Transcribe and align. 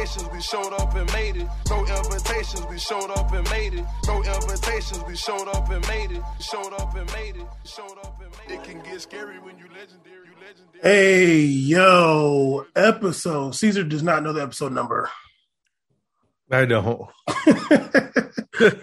invitations, 0.00 0.32
we 0.32 0.40
showed 0.40 0.72
up 0.72 0.94
and 0.94 1.12
made 1.12 1.36
it. 1.36 1.46
No 1.68 1.84
invitations, 1.84 2.66
we 2.68 2.78
showed 2.78 3.10
up 3.10 3.32
and 3.32 3.50
made 3.50 3.74
it. 3.74 3.84
No 4.06 4.22
invitations, 4.22 5.04
we 5.06 5.16
showed 5.16 5.48
up 5.48 5.70
and 5.70 5.86
made 5.88 6.12
it. 6.12 6.22
Showed 6.40 6.72
up 6.72 6.94
and 6.96 7.12
made 7.12 7.36
it. 7.36 7.46
Showed 7.64 7.98
up 8.02 8.20
and 8.22 8.30
made 8.38 8.54
it. 8.54 8.60
It 8.60 8.64
can 8.64 8.82
get 8.82 9.00
scary 9.00 9.38
when 9.38 9.58
you 9.58 9.64
legendary. 9.66 10.26
You 10.26 10.32
legendary. 10.46 10.80
Hey, 10.82 11.36
yo, 11.40 12.66
episode. 12.74 13.54
Caesar 13.54 13.84
does 13.84 14.02
not 14.02 14.22
know 14.22 14.32
the 14.32 14.42
episode 14.42 14.72
number. 14.72 15.10
I 16.50 16.64
don't. 16.64 17.08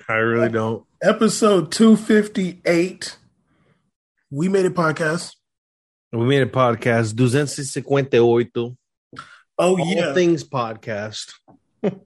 I 0.07 0.13
really 0.13 0.49
don't. 0.49 0.86
Episode 1.02 1.71
258. 1.71 3.18
We 4.29 4.49
made 4.49 4.65
a 4.65 4.70
podcast. 4.70 5.36
We 6.11 6.25
made 6.25 6.43
a 6.43 6.45
podcast, 6.45 7.18
258. 7.18 8.86
Oh, 9.57 9.79
All 9.79 9.87
yeah. 9.87 10.13
Things 10.13 10.43
Podcast. 10.43 11.33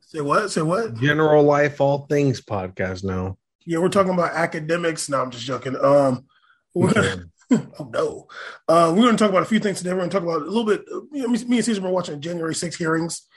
Say 0.01 0.21
what? 0.21 0.51
Say 0.51 0.61
what? 0.61 0.95
General 0.95 1.43
Life, 1.43 1.81
All 1.81 2.05
Things 2.07 2.41
Podcast 2.41 3.03
now. 3.03 3.37
Yeah, 3.65 3.79
we're 3.79 3.89
talking 3.89 4.13
about 4.13 4.31
academics. 4.31 5.09
No, 5.09 5.21
I'm 5.21 5.31
just 5.31 5.45
joking. 5.45 5.75
Um, 5.75 6.25
we're 6.73 6.93
gonna, 6.93 7.25
oh 7.79 7.89
no, 7.93 8.27
uh, 8.67 8.91
we're 8.95 9.03
going 9.03 9.17
to 9.17 9.21
talk 9.21 9.29
about 9.29 9.43
a 9.43 9.47
few 9.47 9.59
things 9.59 9.79
today. 9.79 9.91
We're 9.91 9.99
going 9.99 10.09
to 10.09 10.13
talk 10.13 10.23
about 10.23 10.41
a 10.41 10.45
little 10.45 10.65
bit. 10.65 10.83
You 10.87 11.23
know, 11.23 11.27
me, 11.27 11.43
me 11.45 11.57
and 11.57 11.65
Caesar 11.65 11.81
were 11.81 11.89
watching 11.89 12.21
January 12.21 12.55
6 12.55 12.75
hearings. 12.77 13.27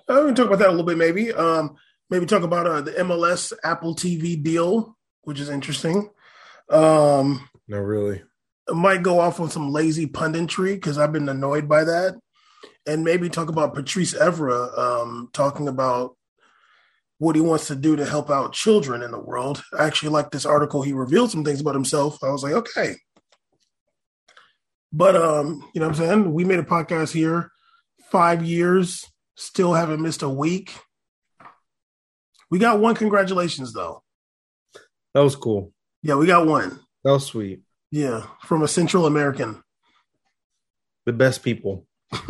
Uh, 0.00 0.14
we're 0.14 0.22
going 0.22 0.34
to 0.34 0.42
talk 0.42 0.50
about 0.50 0.58
that 0.60 0.68
a 0.68 0.72
little 0.72 0.86
bit, 0.86 0.98
maybe. 0.98 1.32
Um, 1.32 1.76
maybe 2.10 2.26
talk 2.26 2.42
about 2.42 2.66
uh, 2.66 2.80
the 2.82 2.92
MLS 2.92 3.52
Apple 3.64 3.94
TV 3.94 4.42
deal, 4.42 4.96
which 5.22 5.40
is 5.40 5.48
interesting. 5.48 6.10
Um, 6.68 7.48
No, 7.68 7.78
really. 7.78 8.22
I 8.68 8.74
might 8.74 9.02
go 9.02 9.18
off 9.18 9.40
on 9.40 9.50
some 9.50 9.72
lazy 9.72 10.06
punditry 10.06 10.74
because 10.74 10.98
I've 10.98 11.12
been 11.12 11.28
annoyed 11.28 11.68
by 11.68 11.84
that, 11.84 12.18
and 12.86 13.04
maybe 13.04 13.28
talk 13.28 13.48
about 13.48 13.74
Patrice 13.74 14.14
Evra 14.14 14.76
um, 14.78 15.30
talking 15.32 15.68
about 15.68 16.16
what 17.18 17.36
he 17.36 17.40
wants 17.40 17.68
to 17.68 17.76
do 17.76 17.94
to 17.94 18.04
help 18.04 18.30
out 18.30 18.52
children 18.52 19.02
in 19.02 19.12
the 19.12 19.20
world. 19.20 19.62
I 19.78 19.86
actually 19.86 20.08
like 20.08 20.30
this 20.30 20.44
article. 20.44 20.82
He 20.82 20.92
revealed 20.92 21.30
some 21.30 21.44
things 21.44 21.60
about 21.60 21.74
himself. 21.74 22.18
I 22.24 22.30
was 22.30 22.42
like, 22.42 22.54
okay. 22.54 22.96
But 24.92 25.14
um, 25.14 25.68
you 25.72 25.80
know 25.80 25.86
what 25.86 26.00
I'm 26.00 26.06
saying? 26.06 26.34
We 26.34 26.44
made 26.44 26.58
a 26.58 26.64
podcast 26.64 27.12
here, 27.12 27.50
five 28.10 28.44
years, 28.44 29.06
still 29.36 29.72
haven't 29.72 30.02
missed 30.02 30.22
a 30.22 30.28
week. 30.28 30.74
We 32.50 32.58
got 32.58 32.80
one 32.80 32.94
congratulations 32.94 33.72
though. 33.72 34.02
That 35.14 35.20
was 35.20 35.36
cool. 35.36 35.72
Yeah, 36.02 36.16
we 36.16 36.26
got 36.26 36.46
one. 36.46 36.80
That 37.04 37.12
was 37.12 37.26
sweet. 37.26 37.62
Yeah, 37.90 38.26
from 38.42 38.62
a 38.62 38.68
Central 38.68 39.06
American. 39.06 39.62
The 41.06 41.12
best 41.12 41.42
people. 41.42 41.86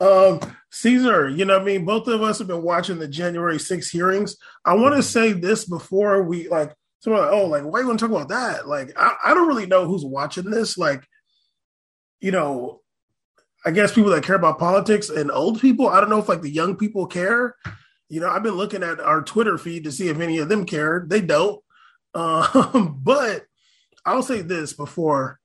um, 0.00 0.40
Caesar, 0.70 1.28
you 1.28 1.44
know 1.44 1.54
what 1.54 1.62
I 1.62 1.64
mean? 1.64 1.84
Both 1.84 2.08
of 2.08 2.22
us 2.22 2.38
have 2.38 2.48
been 2.48 2.62
watching 2.62 2.98
the 2.98 3.08
January 3.08 3.58
6 3.58 3.90
hearings. 3.90 4.36
I 4.64 4.74
want 4.74 4.96
to 4.96 5.02
say 5.02 5.32
this 5.32 5.64
before 5.64 6.22
we 6.22 6.48
like 6.48 6.74
someone 7.00 7.22
like, 7.22 7.32
oh, 7.32 7.46
like 7.46 7.64
why 7.64 7.80
you 7.80 7.86
want 7.86 7.98
to 7.98 8.08
talk 8.08 8.14
about 8.14 8.28
that? 8.28 8.68
Like, 8.68 8.92
I, 8.96 9.14
I 9.26 9.34
don't 9.34 9.48
really 9.48 9.66
know 9.66 9.86
who's 9.86 10.04
watching 10.04 10.50
this. 10.50 10.76
Like, 10.78 11.06
you 12.20 12.30
know, 12.30 12.80
I 13.64 13.70
guess 13.70 13.92
people 13.92 14.10
that 14.10 14.24
care 14.24 14.36
about 14.36 14.58
politics 14.58 15.08
and 15.08 15.30
old 15.30 15.60
people. 15.60 15.88
I 15.88 16.00
don't 16.00 16.10
know 16.10 16.18
if 16.18 16.28
like 16.28 16.42
the 16.42 16.50
young 16.50 16.76
people 16.76 17.06
care. 17.06 17.56
You 18.08 18.20
know, 18.20 18.28
I've 18.28 18.42
been 18.42 18.56
looking 18.56 18.82
at 18.82 19.00
our 19.00 19.22
Twitter 19.22 19.56
feed 19.56 19.84
to 19.84 19.92
see 19.92 20.08
if 20.08 20.20
any 20.20 20.38
of 20.38 20.48
them 20.48 20.66
care. 20.66 21.04
They 21.06 21.20
don't. 21.20 21.60
Um, 22.14 23.00
but 23.02 23.46
I'll 24.04 24.22
say 24.22 24.42
this 24.42 24.74
before 24.74 25.40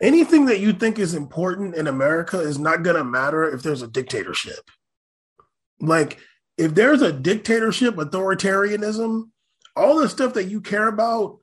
anything 0.00 0.46
that 0.46 0.60
you 0.60 0.72
think 0.72 0.98
is 0.98 1.14
important 1.14 1.74
in 1.74 1.86
America 1.86 2.40
is 2.40 2.58
not 2.58 2.82
going 2.82 2.96
to 2.96 3.04
matter 3.04 3.44
if 3.44 3.62
there's 3.62 3.82
a 3.82 3.88
dictatorship. 3.88 4.70
Like, 5.80 6.18
if 6.56 6.74
there's 6.74 7.02
a 7.02 7.12
dictatorship, 7.12 7.96
authoritarianism, 7.96 9.30
all 9.74 9.98
the 9.98 10.08
stuff 10.08 10.34
that 10.34 10.44
you 10.44 10.60
care 10.60 10.88
about, 10.88 11.38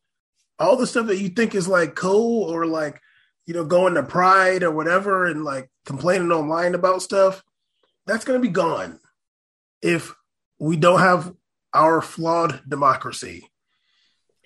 all 0.59 0.75
the 0.75 0.87
stuff 0.87 1.07
that 1.07 1.19
you 1.19 1.29
think 1.29 1.55
is 1.55 1.67
like 1.67 1.95
cool 1.95 2.43
or 2.49 2.65
like, 2.65 2.99
you 3.45 3.53
know, 3.53 3.65
going 3.65 3.95
to 3.95 4.03
pride 4.03 4.63
or 4.63 4.71
whatever 4.71 5.25
and 5.25 5.43
like 5.43 5.69
complaining 5.85 6.31
online 6.31 6.73
about 6.73 7.01
stuff, 7.01 7.43
that's 8.05 8.25
going 8.25 8.41
to 8.41 8.47
be 8.47 8.51
gone 8.51 8.99
if 9.81 10.13
we 10.59 10.77
don't 10.77 10.99
have 10.99 11.33
our 11.73 12.01
flawed 12.01 12.61
democracy. 12.67 13.49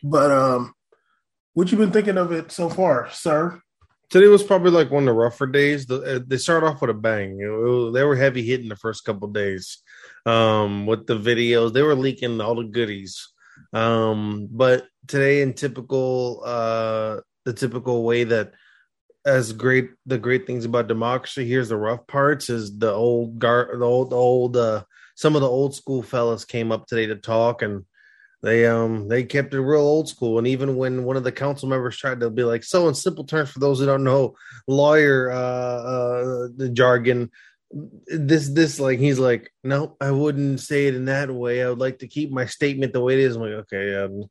But 0.03 0.31
um 0.31 0.73
what 1.53 1.71
you 1.71 1.77
been 1.77 1.91
thinking 1.91 2.17
of 2.17 2.31
it 2.31 2.51
so 2.51 2.69
far, 2.69 3.09
sir? 3.11 3.61
Today 4.09 4.27
was 4.27 4.43
probably 4.43 4.71
like 4.71 4.89
one 4.89 5.03
of 5.03 5.07
the 5.07 5.13
rougher 5.13 5.47
days. 5.47 5.85
The, 5.85 6.01
uh, 6.01 6.19
they 6.25 6.37
started 6.37 6.65
off 6.65 6.81
with 6.81 6.89
a 6.89 6.93
bang. 6.93 7.37
Know, 7.37 7.87
it 7.87 7.91
they 7.91 8.03
were 8.03 8.15
heavy 8.15 8.41
hitting 8.41 8.69
the 8.69 8.77
first 8.77 9.03
couple 9.03 9.27
days 9.27 9.79
um, 10.25 10.85
with 10.85 11.07
the 11.07 11.17
videos. 11.17 11.73
They 11.73 11.81
were 11.81 11.95
leaking 11.95 12.39
all 12.39 12.55
the 12.55 12.63
goodies. 12.63 13.27
Um, 13.73 14.47
but 14.49 14.87
today, 15.07 15.41
in 15.41 15.53
typical 15.53 16.41
uh, 16.45 17.19
the 17.43 17.53
typical 17.53 18.03
way 18.03 18.23
that 18.23 18.53
as 19.25 19.51
great 19.51 19.89
the 20.05 20.17
great 20.17 20.47
things 20.47 20.63
about 20.63 20.87
democracy, 20.87 21.45
here's 21.45 21.67
the 21.67 21.75
rough 21.75 22.07
parts: 22.07 22.49
is 22.49 22.77
the 22.77 22.93
old 22.93 23.39
gar 23.39 23.77
the 23.77 23.85
old 23.85 24.11
the 24.11 24.15
old 24.15 24.55
uh, 24.55 24.83
some 25.15 25.35
of 25.35 25.41
the 25.41 25.49
old 25.49 25.75
school 25.75 26.01
fellas 26.01 26.45
came 26.45 26.71
up 26.71 26.87
today 26.87 27.07
to 27.07 27.15
talk 27.15 27.61
and 27.61 27.83
they 28.43 28.65
um 28.67 29.07
they 29.07 29.23
kept 29.23 29.53
it 29.53 29.61
real 29.61 29.81
old 29.81 30.07
school 30.07 30.37
and 30.37 30.47
even 30.47 30.75
when 30.75 31.03
one 31.03 31.17
of 31.17 31.23
the 31.23 31.31
council 31.31 31.67
members 31.67 31.97
tried 31.97 32.19
to 32.19 32.29
be 32.29 32.43
like 32.43 32.63
so 32.63 32.87
in 32.87 32.93
simple 32.93 33.23
terms 33.23 33.49
for 33.49 33.59
those 33.59 33.79
who 33.79 33.85
don't 33.85 34.03
know 34.03 34.35
lawyer 34.67 35.31
uh 35.31 35.35
uh 35.35 36.47
the 36.55 36.69
jargon 36.71 37.29
this 38.07 38.49
this 38.49 38.79
like 38.79 38.99
he's 38.99 39.19
like 39.19 39.51
no 39.63 39.97
i 39.99 40.11
wouldn't 40.11 40.59
say 40.59 40.87
it 40.87 40.95
in 40.95 41.05
that 41.05 41.29
way. 41.29 41.63
I 41.63 41.69
would 41.69 41.79
like 41.79 41.99
to 41.99 42.07
keep 42.07 42.31
my 42.31 42.45
statement 42.45 42.93
the 42.93 43.01
way 43.01 43.13
it 43.13 43.19
is. 43.19 43.35
I'm 43.35 43.41
like 43.41 43.51
okay 43.51 43.95
um 43.95 44.23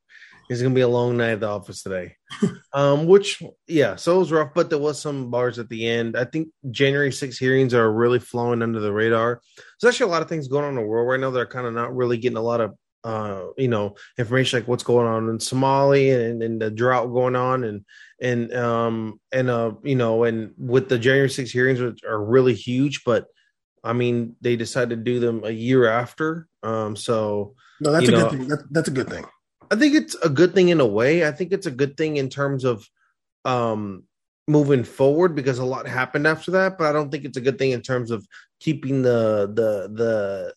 it's 0.48 0.62
gonna 0.62 0.74
be 0.74 0.82
a 0.82 0.88
long 0.88 1.16
night 1.16 1.32
at 1.32 1.40
the 1.40 1.48
office 1.48 1.82
today. 1.82 2.16
Um 2.72 3.06
which 3.06 3.42
yeah 3.66 3.96
so 3.96 4.16
it 4.16 4.18
was 4.18 4.32
rough 4.32 4.50
but 4.54 4.68
there 4.70 4.78
was 4.78 5.00
some 5.00 5.30
bars 5.30 5.58
at 5.58 5.68
the 5.68 5.86
end. 5.86 6.16
I 6.16 6.24
think 6.24 6.48
january 6.70 7.12
6 7.12 7.36
hearings 7.38 7.74
are 7.74 7.92
really 7.92 8.18
flowing 8.18 8.62
under 8.62 8.80
the 8.80 8.92
radar. 8.92 9.40
There's 9.80 9.94
actually 9.94 10.10
a 10.10 10.12
lot 10.12 10.22
of 10.22 10.28
things 10.28 10.48
going 10.48 10.64
on 10.64 10.70
in 10.70 10.76
the 10.76 10.82
world 10.82 11.08
right 11.08 11.20
now 11.20 11.30
that 11.30 11.40
are 11.40 11.46
kind 11.46 11.66
of 11.66 11.74
not 11.74 11.94
really 11.94 12.18
getting 12.18 12.38
a 12.38 12.42
lot 12.42 12.60
of 12.60 12.74
uh, 13.06 13.52
you 13.56 13.68
know, 13.68 13.94
information 14.18 14.58
like 14.58 14.66
what's 14.68 14.82
going 14.82 15.06
on 15.06 15.28
in 15.28 15.38
Somalia 15.38 16.28
and, 16.28 16.42
and 16.42 16.60
the 16.60 16.70
drought 16.72 17.06
going 17.12 17.36
on 17.36 17.62
and 17.62 17.84
and 18.20 18.52
um 18.54 19.20
and 19.30 19.48
uh 19.48 19.72
you 19.84 19.94
know 19.94 20.24
and 20.24 20.52
with 20.58 20.88
the 20.88 20.98
January 20.98 21.30
6 21.30 21.50
hearings 21.50 21.80
which 21.80 22.02
are 22.02 22.22
really 22.22 22.54
huge, 22.54 23.04
but 23.04 23.26
I 23.84 23.92
mean 23.92 24.34
they 24.40 24.56
decided 24.56 24.90
to 24.90 25.04
do 25.10 25.20
them 25.20 25.44
a 25.44 25.50
year 25.50 25.86
after. 25.86 26.48
Um 26.64 26.96
so 26.96 27.54
No, 27.80 27.92
that's 27.92 28.08
a 28.08 28.10
know- 28.10 28.28
good 28.28 28.38
thing. 28.38 28.48
That, 28.48 28.64
that's 28.72 28.88
a 28.88 28.98
good 28.98 29.08
thing. 29.08 29.24
I 29.70 29.76
think 29.76 29.94
it's 29.94 30.16
a 30.16 30.28
good 30.28 30.52
thing 30.54 30.70
in 30.70 30.80
a 30.80 30.86
way. 30.86 31.26
I 31.28 31.30
think 31.30 31.52
it's 31.52 31.66
a 31.66 31.70
good 31.82 31.96
thing 31.96 32.16
in 32.16 32.28
terms 32.28 32.64
of 32.64 32.84
um 33.44 34.02
moving 34.48 34.82
forward 34.84 35.34
because 35.36 35.58
a 35.60 35.64
lot 35.64 35.86
happened 35.86 36.26
after 36.26 36.50
that, 36.52 36.78
but 36.78 36.86
I 36.88 36.92
don't 36.92 37.10
think 37.10 37.24
it's 37.24 37.36
a 37.36 37.46
good 37.46 37.58
thing 37.58 37.70
in 37.70 37.82
terms 37.82 38.10
of 38.10 38.26
keeping 38.58 39.02
the 39.02 39.46
the 39.54 39.70
the 39.94 40.54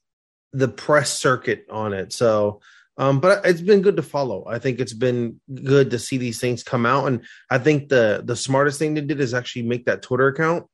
the 0.53 0.67
press 0.67 1.17
circuit 1.17 1.65
on 1.69 1.93
it. 1.93 2.13
So 2.13 2.61
um 2.97 3.19
but 3.19 3.45
it's 3.45 3.61
been 3.61 3.81
good 3.81 3.97
to 3.97 4.03
follow. 4.03 4.45
I 4.47 4.59
think 4.59 4.79
it's 4.79 4.93
been 4.93 5.39
good 5.63 5.91
to 5.91 5.99
see 5.99 6.17
these 6.17 6.39
things 6.39 6.63
come 6.63 6.85
out 6.85 7.07
and 7.07 7.23
I 7.49 7.57
think 7.57 7.89
the 7.89 8.21
the 8.23 8.35
smartest 8.35 8.79
thing 8.79 8.93
they 8.93 9.01
did 9.01 9.19
is 9.19 9.33
actually 9.33 9.63
make 9.63 9.85
that 9.85 10.01
Twitter 10.01 10.27
account 10.27 10.65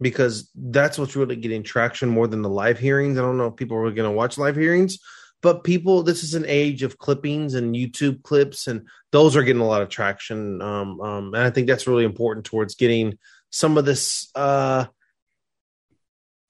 because 0.00 0.50
that's 0.54 0.98
what's 0.98 1.16
really 1.16 1.36
getting 1.36 1.62
traction 1.62 2.08
more 2.08 2.26
than 2.26 2.42
the 2.42 2.48
live 2.48 2.78
hearings. 2.78 3.18
I 3.18 3.22
don't 3.22 3.38
know 3.38 3.46
if 3.46 3.56
people 3.56 3.76
are 3.76 3.90
going 3.92 4.10
to 4.10 4.16
watch 4.16 4.36
live 4.36 4.56
hearings, 4.56 4.98
but 5.42 5.64
people 5.64 6.02
this 6.02 6.22
is 6.22 6.34
an 6.34 6.46
age 6.46 6.82
of 6.82 6.98
clippings 6.98 7.54
and 7.54 7.74
youtube 7.74 8.22
clips 8.22 8.66
and 8.66 8.86
those 9.10 9.36
are 9.36 9.42
getting 9.42 9.60
a 9.60 9.66
lot 9.66 9.82
of 9.82 9.90
traction 9.90 10.62
um, 10.62 11.00
um, 11.00 11.34
and 11.34 11.44
i 11.44 11.50
think 11.50 11.66
that's 11.66 11.86
really 11.86 12.04
important 12.04 12.46
towards 12.46 12.74
getting 12.76 13.18
some 13.50 13.76
of 13.76 13.84
this 13.84 14.30
uh 14.34 14.86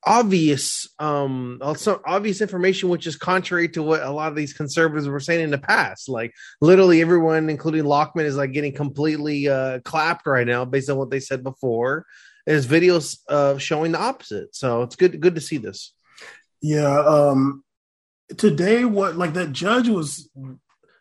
obvious 0.04 0.88
um 0.98 1.58
also 1.62 2.00
obvious 2.04 2.40
information 2.40 2.88
which 2.88 3.06
is 3.06 3.16
contrary 3.16 3.68
to 3.68 3.82
what 3.82 4.02
a 4.02 4.10
lot 4.10 4.28
of 4.28 4.34
these 4.34 4.52
conservatives 4.52 5.06
were 5.08 5.20
saying 5.20 5.40
in 5.40 5.50
the 5.50 5.58
past 5.58 6.08
like 6.08 6.32
literally 6.60 7.00
everyone 7.00 7.48
including 7.48 7.84
lockman 7.84 8.26
is 8.26 8.36
like 8.36 8.52
getting 8.52 8.72
completely 8.74 9.48
uh 9.48 9.78
clapped 9.84 10.26
right 10.26 10.46
now 10.46 10.64
based 10.64 10.90
on 10.90 10.96
what 10.96 11.10
they 11.10 11.20
said 11.20 11.44
before 11.44 12.04
is 12.46 12.66
videos 12.66 13.18
uh 13.28 13.56
showing 13.58 13.92
the 13.92 13.98
opposite 14.00 14.54
so 14.54 14.82
it's 14.82 14.96
good 14.96 15.20
good 15.20 15.36
to 15.36 15.40
see 15.40 15.56
this 15.56 15.92
Yeah. 16.60 16.98
Um 17.00 17.64
today 18.36 18.84
what 18.84 19.16
like 19.16 19.34
that 19.34 19.52
judge 19.52 19.88
was 19.88 20.30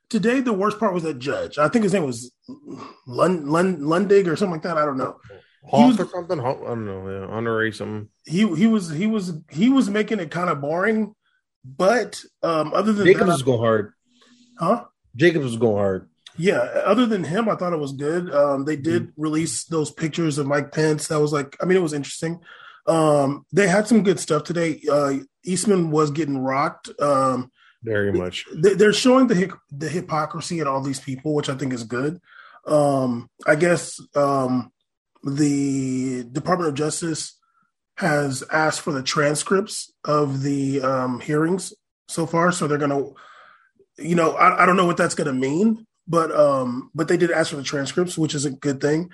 today 0.09 0.41
the 0.41 0.53
worst 0.53 0.79
part 0.79 0.93
was 0.93 1.03
that 1.03 1.19
judge. 1.19 1.57
I 1.57 1.69
think 1.69 1.83
his 1.83 1.93
name 1.93 2.03
was 2.03 2.31
Lund, 3.07 3.49
Lund 3.49 3.81
Lundig 3.81 4.27
or 4.27 4.35
something 4.35 4.53
like 4.53 4.63
that. 4.63 4.77
I 4.77 4.85
don't 4.85 4.97
know. 4.97 5.17
Was- 5.63 5.99
or 5.99 6.07
something 6.09 6.39
i 6.39 6.43
don't 6.43 6.85
know 6.85 7.09
yeah 7.09 7.27
honorary 7.27 7.71
something 7.71 8.09
He 8.25 8.47
he 8.55 8.67
was 8.67 8.89
he 8.89 9.07
was 9.07 9.33
he 9.49 9.69
was 9.69 9.89
making 9.89 10.19
it 10.19 10.31
kind 10.31 10.49
of 10.49 10.59
boring. 10.61 11.13
But 11.63 12.23
um 12.41 12.73
other 12.73 12.91
than 12.93 13.05
Jacobs 13.05 13.27
that, 13.27 13.33
was 13.33 13.43
going 13.43 13.59
hard. 13.59 13.93
huh? 14.57 14.85
Jacobs 15.15 15.45
was 15.45 15.57
going 15.57 15.77
hard. 15.77 16.09
Yeah, 16.37 16.57
other 16.85 17.05
than 17.05 17.23
him, 17.23 17.47
I 17.49 17.55
thought 17.55 17.73
it 17.73 17.79
was 17.79 17.91
good. 17.91 18.33
Um, 18.33 18.65
they 18.65 18.77
did 18.77 19.11
release 19.17 19.65
those 19.65 19.91
pictures 19.91 20.37
of 20.39 20.47
Mike 20.47 20.71
Pence. 20.71 21.07
That 21.09 21.19
was 21.19 21.33
like, 21.33 21.55
I 21.61 21.65
mean, 21.65 21.77
it 21.77 21.81
was 21.81 21.93
interesting. 21.93 22.39
Um, 22.87 23.45
they 23.51 23.67
had 23.67 23.85
some 23.85 24.01
good 24.01 24.19
stuff 24.19 24.43
today. 24.45 24.81
Uh, 24.89 25.15
Eastman 25.43 25.91
was 25.91 26.09
getting 26.09 26.37
rocked. 26.39 26.89
Um, 26.99 27.51
Very 27.83 28.11
much. 28.13 28.45
they- 28.55 28.73
they're 28.75 28.93
showing 28.93 29.27
the 29.27 29.53
the 29.71 29.89
hypocrisy 29.89 30.59
in 30.61 30.67
all 30.67 30.81
these 30.81 30.99
people, 31.01 31.35
which 31.35 31.49
I 31.49 31.55
think 31.55 31.73
is 31.73 31.83
good. 31.83 32.19
Um, 32.65 33.29
I 33.45 33.55
guess 33.55 33.99
um, 34.15 34.71
the 35.23 36.23
Department 36.31 36.69
of 36.69 36.75
Justice 36.75 37.38
has 37.97 38.44
asked 38.51 38.81
for 38.81 38.91
the 38.91 39.03
transcripts 39.03 39.91
of 40.03 40.41
the 40.41 40.81
um, 40.81 41.19
hearings 41.19 41.73
so 42.07 42.25
far, 42.25 42.51
so 42.51 42.68
they're 42.68 42.77
gonna, 42.77 43.03
you 43.97 44.15
know, 44.15 44.31
I, 44.31 44.63
I 44.63 44.65
don't 44.65 44.77
know 44.77 44.85
what 44.85 44.97
that's 44.97 45.15
gonna 45.15 45.33
mean, 45.33 45.85
but 46.07 46.31
um, 46.31 46.89
but 46.95 47.07
they 47.07 47.18
did 47.18 47.31
ask 47.31 47.51
for 47.51 47.57
the 47.57 47.63
transcripts, 47.63 48.18
which 48.18 48.35
is 48.35 48.45
a 48.45 48.51
good 48.51 48.81
thing. 48.81 49.12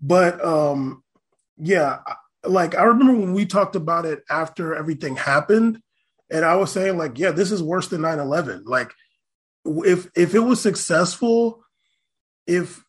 But 0.00 0.42
um, 0.44 1.02
yeah, 1.56 1.98
like 2.44 2.76
I 2.76 2.84
remember 2.84 3.14
when 3.14 3.34
we 3.34 3.46
talked 3.46 3.76
about 3.76 4.06
it 4.06 4.22
after 4.30 4.74
everything 4.74 5.16
happened, 5.16 5.80
and 6.30 6.44
I 6.44 6.56
was 6.56 6.72
saying 6.72 6.96
like, 6.96 7.18
yeah, 7.18 7.32
this 7.32 7.50
is 7.50 7.62
worse 7.62 7.88
than 7.88 8.02
9-11. 8.02 8.62
Like, 8.64 8.92
if 9.64 10.08
if 10.14 10.34
it 10.34 10.40
was 10.40 10.60
successful, 10.60 11.64
if 12.46 12.82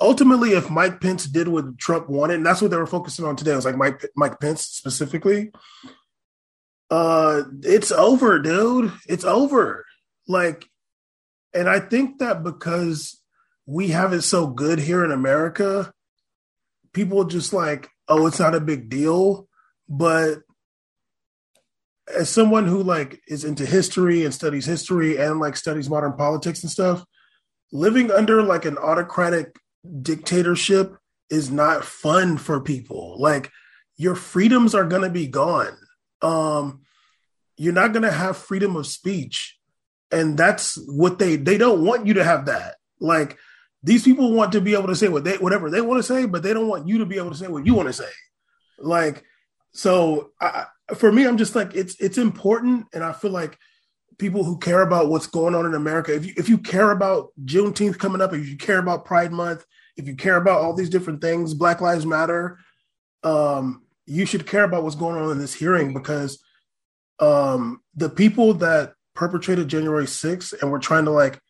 ultimately 0.00 0.52
if 0.52 0.70
Mike 0.70 1.00
Pence 1.00 1.26
did 1.26 1.48
what 1.48 1.78
Trump 1.78 2.08
wanted, 2.08 2.36
and 2.36 2.46
that's 2.46 2.62
what 2.62 2.70
they 2.70 2.76
were 2.76 2.86
focusing 2.86 3.24
on 3.24 3.36
today, 3.36 3.52
it 3.52 3.56
was 3.56 3.64
like 3.64 3.76
Mike 3.76 4.06
Mike 4.16 4.40
Pence 4.40 4.62
specifically. 4.62 5.50
Uh, 6.90 7.42
it's 7.62 7.90
over, 7.90 8.38
dude. 8.38 8.92
It's 9.08 9.24
over. 9.24 9.84
Like, 10.28 10.66
and 11.54 11.68
I 11.68 11.80
think 11.80 12.18
that 12.18 12.42
because 12.42 13.20
we 13.66 13.88
have 13.88 14.12
it 14.12 14.22
so 14.22 14.46
good 14.46 14.78
here 14.78 15.04
in 15.04 15.10
America, 15.10 15.92
people 16.92 17.24
just 17.24 17.52
like, 17.52 17.88
oh, 18.08 18.26
it's 18.26 18.38
not 18.38 18.54
a 18.54 18.60
big 18.60 18.88
deal. 18.88 19.48
But 19.88 20.38
as 22.14 22.30
someone 22.30 22.66
who 22.66 22.82
like 22.82 23.20
is 23.26 23.44
into 23.44 23.66
history 23.66 24.24
and 24.24 24.32
studies 24.32 24.66
history 24.66 25.16
and 25.16 25.40
like 25.40 25.56
studies 25.56 25.90
modern 25.90 26.12
politics 26.12 26.62
and 26.62 26.70
stuff, 26.70 27.04
living 27.72 28.10
under 28.12 28.42
like 28.42 28.64
an 28.64 28.78
autocratic 28.78 29.56
dictatorship 30.02 30.96
is 31.30 31.50
not 31.50 31.84
fun 31.84 32.36
for 32.36 32.60
people. 32.60 33.16
Like 33.18 33.50
your 33.96 34.14
freedoms 34.14 34.74
are 34.74 34.84
going 34.84 35.02
to 35.02 35.10
be 35.10 35.26
gone. 35.26 35.76
Um 36.22 36.82
you're 37.58 37.72
not 37.72 37.92
going 37.92 38.02
to 38.02 38.12
have 38.12 38.36
freedom 38.36 38.76
of 38.76 38.86
speech. 38.86 39.58
And 40.10 40.38
that's 40.38 40.78
what 40.86 41.18
they 41.18 41.36
they 41.36 41.58
don't 41.58 41.84
want 41.84 42.06
you 42.06 42.14
to 42.14 42.24
have 42.24 42.46
that. 42.46 42.76
Like 43.00 43.38
these 43.82 44.04
people 44.04 44.32
want 44.32 44.52
to 44.52 44.60
be 44.60 44.74
able 44.74 44.88
to 44.88 44.96
say 44.96 45.08
what 45.08 45.24
they 45.24 45.36
whatever 45.36 45.70
they 45.70 45.80
want 45.80 45.98
to 45.98 46.02
say, 46.02 46.26
but 46.26 46.42
they 46.42 46.52
don't 46.52 46.68
want 46.68 46.88
you 46.88 46.98
to 46.98 47.06
be 47.06 47.16
able 47.16 47.30
to 47.30 47.36
say 47.36 47.48
what 47.48 47.66
you 47.66 47.74
want 47.74 47.88
to 47.88 47.92
say. 47.92 48.10
Like 48.78 49.24
so 49.72 50.30
I, 50.40 50.66
for 50.94 51.10
me 51.10 51.26
I'm 51.26 51.36
just 51.36 51.54
like 51.54 51.74
it's 51.74 52.00
it's 52.00 52.18
important 52.18 52.86
and 52.92 53.02
I 53.02 53.12
feel 53.12 53.32
like 53.32 53.58
people 54.18 54.44
who 54.44 54.58
care 54.58 54.82
about 54.82 55.08
what's 55.08 55.26
going 55.26 55.54
on 55.54 55.66
in 55.66 55.74
America, 55.74 56.14
if 56.14 56.24
you 56.24 56.34
if 56.36 56.48
you 56.48 56.58
care 56.58 56.90
about 56.90 57.28
Juneteenth 57.44 57.98
coming 57.98 58.20
up, 58.20 58.32
if 58.32 58.48
you 58.48 58.56
care 58.56 58.78
about 58.78 59.04
Pride 59.04 59.32
Month, 59.32 59.64
if 59.96 60.06
you 60.06 60.14
care 60.14 60.36
about 60.36 60.60
all 60.60 60.74
these 60.74 60.90
different 60.90 61.20
things, 61.20 61.54
Black 61.54 61.80
Lives 61.80 62.06
Matter, 62.06 62.58
um, 63.22 63.82
you 64.06 64.26
should 64.26 64.46
care 64.46 64.64
about 64.64 64.82
what's 64.82 64.96
going 64.96 65.16
on 65.16 65.30
in 65.30 65.38
this 65.38 65.54
hearing 65.54 65.92
because 65.92 66.42
um, 67.18 67.80
the 67.94 68.08
people 68.08 68.54
that 68.54 68.92
perpetrated 69.14 69.68
January 69.68 70.04
6th 70.04 70.60
and 70.60 70.70
were 70.70 70.78
trying 70.78 71.06
to 71.06 71.10
like 71.10 71.40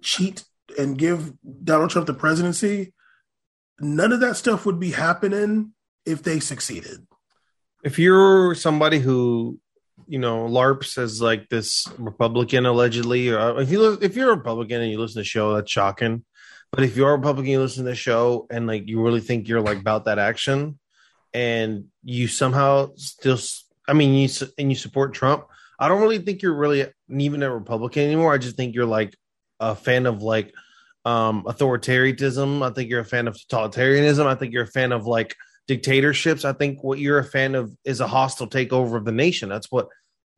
cheat 0.00 0.44
and 0.78 0.96
give 0.96 1.32
Donald 1.64 1.90
Trump 1.90 2.06
the 2.06 2.14
presidency, 2.14 2.94
none 3.80 4.12
of 4.12 4.20
that 4.20 4.36
stuff 4.36 4.64
would 4.64 4.80
be 4.80 4.92
happening 4.92 5.72
if 6.06 6.22
they 6.22 6.40
succeeded. 6.40 7.06
If 7.84 7.98
you're 7.98 8.54
somebody 8.54 9.00
who, 9.00 9.58
you 10.06 10.18
know, 10.18 10.46
LARPs 10.46 10.98
as 10.98 11.20
like 11.20 11.48
this 11.48 11.86
Republican 11.98 12.64
allegedly, 12.64 13.30
or 13.30 13.60
if 13.60 13.70
you 13.70 13.98
if 14.00 14.16
you're 14.16 14.32
a 14.32 14.36
Republican 14.36 14.80
and 14.80 14.90
you 14.90 14.98
listen 14.98 15.14
to 15.14 15.20
the 15.20 15.24
show, 15.24 15.54
that's 15.54 15.70
shocking. 15.70 16.24
But 16.72 16.84
if 16.84 16.96
you're 16.96 17.10
a 17.10 17.16
Republican, 17.16 17.52
you 17.52 17.60
listen 17.60 17.84
to 17.84 17.90
the 17.90 17.96
show 17.96 18.46
and 18.50 18.66
like 18.66 18.88
you 18.88 19.02
really 19.02 19.20
think 19.20 19.46
you're 19.46 19.60
like 19.60 19.78
about 19.78 20.06
that 20.06 20.18
action, 20.18 20.78
and 21.34 21.84
you 22.02 22.28
somehow 22.28 22.90
still, 22.96 23.38
I 23.86 23.92
mean, 23.92 24.14
you 24.14 24.28
and 24.58 24.70
you 24.70 24.76
support 24.76 25.14
Trump. 25.14 25.44
I 25.78 25.88
don't 25.88 26.00
really 26.00 26.18
think 26.18 26.42
you're 26.42 26.54
really 26.54 26.86
even 27.10 27.42
a 27.42 27.52
Republican 27.52 28.04
anymore. 28.04 28.32
I 28.32 28.38
just 28.38 28.56
think 28.56 28.74
you're 28.74 28.86
like 28.86 29.14
a 29.60 29.74
fan 29.74 30.06
of 30.06 30.22
like 30.22 30.54
um 31.04 31.44
authoritarianism. 31.44 32.62
I 32.62 32.70
think 32.70 32.88
you're 32.88 33.00
a 33.00 33.04
fan 33.04 33.28
of 33.28 33.36
totalitarianism. 33.50 34.24
I 34.24 34.34
think 34.34 34.52
you're 34.52 34.64
a 34.64 34.68
fan 34.68 34.92
of 34.92 35.06
like 35.06 35.36
dictatorships. 35.66 36.44
I 36.44 36.52
think 36.52 36.82
what 36.82 36.98
you're 36.98 37.18
a 37.18 37.24
fan 37.24 37.54
of 37.54 37.76
is 37.84 38.00
a 38.00 38.06
hostile 38.06 38.48
takeover 38.48 38.96
of 38.96 39.04
the 39.04 39.12
nation. 39.12 39.48
That's 39.48 39.70
what 39.70 39.88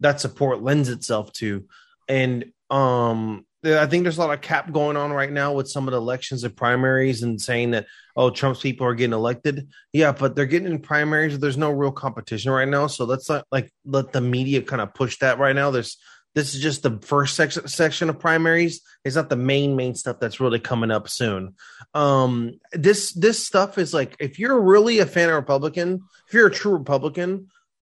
that 0.01 0.21
support 0.21 0.63
lends 0.63 0.89
itself 0.89 1.33
to. 1.35 1.65
And 2.09 2.47
um 2.71 3.47
I 3.65 3.87
think 3.87 4.03
there's 4.03 4.19
a 4.19 4.21
lot 4.21 4.35
of 4.35 4.41
cap 4.41 4.73
going 4.73 4.97
on 4.97 5.13
right 5.13 5.33
now 5.33 5.55
with 5.55 5.69
some 5.69 5.89
of 5.89 5.93
the 5.93 5.99
elections 5.99 6.45
and 6.45 6.55
primaries 6.55 7.23
and 7.23 7.41
saying 7.41 7.71
that 7.71 7.87
oh 8.17 8.31
Trump's 8.31 8.61
people 8.61 8.87
are 8.87 8.95
getting 8.95 9.15
elected. 9.15 9.69
Yeah, 9.93 10.13
but 10.13 10.37
they're 10.37 10.47
getting 10.47 10.71
in 10.71 10.81
primaries. 10.81 11.39
There's 11.39 11.57
no 11.57 11.71
real 11.71 11.93
competition 11.93 12.51
right 12.53 12.69
now, 12.69 12.87
so 12.89 13.05
let's 13.05 13.29
not 13.29 13.47
like 13.51 13.73
let 13.85 14.13
the 14.13 14.21
media 14.21 14.63
kind 14.63 14.83
of 14.83 14.93
push 14.95 15.19
that 15.19 15.39
right 15.39 15.57
now. 15.57 15.71
There's 15.71 15.97
this 16.35 16.55
is 16.55 16.61
just 16.61 16.83
the 16.83 16.99
first 17.01 17.37
section 17.37 17.67
section 17.69 18.11
of 18.11 18.19
primaries. 18.19 18.83
It's 19.05 19.17
not 19.17 19.31
the 19.31 19.37
main 19.37 19.77
main 19.77 19.95
stuff 19.95 20.19
that's 20.21 20.41
really 20.41 20.59
coming 20.59 20.91
up 20.91 21.09
soon. 21.09 21.55
Um, 21.95 22.59
this 22.73 23.13
this 23.13 23.45
stuff 23.45 23.79
is 23.79 23.95
like 23.95 24.17
if 24.19 24.39
you're 24.39 24.61
really 24.61 24.99
a 24.99 25.07
fan 25.07 25.29
of 25.29 25.37
Republican, 25.37 26.03
if 26.27 26.35
you're 26.35 26.49
a 26.49 26.53
true 26.53 26.73
Republican, 26.73 27.49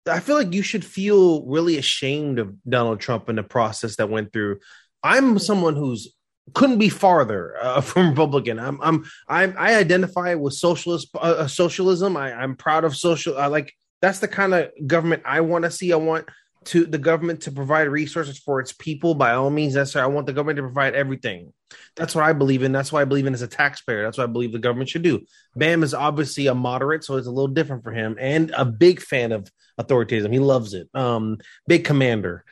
I 0.08 0.20
feel 0.20 0.36
like 0.36 0.54
you 0.54 0.62
should 0.62 0.86
feel 0.86 1.46
really 1.46 1.78
ashamed 1.78 2.40
of 2.40 2.56
Donald 2.68 3.00
Trump 3.00 3.30
and 3.30 3.38
the 3.38 3.44
process 3.44 3.96
that 3.96 4.10
went 4.10 4.34
through. 4.34 4.60
I'm 5.06 5.38
someone 5.38 5.76
who's 5.76 6.14
couldn't 6.54 6.80
be 6.80 6.90
farther 6.90 7.56
uh, 7.62 7.82
from 7.90 8.10
Republican. 8.10 8.60
I'm 8.60 8.82
I'm 8.82 9.06
I'm 9.28 9.56
I 9.58 9.76
identify 9.76 10.34
with 10.34 10.54
socialist 10.54 11.10
uh, 11.16 11.20
uh, 11.20 11.48
socialism. 11.48 12.18
I, 12.18 12.34
I'm 12.34 12.56
proud 12.56 12.84
of 12.84 12.96
social. 12.96 13.38
I 13.38 13.48
like 13.48 13.74
that's 14.02 14.20
the 14.20 14.28
kind 14.28 14.54
of 14.54 14.72
government 14.88 15.24
I 15.26 15.42
want 15.42 15.64
to 15.64 15.72
see. 15.72 15.94
I 15.94 15.98
want 15.98 16.28
to 16.66 16.86
the 16.88 16.98
government 16.98 17.42
to 17.42 17.52
provide 17.52 17.88
resources 17.88 18.40
for 18.40 18.60
its 18.60 18.74
people 18.74 19.14
by 19.14 19.34
all 19.34 19.52
means 19.52 19.76
necessary. 19.76 20.04
I 20.04 20.08
want 20.08 20.26
the 20.26 20.34
government 20.34 20.58
to 20.58 20.64
provide 20.64 20.96
everything. 20.96 21.54
That's 21.96 22.16
what 22.16 22.24
I 22.24 22.34
believe 22.34 22.64
in. 22.64 22.72
That's 22.72 22.92
what 22.92 23.02
I 23.02 23.06
believe 23.06 23.28
in 23.28 23.34
as 23.36 23.44
a 23.44 23.48
taxpayer. 23.48 24.04
That's 24.04 24.18
what 24.18 24.24
I 24.24 24.32
believe 24.32 24.52
the 24.52 24.60
government 24.60 24.90
should 24.90 25.04
do. 25.04 25.22
Bam 25.56 25.84
is 25.84 25.94
obviously 25.94 26.48
a 26.48 26.56
moderate, 26.56 27.04
so 27.04 27.18
it's 27.18 27.28
a 27.28 27.32
little 27.32 27.48
different 27.48 27.84
for 27.84 27.92
him, 27.92 28.18
and 28.20 28.52
a 28.58 28.66
big 28.66 29.00
fan 29.00 29.32
of 29.32 29.52
authoritarianism. 29.80 30.34
He 30.34 30.40
loves 30.40 30.74
it. 30.74 30.90
Um, 30.96 31.38
big 31.68 31.86
commander. 31.86 32.44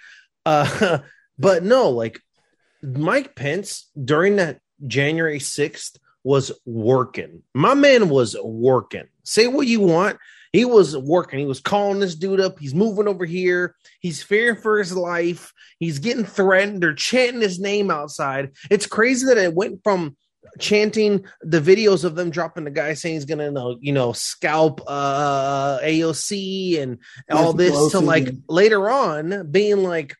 Uh, 0.45 0.99
but 1.39 1.63
no, 1.63 1.89
like 1.89 2.19
Mike 2.83 3.35
Pence 3.35 3.89
during 4.03 4.35
that 4.35 4.59
January 4.85 5.39
6th 5.39 5.97
was 6.23 6.51
working. 6.65 7.41
My 7.53 7.73
man 7.73 8.09
was 8.09 8.35
working. 8.43 9.07
Say 9.23 9.47
what 9.47 9.67
you 9.67 9.79
want. 9.79 10.17
He 10.51 10.65
was 10.65 10.95
working. 10.95 11.39
He 11.39 11.45
was 11.45 11.59
calling 11.59 11.99
this 11.99 12.15
dude 12.15 12.39
up. 12.39 12.59
He's 12.59 12.75
moving 12.75 13.07
over 13.07 13.25
here. 13.25 13.75
He's 13.99 14.21
fearing 14.21 14.61
for 14.61 14.77
his 14.77 14.95
life. 14.95 15.51
He's 15.79 15.99
getting 15.99 16.25
threatened. 16.25 16.83
They're 16.83 16.93
chanting 16.93 17.41
his 17.41 17.59
name 17.59 17.89
outside. 17.89 18.51
It's 18.69 18.85
crazy 18.85 19.25
that 19.27 19.37
it 19.37 19.55
went 19.55 19.83
from 19.83 20.15
chanting 20.59 21.25
the 21.41 21.59
videos 21.59 22.03
of 22.03 22.15
them 22.15 22.29
dropping 22.29 22.65
the 22.65 22.71
guy 22.71 22.93
saying 22.93 23.15
he's 23.15 23.25
gonna 23.25 23.75
you 23.79 23.93
know 23.93 24.11
scalp 24.11 24.81
uh 24.85 25.79
AOC 25.79 26.81
and 26.81 26.99
all 27.31 27.53
this 27.53 27.91
to 27.91 27.99
like 27.99 28.29
later 28.47 28.89
on 28.89 29.49
being 29.49 29.83
like 29.83 30.15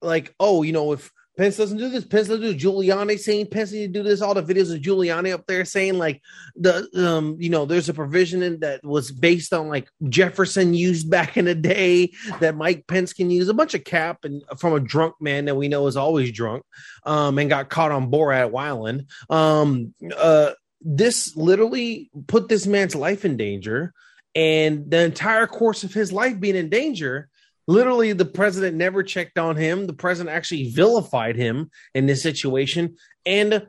like 0.00 0.34
oh 0.40 0.62
you 0.62 0.72
know 0.72 0.92
if 0.92 1.12
Pence 1.36 1.58
doesn't 1.58 1.76
do 1.76 1.90
this. 1.90 2.04
Pence 2.04 2.28
doesn't 2.28 2.42
do 2.42 2.50
it. 2.50 2.58
Giuliani 2.58 3.18
saying 3.18 3.48
Pence 3.48 3.72
need 3.72 3.92
to 3.92 4.00
do 4.00 4.02
this. 4.02 4.22
All 4.22 4.34
the 4.34 4.42
videos 4.42 4.74
of 4.74 4.80
Giuliani 4.80 5.32
up 5.32 5.46
there 5.46 5.64
saying 5.64 5.98
like 5.98 6.22
the 6.54 6.88
um 6.96 7.36
you 7.38 7.50
know 7.50 7.66
there's 7.66 7.88
a 7.88 7.94
provision 7.94 8.42
in 8.42 8.60
that 8.60 8.82
was 8.82 9.12
based 9.12 9.52
on 9.52 9.68
like 9.68 9.88
Jefferson 10.08 10.72
used 10.72 11.10
back 11.10 11.36
in 11.36 11.44
the 11.44 11.54
day 11.54 12.12
that 12.40 12.56
Mike 12.56 12.86
Pence 12.86 13.12
can 13.12 13.30
use 13.30 13.48
a 13.48 13.54
bunch 13.54 13.74
of 13.74 13.84
cap 13.84 14.24
and 14.24 14.42
from 14.58 14.72
a 14.72 14.80
drunk 14.80 15.14
man 15.20 15.44
that 15.44 15.56
we 15.56 15.68
know 15.68 15.86
is 15.86 15.96
always 15.96 16.32
drunk 16.32 16.64
um 17.04 17.38
and 17.38 17.50
got 17.50 17.68
caught 17.68 17.92
on 17.92 18.10
Borat 18.10 18.50
Wyland. 18.50 19.06
Um 19.30 19.94
uh 20.16 20.52
this 20.80 21.36
literally 21.36 22.10
put 22.28 22.48
this 22.48 22.66
man's 22.66 22.94
life 22.94 23.24
in 23.24 23.36
danger 23.36 23.92
and 24.34 24.90
the 24.90 25.02
entire 25.02 25.46
course 25.46 25.82
of 25.84 25.92
his 25.92 26.12
life 26.12 26.38
being 26.38 26.56
in 26.56 26.68
danger 26.68 27.28
literally 27.66 28.12
the 28.12 28.24
president 28.24 28.76
never 28.76 29.02
checked 29.02 29.38
on 29.38 29.56
him 29.56 29.86
the 29.86 29.92
president 29.92 30.34
actually 30.34 30.70
vilified 30.70 31.36
him 31.36 31.70
in 31.94 32.06
this 32.06 32.22
situation 32.22 32.96
and 33.24 33.66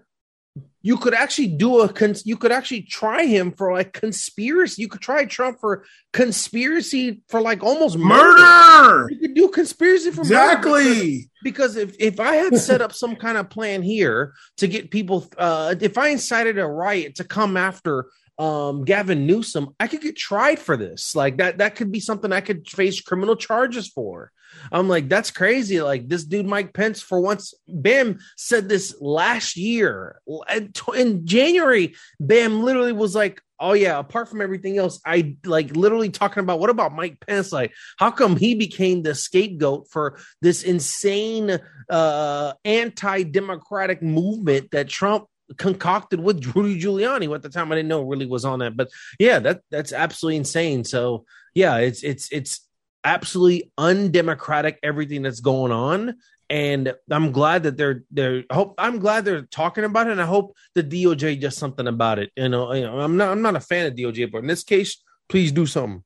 you 0.82 0.98
could 0.98 1.14
actually 1.14 1.48
do 1.48 1.82
a 1.82 1.90
cons- 1.92 2.26
you 2.26 2.38
could 2.38 2.52
actually 2.52 2.82
try 2.82 3.26
him 3.26 3.52
for 3.52 3.74
like 3.74 3.94
conspiracy 3.94 4.82
you 4.82 4.88
could 4.88 5.02
try 5.02 5.26
trump 5.26 5.60
for 5.60 5.84
conspiracy 6.14 7.22
for 7.28 7.42
like 7.42 7.64
almost 7.64 7.98
murder, 7.98 8.42
Murder. 8.42 9.10
you 9.12 9.20
could 9.20 9.34
do 9.34 9.50
conspiracy 9.50 10.12
for 10.12 10.24
murder 10.24 10.34
Exactly. 10.36 11.30
because 11.44 11.76
if 11.76 11.96
if 12.00 12.20
I 12.20 12.36
had 12.36 12.58
set 12.58 12.82
up 12.82 12.94
some 12.94 13.16
kind 13.16 13.38
of 13.38 13.50
plan 13.50 13.82
here 13.82 14.34
to 14.58 14.68
get 14.68 14.92
people, 14.92 15.28
uh, 15.38 15.76
if 15.80 15.98
I 15.98 16.10
incited 16.10 16.58
a 16.58 16.66
riot 16.68 17.16
to 17.16 17.24
come 17.24 17.58
after 17.58 18.06
um, 18.38 18.86
Gavin 18.86 19.26
Newsom, 19.26 19.76
I 19.80 19.88
could 19.88 20.02
get 20.02 20.16
tried 20.16 20.60
for 20.60 20.78
this. 20.78 21.16
Like 21.16 21.38
that, 21.38 21.58
that 21.58 21.76
could 21.76 21.92
be 21.92 22.00
something 22.00 22.32
I 22.32 22.42
could 22.42 22.68
face 22.70 23.02
criminal 23.02 23.36
charges 23.36 23.88
for. 23.88 24.32
I'm 24.72 24.88
like, 24.88 25.10
that's 25.10 25.32
crazy. 25.32 25.82
Like 25.82 26.08
this 26.08 26.24
dude, 26.24 26.46
Mike 26.46 26.74
Pence, 26.74 27.02
for 27.02 27.20
once, 27.20 27.54
Bam 27.68 28.20
said 28.38 28.70
this 28.70 28.96
last 29.02 29.58
year 29.58 30.22
in 30.96 31.26
January. 31.26 31.96
Bam 32.20 32.64
literally 32.64 32.94
was 32.94 33.16
like, 33.16 33.42
oh 33.60 33.74
yeah, 33.74 33.98
apart 33.98 34.30
from 34.30 34.42
everything 34.42 34.78
else, 34.78 35.02
I 35.06 35.36
like 35.44 35.76
literally 35.76 36.10
talking 36.10 36.42
about 36.42 36.60
what 36.60 36.70
about 36.70 36.96
Mike 36.96 37.20
Pence? 37.26 37.52
Like, 37.52 37.74
how 37.98 38.12
come 38.12 38.38
he 38.38 38.56
became 38.56 39.04
the 39.04 39.16
scapegoat 39.16 39.90
for 39.90 40.20
this 40.42 40.64
insane 40.64 41.60
uh 41.90 42.54
anti-democratic 42.66 44.02
movement 44.02 44.72
that 44.72 44.90
Trump 44.90 45.26
concocted 45.58 46.20
with 46.20 46.56
Rudy 46.56 46.80
Giuliani. 46.80 47.26
who 47.26 47.36
At 47.36 47.42
the 47.42 47.50
time, 47.50 47.72
I 47.72 47.76
didn't 47.76 47.90
know 47.90 48.02
really 48.02 48.26
was 48.26 48.46
on 48.46 48.60
that, 48.60 48.76
but 48.76 48.90
yeah, 49.20 49.40
that 49.40 49.62
that's 49.72 49.94
absolutely 49.94 50.38
insane. 50.38 50.84
So 50.84 51.26
yeah, 51.54 51.78
it's 51.78 52.04
it's 52.04 52.32
it's 52.32 52.68
absolutely 53.04 53.72
undemocratic 53.78 54.80
everything 54.84 55.22
that's 55.22 55.40
going 55.40 55.72
on, 55.72 56.16
and 56.50 56.94
I'm 57.10 57.32
glad 57.32 57.64
that 57.64 57.78
they're 57.78 58.04
they're 58.12 58.44
hope 58.52 58.76
I'm 58.78 59.00
glad 59.00 59.26
they're 59.26 59.44
talking 59.44 59.84
about 59.84 60.08
it, 60.08 60.12
and 60.12 60.22
I 60.22 60.26
hope 60.26 60.56
the 60.76 60.84
DOJ 60.84 61.40
does 61.40 61.58
something 61.58 61.88
about 61.88 62.20
it. 62.20 62.32
You 62.36 62.50
know, 62.50 62.74
you 62.74 62.84
know 62.84 63.00
I'm 63.00 63.18
not 63.18 63.32
I'm 63.32 63.42
not 63.42 63.56
a 63.56 63.62
fan 63.62 63.86
of 63.86 63.94
DOJ, 63.94 64.32
but 64.32 64.40
in 64.40 64.48
this 64.48 64.64
case, 64.64 65.04
please 65.30 65.52
do 65.52 65.66
something. 65.66 66.04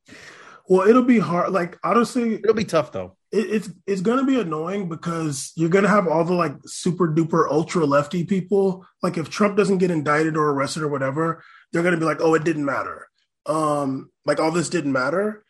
Well, 0.68 0.88
it'll 0.88 1.04
be 1.04 1.20
hard. 1.20 1.52
Like 1.52 1.78
honestly, 1.84 2.36
it'll 2.36 2.54
be 2.54 2.66
tough 2.66 2.92
though 2.92 3.18
it, 3.32 3.50
it's 3.50 3.70
it's 3.88 4.02
gonna 4.02 4.26
be 4.26 4.40
annoying 4.40 4.90
because 4.90 5.54
you're 5.56 5.70
gonna 5.70 5.88
have 5.88 6.08
all 6.08 6.24
the 6.24 6.34
like 6.34 6.56
super 6.66 7.08
duper 7.08 7.50
ultra 7.50 7.86
lefty 7.86 8.26
people. 8.26 8.86
Like 9.02 9.18
if 9.18 9.30
Trump 9.30 9.58
doesn't 9.58 9.78
get 9.78 9.92
indicted 9.92 10.36
or 10.36 10.50
arrested 10.50 10.84
or 10.84 10.90
whatever, 10.90 11.44
they're 11.72 11.84
gonna 11.84 11.98
be 11.98 12.06
like, 12.06 12.22
oh, 12.22 12.34
it 12.34 12.44
didn't 12.44 12.66
matter. 12.66 13.08
Um, 13.46 14.12
like 14.26 14.40
all 14.40 14.52
this 14.52 14.70
didn't 14.70 14.92
matter. 14.92 15.44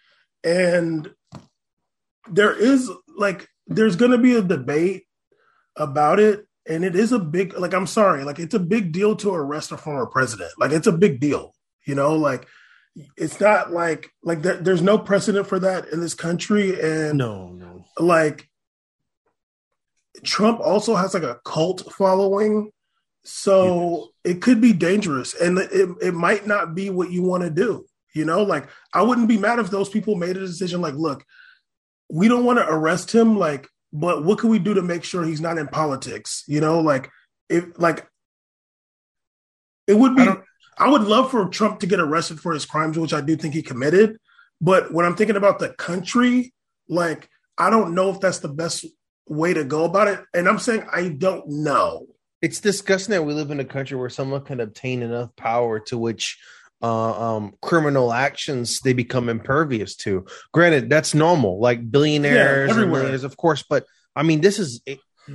And 0.43 1.11
there 2.29 2.55
is 2.55 2.89
like 3.17 3.47
there's 3.67 3.95
gonna 3.95 4.17
be 4.17 4.35
a 4.35 4.41
debate 4.41 5.03
about 5.75 6.19
it. 6.19 6.45
And 6.69 6.85
it 6.85 6.95
is 6.95 7.11
a 7.11 7.19
big 7.19 7.57
like 7.57 7.73
I'm 7.73 7.87
sorry, 7.87 8.23
like 8.23 8.37
it's 8.37 8.53
a 8.53 8.59
big 8.59 8.91
deal 8.91 9.15
to 9.17 9.33
arrest 9.33 9.71
a 9.71 9.77
former 9.77 10.05
president. 10.05 10.51
Like 10.59 10.71
it's 10.71 10.87
a 10.87 10.91
big 10.91 11.19
deal, 11.19 11.55
you 11.87 11.95
know, 11.95 12.15
like 12.15 12.47
it's 13.17 13.39
not 13.39 13.71
like 13.71 14.11
like 14.23 14.41
there, 14.41 14.57
there's 14.57 14.81
no 14.81 14.97
precedent 14.97 15.47
for 15.47 15.59
that 15.59 15.87
in 15.89 16.01
this 16.01 16.13
country 16.13 16.79
and 16.81 17.17
no 17.17 17.49
no. 17.49 17.85
like 17.99 18.49
trump 20.23 20.59
also 20.59 20.95
has 20.95 21.13
like 21.13 21.23
a 21.23 21.39
cult 21.45 21.91
following 21.93 22.69
so 23.23 24.09
yes. 24.25 24.35
it 24.35 24.41
could 24.41 24.59
be 24.59 24.73
dangerous 24.73 25.39
and 25.39 25.57
it, 25.57 25.89
it 26.01 26.13
might 26.13 26.47
not 26.47 26.75
be 26.75 26.89
what 26.89 27.11
you 27.11 27.23
want 27.23 27.43
to 27.43 27.49
do 27.49 27.85
you 28.13 28.25
know? 28.25 28.43
Like 28.43 28.67
i 28.93 29.01
wouldn't 29.01 29.29
be 29.29 29.37
mad 29.37 29.59
if 29.59 29.69
those 29.69 29.89
people 29.89 30.15
made 30.15 30.35
a 30.35 30.41
decision 30.41 30.81
like 30.81 30.95
look 30.95 31.23
we 32.09 32.27
don't 32.27 32.43
want 32.43 32.59
to 32.59 32.67
arrest 32.67 33.13
him 33.13 33.37
like 33.37 33.69
but 33.93 34.23
what 34.23 34.39
can 34.39 34.49
we 34.49 34.59
do 34.59 34.73
to 34.73 34.81
make 34.81 35.03
sure 35.03 35.23
he's 35.23 35.41
not 35.41 35.57
in 35.57 35.67
politics 35.67 36.43
you 36.47 36.59
know? 36.59 36.81
Like 36.81 37.09
if 37.47 37.65
like 37.77 38.05
it 39.87 39.97
would 39.97 40.15
be 40.15 40.27
I 40.77 40.89
would 40.89 41.03
love 41.03 41.31
for 41.31 41.47
Trump 41.49 41.79
to 41.81 41.87
get 41.87 41.99
arrested 41.99 42.39
for 42.39 42.53
his 42.53 42.65
crimes, 42.65 42.97
which 42.97 43.13
I 43.13 43.21
do 43.21 43.35
think 43.35 43.53
he 43.53 43.61
committed. 43.61 44.17
But 44.59 44.93
when 44.93 45.05
I'm 45.05 45.15
thinking 45.15 45.35
about 45.35 45.59
the 45.59 45.69
country, 45.69 46.53
like, 46.87 47.29
I 47.57 47.69
don't 47.69 47.93
know 47.95 48.09
if 48.09 48.19
that's 48.19 48.39
the 48.39 48.49
best 48.49 48.85
way 49.27 49.53
to 49.53 49.63
go 49.63 49.85
about 49.85 50.07
it. 50.07 50.19
And 50.33 50.47
I'm 50.47 50.59
saying 50.59 50.85
I 50.91 51.09
don't 51.09 51.47
know. 51.47 52.07
It's 52.41 52.59
disgusting 52.59 53.11
that 53.11 53.23
we 53.23 53.33
live 53.33 53.51
in 53.51 53.59
a 53.59 53.65
country 53.65 53.97
where 53.97 54.09
someone 54.09 54.43
can 54.43 54.59
obtain 54.59 55.03
enough 55.03 55.35
power 55.35 55.79
to 55.81 55.97
which 55.97 56.39
uh, 56.81 57.35
um, 57.35 57.53
criminal 57.61 58.11
actions 58.11 58.79
they 58.79 58.93
become 58.93 59.29
impervious 59.29 59.95
to. 59.97 60.25
Granted, 60.51 60.89
that's 60.89 61.13
normal, 61.13 61.59
like 61.59 61.91
billionaires 61.91 62.69
yeah, 62.69 62.81
and 62.81 62.91
millionaires, 62.91 63.23
of 63.23 63.37
course. 63.37 63.63
But 63.67 63.85
I 64.15 64.23
mean, 64.23 64.41
this 64.41 64.57
is 64.57 64.81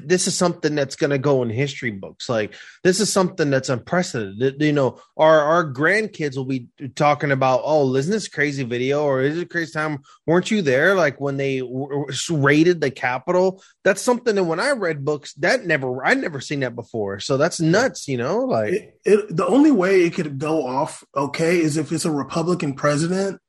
this 0.05 0.26
is 0.26 0.37
something 0.37 0.75
that's 0.75 0.97
going 0.97 1.11
to 1.11 1.19
go 1.19 1.43
in 1.43 1.50
history 1.50 1.91
books. 1.91 2.29
Like 2.29 2.55
this 2.85 3.00
is 3.00 3.12
something 3.12 3.50
that's 3.50 3.69
unprecedented. 3.69 4.61
You 4.61 4.73
know, 4.73 5.00
our 5.17 5.41
our 5.41 5.73
grandkids 5.73 6.37
will 6.37 6.45
be 6.45 6.69
talking 6.95 7.31
about, 7.31 7.62
oh, 7.65 7.95
isn't 7.95 8.11
this 8.11 8.29
crazy 8.29 8.65
video 8.65 9.05
or 9.05 9.23
is 9.23 9.38
it 9.38 9.50
crazy 9.50 9.73
time? 9.73 9.99
Weren't 10.26 10.50
you 10.50 10.62
there? 10.62 10.95
Like 10.95 11.21
when 11.21 11.37
they 11.37 11.61
w- 11.61 12.07
raided 12.31 12.81
the 12.81 12.91
Capitol. 12.91 13.62
That's 13.85 14.03
something 14.03 14.35
that 14.35 14.45
when 14.45 14.61
I 14.61 14.73
read 14.73 15.05
books, 15.05 15.33
that 15.35 15.65
never 15.65 16.05
I 16.05 16.15
never 16.15 16.41
seen 16.41 16.61
that 16.61 16.75
before. 16.75 17.21
So 17.21 17.37
that's 17.37 17.61
nuts. 17.61 18.09
You 18.09 18.19
know, 18.19 18.38
like 18.38 18.73
it, 18.73 19.00
it, 19.05 19.37
the 19.37 19.47
only 19.47 19.71
way 19.71 20.03
it 20.03 20.15
could 20.15 20.38
go 20.38 20.67
off 20.67 21.05
okay 21.15 21.59
is 21.59 21.76
if 21.76 21.93
it's 21.93 22.05
a 22.05 22.11
Republican 22.11 22.75
president 22.75 23.41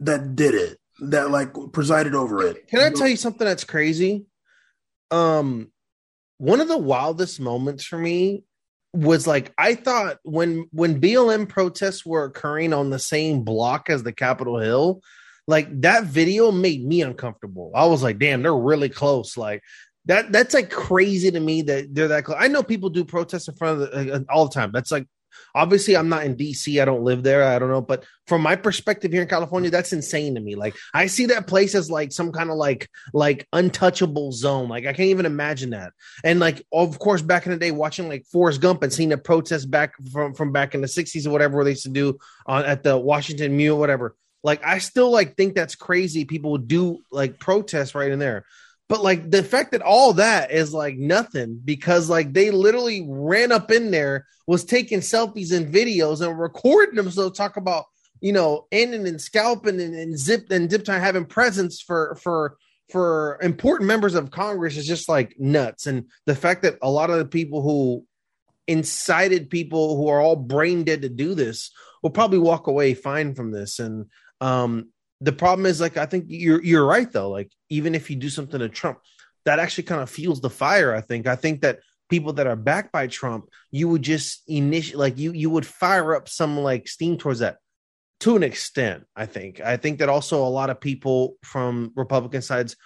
that 0.00 0.34
did 0.36 0.54
it 0.54 0.78
that 1.00 1.30
like 1.30 1.54
presided 1.72 2.14
over 2.14 2.42
it. 2.46 2.68
Can 2.68 2.80
I 2.80 2.90
tell 2.90 3.08
you 3.08 3.16
something 3.16 3.46
that's 3.46 3.64
crazy? 3.64 4.26
Um, 5.10 5.70
one 6.40 6.62
of 6.62 6.68
the 6.68 6.78
wildest 6.78 7.38
moments 7.38 7.84
for 7.84 7.98
me 7.98 8.44
was 8.94 9.26
like 9.26 9.52
I 9.58 9.74
thought 9.74 10.16
when 10.22 10.66
when 10.72 10.98
BLM 10.98 11.46
protests 11.46 12.04
were 12.06 12.24
occurring 12.24 12.72
on 12.72 12.88
the 12.88 12.98
same 12.98 13.44
block 13.44 13.90
as 13.90 14.02
the 14.02 14.12
Capitol 14.12 14.58
Hill, 14.58 15.02
like 15.46 15.68
that 15.82 16.04
video 16.04 16.50
made 16.50 16.82
me 16.82 17.02
uncomfortable. 17.02 17.72
I 17.74 17.84
was 17.84 18.02
like, 18.02 18.18
damn, 18.18 18.42
they're 18.42 18.56
really 18.56 18.88
close. 18.88 19.36
Like 19.36 19.62
that 20.06 20.32
that's 20.32 20.54
like 20.54 20.70
crazy 20.70 21.30
to 21.30 21.38
me 21.38 21.60
that 21.60 21.94
they're 21.94 22.08
that 22.08 22.24
close. 22.24 22.38
I 22.40 22.48
know 22.48 22.62
people 22.62 22.88
do 22.88 23.04
protests 23.04 23.46
in 23.46 23.54
front 23.56 23.82
of 23.82 23.90
the, 23.90 24.14
uh, 24.14 24.20
all 24.30 24.48
the 24.48 24.54
time. 24.54 24.70
That's 24.72 24.90
like 24.90 25.06
Obviously, 25.54 25.96
I'm 25.96 26.08
not 26.08 26.24
in 26.24 26.36
DC. 26.36 26.80
I 26.80 26.84
don't 26.84 27.02
live 27.02 27.22
there. 27.22 27.44
I 27.44 27.58
don't 27.58 27.70
know. 27.70 27.80
But 27.80 28.04
from 28.26 28.42
my 28.42 28.56
perspective 28.56 29.12
here 29.12 29.22
in 29.22 29.28
California, 29.28 29.70
that's 29.70 29.92
insane 29.92 30.34
to 30.34 30.40
me. 30.40 30.54
Like 30.54 30.76
I 30.94 31.06
see 31.06 31.26
that 31.26 31.46
place 31.46 31.74
as 31.74 31.90
like 31.90 32.12
some 32.12 32.32
kind 32.32 32.50
of 32.50 32.56
like 32.56 32.88
like 33.12 33.46
untouchable 33.52 34.32
zone. 34.32 34.68
Like 34.68 34.84
I 34.86 34.92
can't 34.92 35.10
even 35.10 35.26
imagine 35.26 35.70
that. 35.70 35.92
And 36.24 36.40
like 36.40 36.64
of 36.72 36.98
course, 36.98 37.22
back 37.22 37.46
in 37.46 37.52
the 37.52 37.58
day, 37.58 37.70
watching 37.70 38.08
like 38.08 38.26
Forrest 38.26 38.60
Gump 38.60 38.82
and 38.82 38.92
seeing 38.92 39.12
a 39.12 39.18
protest 39.18 39.70
back 39.70 39.94
from 40.12 40.34
from 40.34 40.52
back 40.52 40.74
in 40.74 40.80
the 40.80 40.86
60s 40.86 41.26
or 41.26 41.30
whatever 41.30 41.62
they 41.64 41.70
used 41.70 41.82
to 41.84 41.88
do 41.90 42.18
on 42.46 42.64
at 42.64 42.82
the 42.82 42.96
Washington 42.96 43.56
Mall, 43.56 43.78
whatever. 43.78 44.16
Like 44.42 44.64
I 44.64 44.78
still 44.78 45.10
like 45.10 45.36
think 45.36 45.54
that's 45.54 45.74
crazy. 45.74 46.24
People 46.24 46.56
do 46.58 47.00
like 47.10 47.38
protest 47.38 47.94
right 47.94 48.10
in 48.10 48.18
there. 48.18 48.46
But 48.90 49.04
like 49.04 49.30
the 49.30 49.44
fact 49.44 49.70
that 49.70 49.82
all 49.82 50.14
that 50.14 50.50
is 50.50 50.74
like 50.74 50.96
nothing 50.96 51.60
because 51.64 52.10
like 52.10 52.32
they 52.32 52.50
literally 52.50 53.06
ran 53.08 53.52
up 53.52 53.70
in 53.70 53.92
there, 53.92 54.26
was 54.48 54.64
taking 54.64 54.98
selfies 54.98 55.56
and 55.56 55.72
videos 55.72 56.26
and 56.26 56.36
recording 56.36 56.96
them. 56.96 57.08
So 57.08 57.30
talk 57.30 57.56
about 57.56 57.84
you 58.20 58.32
know 58.32 58.66
ending 58.72 59.06
and 59.06 59.20
scalping 59.20 59.80
and, 59.80 59.94
and 59.94 60.18
zip 60.18 60.50
and 60.50 60.68
zip 60.68 60.84
time 60.84 61.00
having 61.00 61.24
presence 61.24 61.80
for 61.80 62.18
for 62.20 62.56
for 62.90 63.38
important 63.42 63.86
members 63.86 64.16
of 64.16 64.32
Congress 64.32 64.76
is 64.76 64.88
just 64.88 65.08
like 65.08 65.36
nuts. 65.38 65.86
And 65.86 66.06
the 66.26 66.34
fact 66.34 66.62
that 66.62 66.76
a 66.82 66.90
lot 66.90 67.10
of 67.10 67.18
the 67.18 67.26
people 67.26 67.62
who 67.62 68.04
incited 68.66 69.50
people 69.50 69.98
who 69.98 70.08
are 70.08 70.20
all 70.20 70.34
brain 70.34 70.82
dead 70.82 71.02
to 71.02 71.08
do 71.08 71.36
this 71.36 71.70
will 72.02 72.10
probably 72.10 72.40
walk 72.40 72.66
away 72.66 72.94
fine 72.94 73.36
from 73.36 73.52
this. 73.52 73.78
And 73.78 74.06
um, 74.40 74.88
the 75.20 75.32
problem 75.32 75.66
is 75.66 75.80
like 75.80 75.96
I 75.96 76.06
think 76.06 76.26
you're 76.28 76.62
you're 76.62 76.84
right 76.84 77.10
though. 77.10 77.30
Like 77.30 77.52
even 77.68 77.94
if 77.94 78.10
you 78.10 78.16
do 78.16 78.30
something 78.30 78.58
to 78.58 78.68
Trump, 78.68 78.98
that 79.44 79.58
actually 79.58 79.84
kind 79.84 80.02
of 80.02 80.10
fuels 80.10 80.40
the 80.40 80.50
fire. 80.50 80.94
I 80.94 81.00
think. 81.00 81.26
I 81.26 81.36
think 81.36 81.60
that 81.62 81.80
people 82.08 82.32
that 82.34 82.46
are 82.46 82.56
backed 82.56 82.92
by 82.92 83.06
Trump, 83.06 83.48
you 83.70 83.88
would 83.88 84.02
just 84.02 84.42
initiate 84.48 84.98
like 84.98 85.18
you 85.18 85.32
you 85.32 85.50
would 85.50 85.66
fire 85.66 86.14
up 86.14 86.28
some 86.28 86.58
like 86.58 86.88
steam 86.88 87.18
towards 87.18 87.40
that 87.40 87.58
to 88.20 88.36
an 88.36 88.42
extent. 88.42 89.04
I 89.14 89.26
think. 89.26 89.60
I 89.60 89.76
think 89.76 89.98
that 89.98 90.08
also 90.08 90.44
a 90.44 90.48
lot 90.48 90.70
of 90.70 90.80
people 90.80 91.36
from 91.42 91.92
Republican 91.96 92.42
sides. 92.42 92.76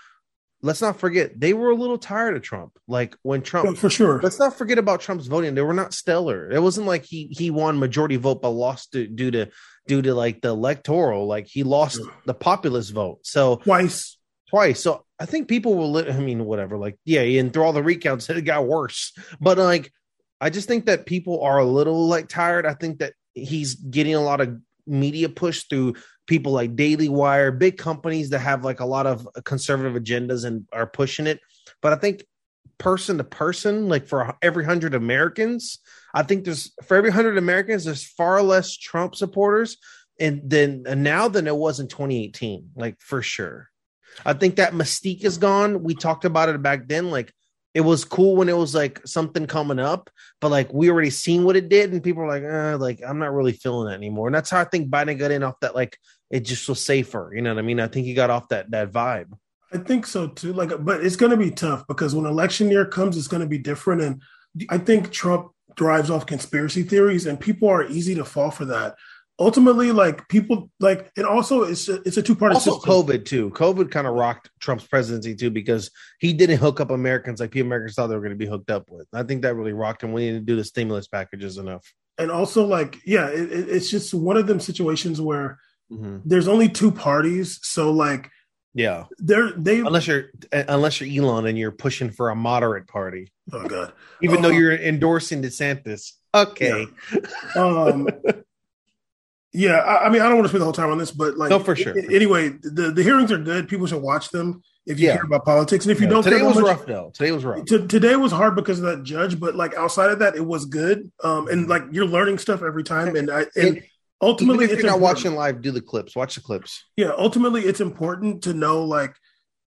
Let's 0.61 0.81
not 0.81 0.99
forget 0.99 1.39
they 1.39 1.53
were 1.53 1.71
a 1.71 1.75
little 1.77 1.99
tired 1.99 2.37
of 2.37 2.43
Trump. 2.43 2.73
Like 2.89 3.17
when 3.23 3.43
Trump, 3.43 3.67
yeah, 3.67 3.75
for 3.75 3.91
sure. 3.91 4.21
Let's 4.23 4.39
not 4.39 4.57
forget 4.57 4.79
about 4.79 5.01
Trump's 5.01 5.27
voting. 5.27 5.55
They 5.55 5.63
were 5.63 5.75
not 5.75 5.93
stellar. 5.93 6.51
It 6.51 6.63
wasn't 6.63 6.87
like 6.87 7.05
he 7.05 7.29
he 7.31 7.51
won 7.51 7.79
majority 7.79 8.17
vote 8.17 8.41
but 8.41 8.49
lost 8.49 8.93
to, 8.93 9.07
due 9.07 9.31
to 9.31 9.51
due 9.87 10.03
to 10.03 10.15
like 10.15 10.41
the 10.41 10.49
electoral, 10.49 11.27
like 11.27 11.47
he 11.47 11.63
lost 11.63 12.01
the 12.25 12.35
populist 12.35 12.93
vote. 12.93 13.21
So 13.23 13.57
twice, 13.57 14.19
twice. 14.51 14.83
So 14.83 15.05
I 15.19 15.27
think 15.27 15.49
people 15.49 15.75
will. 15.75 15.93
Li- 15.93 16.11
I 16.11 16.19
mean, 16.19 16.45
whatever. 16.45 16.77
Like, 16.77 16.99
yeah, 17.05 17.21
and 17.21 17.53
through 17.53 17.65
all 17.65 17.73
the 17.73 17.83
recounts, 17.83 18.29
it 18.31 18.43
got 18.43 18.67
worse. 18.67 19.13
But 19.41 19.59
like, 19.59 19.93
I 20.41 20.51
just 20.51 20.69
think 20.69 20.87
that 20.87 21.07
people 21.07 21.43
are 21.43 21.59
a 21.59 21.65
little 21.65 22.07
like 22.07 22.29
tired. 22.29 22.67
I 22.67 22.75
think 22.75 22.99
that 22.99 23.15
he's 23.35 23.75
getting 23.75 24.15
a 24.15 24.21
lot 24.21 24.41
of 24.41 24.59
media 24.87 25.29
push 25.29 25.65
through 25.65 25.95
people 26.27 26.53
like 26.53 26.77
Daily 26.77 27.09
Wire, 27.09 27.53
big 27.53 27.79
companies 27.79 28.31
that 28.31 28.41
have 28.41 28.65
like 28.65 28.81
a 28.81 28.87
lot 28.87 29.07
of 29.07 29.29
conservative 29.45 30.01
agendas 30.01 30.45
and 30.45 30.67
are 30.73 30.87
pushing 30.87 31.27
it. 31.27 31.41
But 31.83 31.93
I 31.93 31.97
think 31.97 32.25
person 32.79 33.19
to 33.19 33.25
person, 33.25 33.89
like 33.89 34.07
for 34.07 34.37
every 34.43 34.65
hundred 34.65 34.95
Americans, 34.95 35.79
I 36.13 36.23
think 36.23 36.45
there's 36.45 36.73
for 36.85 36.97
every 36.97 37.11
hundred 37.11 37.39
Americans, 37.39 37.85
there's 37.85 38.05
far 38.05 38.43
less 38.43 38.77
Trump 38.77 39.15
supporters 39.15 39.77
and 40.21 40.43
then 40.45 40.85
and 40.87 41.03
now 41.03 41.29
than 41.29 41.47
it 41.47 41.57
was 41.57 41.81
in 41.81 41.89
2018, 41.89 42.71
like 42.77 43.01
for 43.01 43.23
sure. 43.23 43.71
I 44.25 44.33
think 44.33 44.57
that 44.57 44.73
mystique 44.73 45.25
is 45.25 45.39
gone. 45.39 45.83
We 45.83 45.95
talked 45.95 46.25
about 46.25 46.49
it 46.49 46.63
back 46.63 46.87
then. 46.87 47.11
Like 47.11 47.33
it 47.75 47.81
was 47.81 48.05
cool 48.05 48.37
when 48.37 48.49
it 48.49 48.57
was 48.57 48.75
like 48.75 49.05
something 49.05 49.47
coming 49.47 49.81
up, 49.81 50.09
but 50.41 50.51
like 50.51 50.73
we 50.73 50.91
already 50.91 51.11
seen 51.11 51.45
what 51.45 51.57
it 51.57 51.69
did, 51.69 51.93
and 51.93 52.03
people 52.03 52.23
are 52.23 52.29
like, 52.29 52.45
uh, 52.45 52.79
like 52.79 53.01
I'm 53.07 53.19
not 53.19 53.33
really 53.33 53.53
feeling 53.53 53.89
that 53.89 53.97
anymore. 53.97 54.29
And 54.29 54.35
that's 54.35 54.51
how 54.51 54.61
I 54.61 54.65
think 54.65 54.91
Biden 54.91 55.19
got 55.19 55.33
in 55.33 55.43
off 55.43 55.59
that 55.61 55.75
like 55.75 55.99
it 56.31 56.41
just 56.41 56.69
was 56.69 56.85
safer. 56.85 57.33
You 57.35 57.43
know 57.43 57.53
what 57.53 57.59
I 57.59 57.67
mean? 57.67 57.81
I 57.81 57.89
think 57.89 58.07
he 58.07 58.15
got 58.15 58.31
off 58.31 58.49
that 58.49 58.71
that 58.71 58.93
vibe. 58.93 59.33
I 59.75 59.79
think 59.79 60.07
so 60.07 60.29
too. 60.29 60.53
Like, 60.53 60.73
but 60.85 61.05
it's 61.05 61.17
going 61.17 61.31
to 61.31 61.37
be 61.37 61.51
tough 61.51 61.85
because 61.89 62.15
when 62.15 62.27
election 62.27 62.71
year 62.71 62.87
comes, 62.87 63.17
it's 63.17 63.29
going 63.29 63.43
to 63.43 63.49
be 63.49 63.59
different. 63.59 64.03
And 64.03 64.23
I 64.71 64.79
think 64.79 65.11
Trump 65.11 65.51
drives 65.75 66.11
off 66.11 66.27
conspiracy 66.27 66.85
theories, 66.85 67.27
and 67.27 67.41
people 67.41 67.69
are 67.69 67.85
easy 67.85 68.15
to 68.15 68.25
fall 68.25 68.53
for 68.53 68.65
that. 68.67 68.95
Ultimately, 69.37 69.91
like 69.91 70.29
people 70.29 70.71
like, 70.79 71.11
and 71.17 71.27
also 71.27 71.65
it's 71.65 71.89
a, 71.89 71.95
it's 72.03 72.17
a 72.17 72.23
two 72.23 72.37
part. 72.37 72.55
Also, 72.55 72.79
COVID 72.79 73.25
too. 73.25 73.51
COVID 73.51 73.91
kind 73.91 74.07
of 74.07 74.15
rocked 74.15 74.49
Trump's 74.61 74.87
presidency 74.87 75.35
too 75.35 75.51
because 75.51 75.91
he 76.21 76.33
didn't 76.33 76.59
hook 76.59 76.81
up 76.81 76.93
Americans 76.93 77.41
like 77.41 77.51
people 77.51 77.67
Americans 77.67 77.97
thought 77.97 78.07
they 78.07 78.15
were 78.15 78.21
going 78.21 78.31
to 78.31 78.37
be 78.37 78.47
hooked 78.47 78.71
up 78.71 78.89
with. 78.89 79.09
I 79.13 79.25
think 79.25 79.43
that 79.43 79.57
really 79.57 79.73
rocked 79.73 80.05
him. 80.05 80.13
We 80.13 80.31
to 80.31 80.39
do 80.39 80.55
the 80.55 80.63
stimulus 80.63 81.09
packages 81.09 81.59
enough. 81.59 81.93
And 82.17 82.31
also, 82.31 82.65
like, 82.65 83.01
yeah, 83.05 83.27
it, 83.27 83.51
it's 83.51 83.91
just 83.91 84.15
one 84.15 84.37
of 84.37 84.47
them 84.47 84.61
situations 84.61 85.21
where 85.21 85.59
mm-hmm. 85.91 86.19
there's 86.25 86.47
only 86.47 86.69
two 86.69 86.93
parties, 86.93 87.59
so 87.63 87.91
like 87.91 88.31
yeah, 88.75 89.05
they're 89.19 89.53
they 89.53 89.79
unless 89.79 90.07
you're 90.09 90.27
unless 90.53 91.01
you're 91.01 91.25
Elon 91.25 91.47
and 91.47 91.57
you're 91.57 91.71
pushing 91.71 92.11
for 92.11 92.31
a 92.31 92.35
moderate 92.37 92.89
party. 92.89 93.31
Oh 93.53 93.67
god, 93.67 93.93
even 94.21 94.39
uh, 94.39 94.43
though 94.43 94.49
you're 94.49 94.73
endorsing 94.73 95.43
DeSantis. 95.43 96.13
Okay. 96.35 96.87
Yeah. 97.13 97.63
um. 97.63 98.09
Yeah, 99.57 99.77
I, 99.77 100.07
I, 100.07 100.09
mean, 100.09 100.21
I 100.21 100.25
don't 100.25 100.35
want 100.35 100.47
to 100.47 100.49
spend 100.49 100.63
the 100.63 100.65
whole 100.65 100.73
time 100.73 100.91
on 100.91 100.99
this, 100.99 101.13
but 101.13 101.37
like, 101.37 101.49
no, 101.49 101.61
for 101.61 101.77
sure. 101.77 101.97
anyway, 101.97 102.49
the 102.49 102.91
the 102.91 103.05
hearings 103.05 103.31
are 103.31 103.39
good. 103.39 103.69
People 103.69 103.87
should 103.87 104.03
watch 104.03 104.31
them 104.31 104.61
if 104.85 104.99
you 104.99 105.07
yeah. 105.07 105.15
care 105.15 105.25
about 105.25 105.45
politics, 105.45 105.85
and 105.85 105.93
if 105.93 106.01
you 106.01 106.09
don't. 106.09 106.25
Today 106.25 106.43
was 106.43 106.57
much, 106.57 106.65
rough 106.65 106.87
though. 106.87 107.13
Today 107.15 107.31
was 107.31 107.45
rough. 107.45 107.65
T- 107.65 107.87
today 107.87 108.17
was 108.17 108.33
hard 108.33 108.57
because 108.57 108.81
of 108.81 108.87
that 108.87 109.05
judge, 109.05 109.39
but 109.39 109.55
like 109.55 109.73
outside 109.77 110.11
of 110.11 110.19
that, 110.19 110.35
it 110.35 110.45
was 110.45 110.65
good. 110.65 111.09
Um, 111.23 111.47
and 111.47 111.69
like 111.69 111.85
you're 111.93 112.05
learning 112.05 112.39
stuff 112.39 112.63
every 112.63 112.83
time, 112.83 113.15
and 113.15 113.31
I 113.31 113.43
and. 113.55 113.77
It, 113.79 113.85
ultimately, 114.25 114.65
Even 114.65 114.77
if 114.77 114.83
you're 114.83 114.93
not 114.93 115.01
watching 115.01 115.35
live, 115.35 115.63
do 115.63 115.71
the 115.71 115.81
clips. 115.81 116.17
Watch 116.17 116.35
the 116.35 116.41
clips. 116.41 116.85
Yeah, 116.97 117.13
ultimately, 117.17 117.63
it's 117.63 117.81
important 117.81 118.43
to 118.45 118.55
know 118.55 118.85
like 118.85 119.15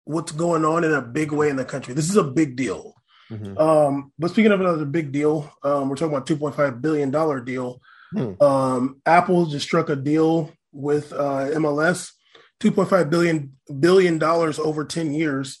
what's 0.04 0.32
going 0.32 0.64
on 0.64 0.84
in 0.84 0.92
a 0.92 1.02
big 1.02 1.32
way 1.32 1.48
in 1.48 1.56
the 1.56 1.64
country. 1.64 1.94
This 1.94 2.10
is 2.10 2.16
a 2.16 2.24
big 2.24 2.56
deal. 2.56 2.94
Mm-hmm. 3.30 3.56
Um, 3.58 4.12
but 4.18 4.30
speaking 4.30 4.52
of 4.52 4.60
another 4.60 4.84
big 4.84 5.12
deal, 5.12 5.50
um, 5.62 5.88
we're 5.88 5.96
talking 5.96 6.14
about 6.14 6.26
two 6.26 6.36
point 6.36 6.54
five 6.54 6.82
billion 6.82 7.10
dollar 7.10 7.40
deal. 7.40 7.80
Hmm. 8.12 8.42
Um, 8.42 9.00
Apple 9.06 9.46
just 9.46 9.64
struck 9.64 9.88
a 9.88 9.96
deal 9.96 10.52
with 10.72 11.12
uh, 11.12 11.48
MLS, 11.54 12.12
two 12.60 12.72
point 12.72 12.90
five 12.90 13.08
billion 13.08 13.56
billion 13.80 14.18
dollars 14.18 14.58
over 14.58 14.84
ten 14.84 15.14
years 15.14 15.60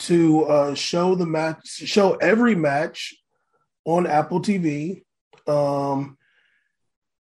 to 0.00 0.44
uh, 0.44 0.74
show 0.74 1.16
the 1.16 1.26
match, 1.26 1.66
show 1.66 2.14
every 2.14 2.54
match 2.54 3.14
on 3.84 4.06
Apple 4.06 4.40
TV. 4.40 5.02
Um, 5.46 6.17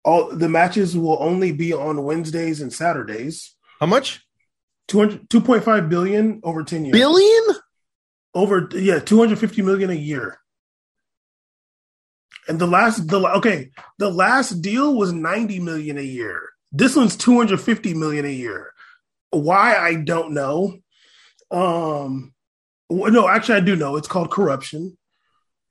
all 0.05 0.35
the 0.35 0.49
matches 0.49 0.97
will 0.97 1.19
only 1.21 1.53
be 1.53 1.73
on 1.73 2.03
Wednesdays 2.03 2.61
and 2.61 2.73
Saturdays. 2.73 3.55
How 3.81 3.87
much? 3.87 4.25
200, 4.89 5.29
2.5 5.29 5.89
billion 5.89 6.41
over 6.43 6.65
10 6.65 6.85
years. 6.85 6.93
Billion? 6.93 7.43
Over 8.35 8.69
yeah, 8.75 8.99
250 8.99 9.63
million 9.63 9.91
a 9.91 9.95
year. 9.95 10.39
And 12.49 12.59
the 12.59 12.67
last 12.67 13.07
the 13.09 13.21
okay, 13.37 13.71
the 13.99 14.11
last 14.11 14.63
deal 14.63 14.97
was 14.97 15.13
90 15.13 15.61
million 15.61 15.99
a 15.99 16.03
year. 16.03 16.41
This 16.73 16.97
one's 16.97 17.17
250 17.17 17.95
million 17.95 18.25
a 18.25 18.33
year. 18.33 18.73
Why 19.31 19.77
I 19.77 19.95
don't 19.97 20.33
know. 20.33 20.79
Um 21.51 22.33
no, 22.91 23.29
actually 23.29 23.57
I 23.57 23.61
do 23.61 23.77
know. 23.77 23.97
It's 23.97 24.09
called 24.09 24.31
corruption. 24.31 24.97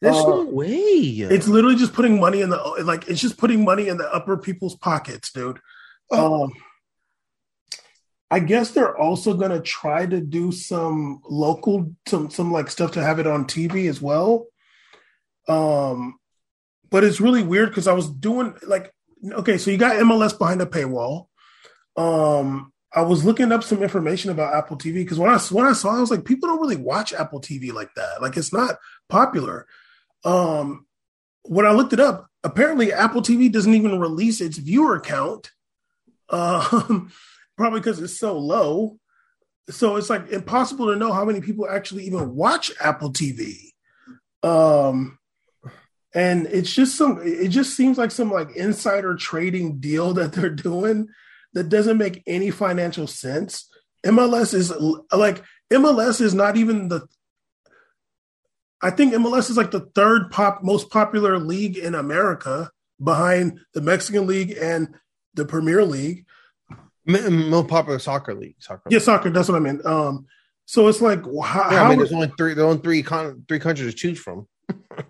There's 0.01 0.15
uh, 0.15 0.27
no 0.27 0.43
way. 0.45 0.69
It's 0.69 1.47
literally 1.47 1.75
just 1.75 1.93
putting 1.93 2.19
money 2.19 2.41
in 2.41 2.49
the 2.49 2.57
like. 2.83 3.07
It's 3.07 3.21
just 3.21 3.37
putting 3.37 3.63
money 3.63 3.87
in 3.87 3.97
the 3.97 4.11
upper 4.11 4.35
people's 4.35 4.75
pockets, 4.75 5.31
dude. 5.31 5.59
Oh. 6.11 6.45
Um, 6.45 6.53
I 8.31 8.39
guess 8.39 8.71
they're 8.71 8.97
also 8.97 9.33
gonna 9.33 9.61
try 9.61 10.05
to 10.05 10.21
do 10.21 10.51
some 10.51 11.21
local, 11.29 11.93
some 12.07 12.29
some 12.31 12.51
like 12.51 12.71
stuff 12.71 12.93
to 12.93 13.03
have 13.03 13.19
it 13.19 13.27
on 13.27 13.45
TV 13.45 13.89
as 13.89 14.01
well. 14.01 14.47
Um, 15.47 16.17
but 16.89 17.03
it's 17.03 17.21
really 17.21 17.43
weird 17.43 17.69
because 17.69 17.87
I 17.87 17.93
was 17.93 18.09
doing 18.09 18.55
like, 18.65 18.93
okay, 19.23 19.57
so 19.57 19.69
you 19.69 19.77
got 19.77 19.97
MLS 19.97 20.37
behind 20.37 20.61
a 20.61 20.65
paywall. 20.65 21.27
Um, 21.95 22.71
I 22.93 23.01
was 23.01 23.23
looking 23.23 23.51
up 23.51 23.63
some 23.63 23.83
information 23.83 24.31
about 24.31 24.53
Apple 24.53 24.77
TV 24.77 24.95
because 24.95 25.19
when 25.19 25.29
I 25.29 25.37
when 25.51 25.65
I 25.65 25.73
saw, 25.73 25.93
it, 25.93 25.97
I 25.97 26.01
was 26.01 26.11
like, 26.11 26.25
people 26.25 26.49
don't 26.49 26.61
really 26.61 26.77
watch 26.77 27.13
Apple 27.13 27.39
TV 27.39 27.71
like 27.71 27.93
that. 27.95 28.21
Like, 28.21 28.35
it's 28.35 28.51
not 28.51 28.77
popular. 29.09 29.67
Um, 30.23 30.85
when 31.43 31.65
I 31.65 31.71
looked 31.71 31.93
it 31.93 31.99
up, 31.99 32.27
apparently 32.43 32.93
Apple 32.93 33.21
TV 33.21 33.51
doesn't 33.51 33.73
even 33.73 33.99
release 33.99 34.41
its 34.41 34.57
viewer 34.57 34.99
count, 34.99 35.51
um, 36.29 37.11
probably 37.57 37.79
because 37.79 37.99
it's 37.99 38.19
so 38.19 38.37
low. 38.37 38.97
So 39.69 39.95
it's 39.95 40.09
like 40.09 40.29
impossible 40.29 40.87
to 40.87 40.95
know 40.95 41.13
how 41.13 41.23
many 41.23 41.39
people 41.41 41.67
actually 41.69 42.05
even 42.05 42.35
watch 42.35 42.71
Apple 42.79 43.13
TV. 43.13 43.71
Um, 44.43 45.19
and 46.13 46.47
it's 46.47 46.73
just 46.73 46.97
some. 46.97 47.21
It 47.23 47.49
just 47.49 47.75
seems 47.75 47.97
like 47.97 48.11
some 48.11 48.31
like 48.31 48.55
insider 48.55 49.15
trading 49.15 49.79
deal 49.79 50.13
that 50.15 50.33
they're 50.33 50.49
doing 50.49 51.07
that 51.53 51.69
doesn't 51.69 51.97
make 51.97 52.23
any 52.27 52.49
financial 52.49 53.07
sense. 53.07 53.69
MLS 54.05 54.53
is 54.53 54.71
like 55.11 55.43
MLS 55.71 56.21
is 56.21 56.33
not 56.33 56.57
even 56.57 56.87
the 56.87 57.07
I 58.81 58.89
think 58.89 59.13
MLS 59.13 59.49
is 59.49 59.57
like 59.57 59.71
the 59.71 59.87
third 59.95 60.31
pop 60.31 60.63
most 60.63 60.89
popular 60.89 61.37
league 61.37 61.77
in 61.77 61.95
America 61.95 62.71
behind 63.03 63.59
the 63.73 63.81
Mexican 63.81 64.27
League 64.27 64.57
and 64.59 64.95
the 65.33 65.45
Premier 65.45 65.83
League. 65.85 66.25
Most 67.05 67.67
popular 67.67 67.99
soccer 67.99 68.33
league. 68.33 68.55
Soccer. 68.59 68.83
Yeah, 68.89 68.99
soccer. 68.99 69.29
That's 69.29 69.49
what 69.49 69.55
I 69.55 69.59
mean. 69.59 69.81
Um, 69.85 70.25
so 70.65 70.87
it's 70.87 71.01
like, 71.01 71.23
how, 71.43 71.71
yeah, 71.71 71.83
I 71.83 71.89
mean, 71.89 71.97
there's 71.97 72.13
only 72.13 72.31
three. 72.37 72.53
There's 72.53 72.65
only 72.65 72.81
three 72.81 73.03
con- 73.03 73.43
three 73.47 73.59
countries 73.59 73.91
to 73.91 73.97
choose 73.97 74.19
from. 74.19 74.47
what 74.67 75.03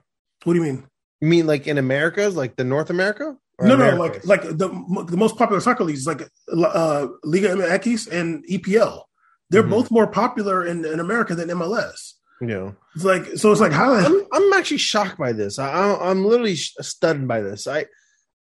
do 0.45 0.55
you 0.55 0.61
mean? 0.61 0.85
You 1.19 1.27
mean 1.27 1.47
like 1.47 1.67
in 1.67 1.77
America, 1.77 2.29
like 2.29 2.55
the 2.55 2.63
North 2.63 2.89
America? 2.89 3.37
No, 3.59 3.75
no, 3.75 3.95
like 3.95 4.25
like 4.25 4.41
the 4.41 4.69
the 5.07 5.17
most 5.17 5.37
popular 5.37 5.61
soccer 5.61 5.83
leagues, 5.83 6.07
like 6.07 6.23
uh, 6.51 7.07
Liga 7.23 7.49
MX 7.49 8.11
and 8.11 8.43
EPL. 8.47 9.03
They're 9.49 9.61
mm-hmm. 9.61 9.71
both 9.71 9.91
more 9.91 10.07
popular 10.07 10.65
in, 10.65 10.83
in 10.85 10.99
America 10.99 11.35
than 11.35 11.49
MLS. 11.49 12.13
Yeah, 12.41 12.71
it's 12.95 13.05
like 13.05 13.25
so. 13.37 13.51
It's 13.51 13.61
like 13.61 13.71
how 13.71 13.93
I'm, 13.93 14.25
I'm 14.33 14.53
actually 14.53 14.77
shocked 14.77 15.17
by 15.17 15.31
this. 15.31 15.59
I, 15.59 15.95
I'm 15.95 16.25
literally 16.25 16.55
stunned 16.55 17.27
by 17.27 17.41
this. 17.41 17.67
I 17.67 17.85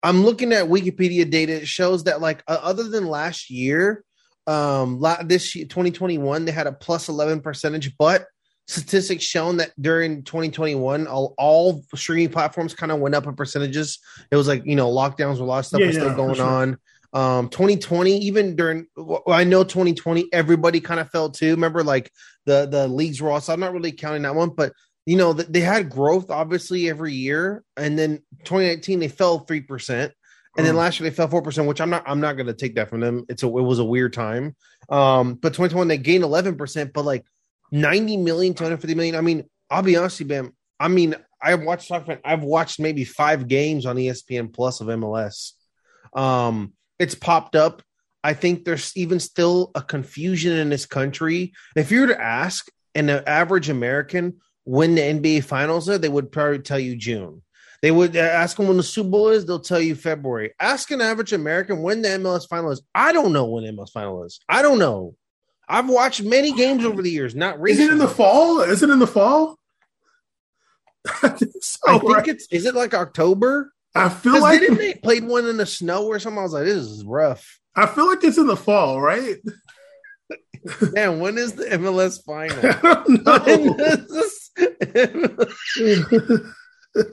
I'm 0.02 0.24
looking 0.24 0.52
at 0.52 0.66
Wikipedia 0.66 1.30
data. 1.30 1.60
It 1.60 1.68
shows 1.68 2.04
that 2.04 2.20
like 2.20 2.42
uh, 2.48 2.58
other 2.62 2.88
than 2.88 3.06
last 3.06 3.50
year, 3.50 4.04
um, 4.46 5.04
this 5.24 5.54
year, 5.54 5.66
2021 5.66 6.46
they 6.46 6.52
had 6.52 6.66
a 6.66 6.72
plus 6.72 7.08
11 7.08 7.42
percentage, 7.42 7.96
but 7.98 8.26
statistics 8.70 9.24
shown 9.24 9.56
that 9.56 9.72
during 9.80 10.22
2021 10.22 11.08
all, 11.08 11.34
all 11.36 11.84
streaming 11.96 12.28
platforms 12.28 12.72
kind 12.72 12.92
of 12.92 13.00
went 13.00 13.16
up 13.16 13.26
in 13.26 13.34
percentages 13.34 13.98
it 14.30 14.36
was 14.36 14.46
like 14.46 14.64
you 14.64 14.76
know 14.76 14.88
lockdowns 14.88 15.40
a 15.40 15.44
lot 15.44 15.58
of 15.58 15.66
stuff 15.66 15.80
yeah, 15.80 15.88
was 15.88 15.96
still 15.96 16.14
going 16.14 16.36
sure. 16.36 16.46
on 16.46 16.78
um 17.12 17.48
2020 17.48 18.18
even 18.18 18.54
during 18.54 18.86
well, 18.96 19.22
i 19.28 19.42
know 19.42 19.64
2020 19.64 20.28
everybody 20.32 20.80
kind 20.80 21.00
of 21.00 21.10
fell 21.10 21.30
too. 21.30 21.50
Remember 21.50 21.82
like 21.82 22.10
the 22.46 22.66
the 22.66 22.86
leagues 22.88 23.20
were 23.20 23.30
also 23.30 23.52
i'm 23.52 23.60
not 23.60 23.72
really 23.72 23.92
counting 23.92 24.22
that 24.22 24.34
one 24.34 24.50
but 24.50 24.72
you 25.06 25.16
know 25.16 25.32
they 25.32 25.60
had 25.60 25.90
growth 25.90 26.30
obviously 26.30 26.88
every 26.88 27.12
year 27.12 27.64
and 27.76 27.98
then 27.98 28.22
2019 28.44 29.00
they 29.00 29.08
fell 29.08 29.44
3% 29.44 30.12
and 30.56 30.66
then 30.66 30.74
mm. 30.74 30.78
last 30.78 31.00
year 31.00 31.08
they 31.08 31.14
fell 31.14 31.28
4% 31.28 31.66
which 31.66 31.80
i'm 31.80 31.90
not 31.90 32.04
i'm 32.06 32.20
not 32.20 32.34
going 32.34 32.46
to 32.46 32.54
take 32.54 32.74
that 32.76 32.88
from 32.88 33.00
them. 33.00 33.24
It's 33.28 33.42
a 33.42 33.46
it 33.46 33.50
was 33.50 33.78
a 33.78 33.84
weird 33.84 34.12
time. 34.12 34.54
Um 34.88 35.34
but 35.34 35.54
2021 35.54 35.88
they 35.88 35.98
gained 35.98 36.24
11% 36.24 36.92
but 36.92 37.04
like 37.04 37.24
90 37.72 38.16
million 38.18 38.54
250 38.54 38.94
million 38.94 39.14
i 39.14 39.20
mean 39.20 39.44
i'll 39.70 39.82
be 39.82 39.96
honest 39.96 40.18
with 40.18 40.30
you 40.30 40.42
bam 40.42 40.52
i 40.78 40.88
mean 40.88 41.14
i've 41.40 41.62
watched 41.62 41.90
i've 42.24 42.42
watched 42.42 42.80
maybe 42.80 43.04
five 43.04 43.48
games 43.48 43.86
on 43.86 43.96
espn 43.96 44.52
plus 44.52 44.80
of 44.80 44.88
mls 44.88 45.52
um 46.14 46.72
it's 47.00 47.16
popped 47.16 47.56
up. 47.56 47.82
I 48.22 48.34
think 48.34 48.64
there's 48.64 48.94
even 48.96 49.18
still 49.18 49.70
a 49.74 49.82
confusion 49.82 50.56
in 50.58 50.68
this 50.68 50.86
country. 50.86 51.52
If 51.74 51.90
you 51.90 52.02
were 52.02 52.06
to 52.08 52.20
ask 52.20 52.70
an 52.94 53.08
average 53.08 53.70
American 53.70 54.40
when 54.64 54.94
the 54.94 55.00
NBA 55.00 55.44
finals 55.44 55.88
are, 55.88 55.98
they 55.98 56.08
would 56.08 56.30
probably 56.30 56.58
tell 56.58 56.78
you 56.78 56.96
June. 56.96 57.42
They 57.82 57.90
would 57.90 58.14
uh, 58.14 58.20
ask 58.20 58.58
them 58.58 58.68
when 58.68 58.76
the 58.76 58.82
Super 58.82 59.08
Bowl 59.08 59.28
is, 59.30 59.46
they'll 59.46 59.58
tell 59.58 59.80
you 59.80 59.94
February. 59.94 60.52
Ask 60.60 60.90
an 60.90 61.00
average 61.00 61.32
American 61.32 61.80
when 61.80 62.02
the 62.02 62.08
MLS 62.08 62.46
final 62.46 62.70
is. 62.70 62.82
I 62.94 63.12
don't 63.12 63.32
know 63.32 63.46
when 63.46 63.64
the 63.64 63.72
MLS 63.72 63.90
final 63.90 64.22
is. 64.24 64.38
I 64.48 64.60
don't 64.60 64.78
know. 64.78 65.16
I've 65.66 65.88
watched 65.88 66.22
many 66.22 66.52
games 66.52 66.84
over 66.84 67.00
the 67.00 67.10
years, 67.10 67.34
not 67.34 67.58
recently. 67.58 67.84
Is 67.84 67.90
it 67.90 67.92
in 67.92 67.98
the 67.98 68.08
fall? 68.08 68.60
Is 68.60 68.82
it 68.82 68.90
in 68.90 68.98
the 68.98 69.06
fall? 69.06 69.56
I 71.22 71.28
think, 71.30 71.52
so, 71.62 71.78
I 71.88 71.98
think 71.98 72.16
right? 72.16 72.28
it's 72.28 72.46
is 72.50 72.66
it 72.66 72.74
like 72.74 72.92
October? 72.92 73.72
I 73.94 74.08
feel 74.08 74.40
like 74.40 74.60
didn't 74.60 74.78
they 74.78 74.94
played 74.94 75.24
one 75.24 75.46
in 75.46 75.56
the 75.56 75.66
snow 75.66 76.06
or 76.06 76.18
something? 76.18 76.38
I 76.38 76.42
was 76.42 76.52
like, 76.52 76.64
this 76.64 76.76
is 76.76 77.04
rough. 77.04 77.58
I 77.74 77.86
feel 77.86 78.06
like 78.06 78.22
it's 78.22 78.38
in 78.38 78.46
the 78.46 78.56
fall, 78.56 79.00
right? 79.00 79.36
Man, 80.92 81.20
when 81.20 81.38
is 81.38 81.54
the 81.54 81.64
MLS 81.64 82.22
final? 82.24 82.58
I 83.26 83.38
don't 83.38 83.78
know. 86.96 87.04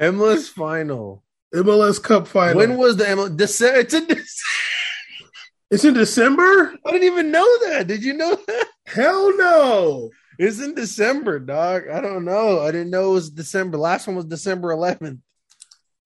MLS 0.00 0.48
final. 0.48 1.22
MLS 1.54 2.02
Cup 2.02 2.26
final. 2.26 2.56
When 2.56 2.76
was 2.76 2.96
the 2.96 3.04
MLS? 3.04 3.36
December. 3.36 3.80
It's 3.80 3.94
in 3.94 4.06
December. 4.06 5.30
it's 5.70 5.84
in 5.84 5.94
December? 5.94 6.74
I 6.84 6.90
didn't 6.90 7.06
even 7.06 7.30
know 7.30 7.58
that. 7.68 7.86
Did 7.86 8.02
you 8.02 8.14
know 8.14 8.34
that? 8.34 8.66
Hell 8.86 9.36
no. 9.36 10.10
It's 10.38 10.60
in 10.60 10.74
December, 10.74 11.38
dog. 11.38 11.88
I 11.88 12.00
don't 12.00 12.24
know. 12.24 12.60
I 12.60 12.70
didn't 12.70 12.90
know 12.90 13.10
it 13.10 13.14
was 13.14 13.30
December. 13.30 13.76
Last 13.76 14.06
one 14.06 14.16
was 14.16 14.26
December 14.26 14.74
11th. 14.74 15.18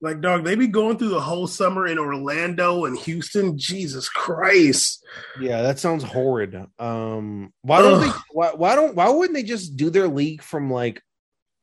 Like, 0.03 0.19
dog, 0.19 0.43
they 0.43 0.55
be 0.55 0.67
going 0.67 0.97
through 0.97 1.09
the 1.09 1.21
whole 1.21 1.47
summer 1.47 1.87
in 1.87 1.97
Orlando 1.97 2.83
and 2.83 2.97
Houston. 2.99 3.57
Jesus 3.57 4.09
Christ. 4.09 5.01
Yeah, 5.39 5.61
that 5.61 5.79
sounds 5.79 6.03
horrid. 6.03 6.55
Um, 6.77 7.53
why 7.61 7.81
don't 7.81 8.03
Ugh. 8.03 8.13
they? 8.13 8.19
Why, 8.31 8.51
why 8.53 8.75
don't? 8.75 8.95
Why 8.95 9.09
wouldn't 9.09 9.33
they 9.33 9.43
just 9.43 9.77
do 9.77 9.89
their 9.89 10.09
league 10.09 10.41
from 10.41 10.69
like 10.69 11.01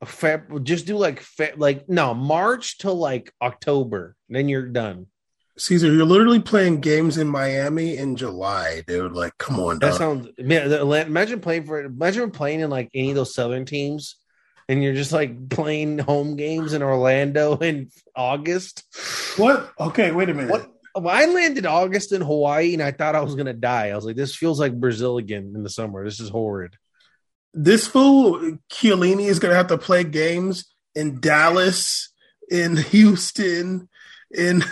a 0.01 0.07
Feb? 0.07 0.63
Just 0.63 0.87
do 0.87 0.97
like 0.97 1.21
Feb, 1.21 1.59
like 1.59 1.87
no 1.87 2.15
March 2.15 2.79
to 2.79 2.91
like 2.91 3.31
October. 3.41 4.15
Then 4.27 4.49
you're 4.49 4.67
done. 4.69 5.05
Caesar, 5.57 5.93
you're 5.93 6.05
literally 6.05 6.39
playing 6.39 6.79
games 6.79 7.19
in 7.19 7.27
Miami 7.27 7.97
in 7.97 8.15
July, 8.15 8.81
dude. 8.87 9.11
Like, 9.11 9.37
come 9.37 9.59
on, 9.59 9.77
That 9.79 9.89
dog. 9.89 9.97
sounds. 9.99 10.29
Man, 10.39 10.71
imagine 10.71 11.41
playing 11.41 11.65
for. 11.65 11.79
Imagine 11.83 12.31
playing 12.31 12.61
in 12.61 12.71
like 12.71 12.89
any 12.95 13.09
of 13.11 13.15
those 13.15 13.35
southern 13.35 13.65
teams, 13.65 14.15
and 14.71 14.81
you're 14.81 14.93
just 14.93 15.11
like 15.11 15.49
playing 15.49 15.99
home 15.99 16.37
games 16.37 16.71
in 16.71 16.81
Orlando 16.81 17.57
in 17.57 17.91
August. 18.15 18.85
what? 19.35 19.69
Okay, 19.77 20.11
wait 20.11 20.29
a 20.29 20.33
minute. 20.33 20.49
What? 20.49 20.71
I 20.95 21.25
landed 21.25 21.65
August 21.65 22.13
in 22.13 22.21
Hawaii, 22.21 22.73
and 22.73 22.81
I 22.81 22.91
thought 22.91 23.15
I 23.15 23.21
was 23.21 23.35
gonna 23.35 23.53
die. 23.53 23.89
I 23.89 23.95
was 23.95 24.05
like, 24.05 24.15
"This 24.15 24.33
feels 24.33 24.61
like 24.61 24.79
Brazil 24.79 25.17
again 25.17 25.51
in 25.55 25.63
the 25.63 25.69
summer. 25.69 26.05
This 26.05 26.21
is 26.21 26.29
horrid." 26.29 26.75
This 27.53 27.85
fool 27.85 28.57
Chiellini 28.71 29.25
is 29.25 29.39
gonna 29.39 29.55
have 29.55 29.67
to 29.67 29.77
play 29.77 30.05
games 30.05 30.73
in 30.95 31.19
Dallas, 31.19 32.09
in 32.49 32.77
Houston, 32.91 33.89
in 34.33 34.63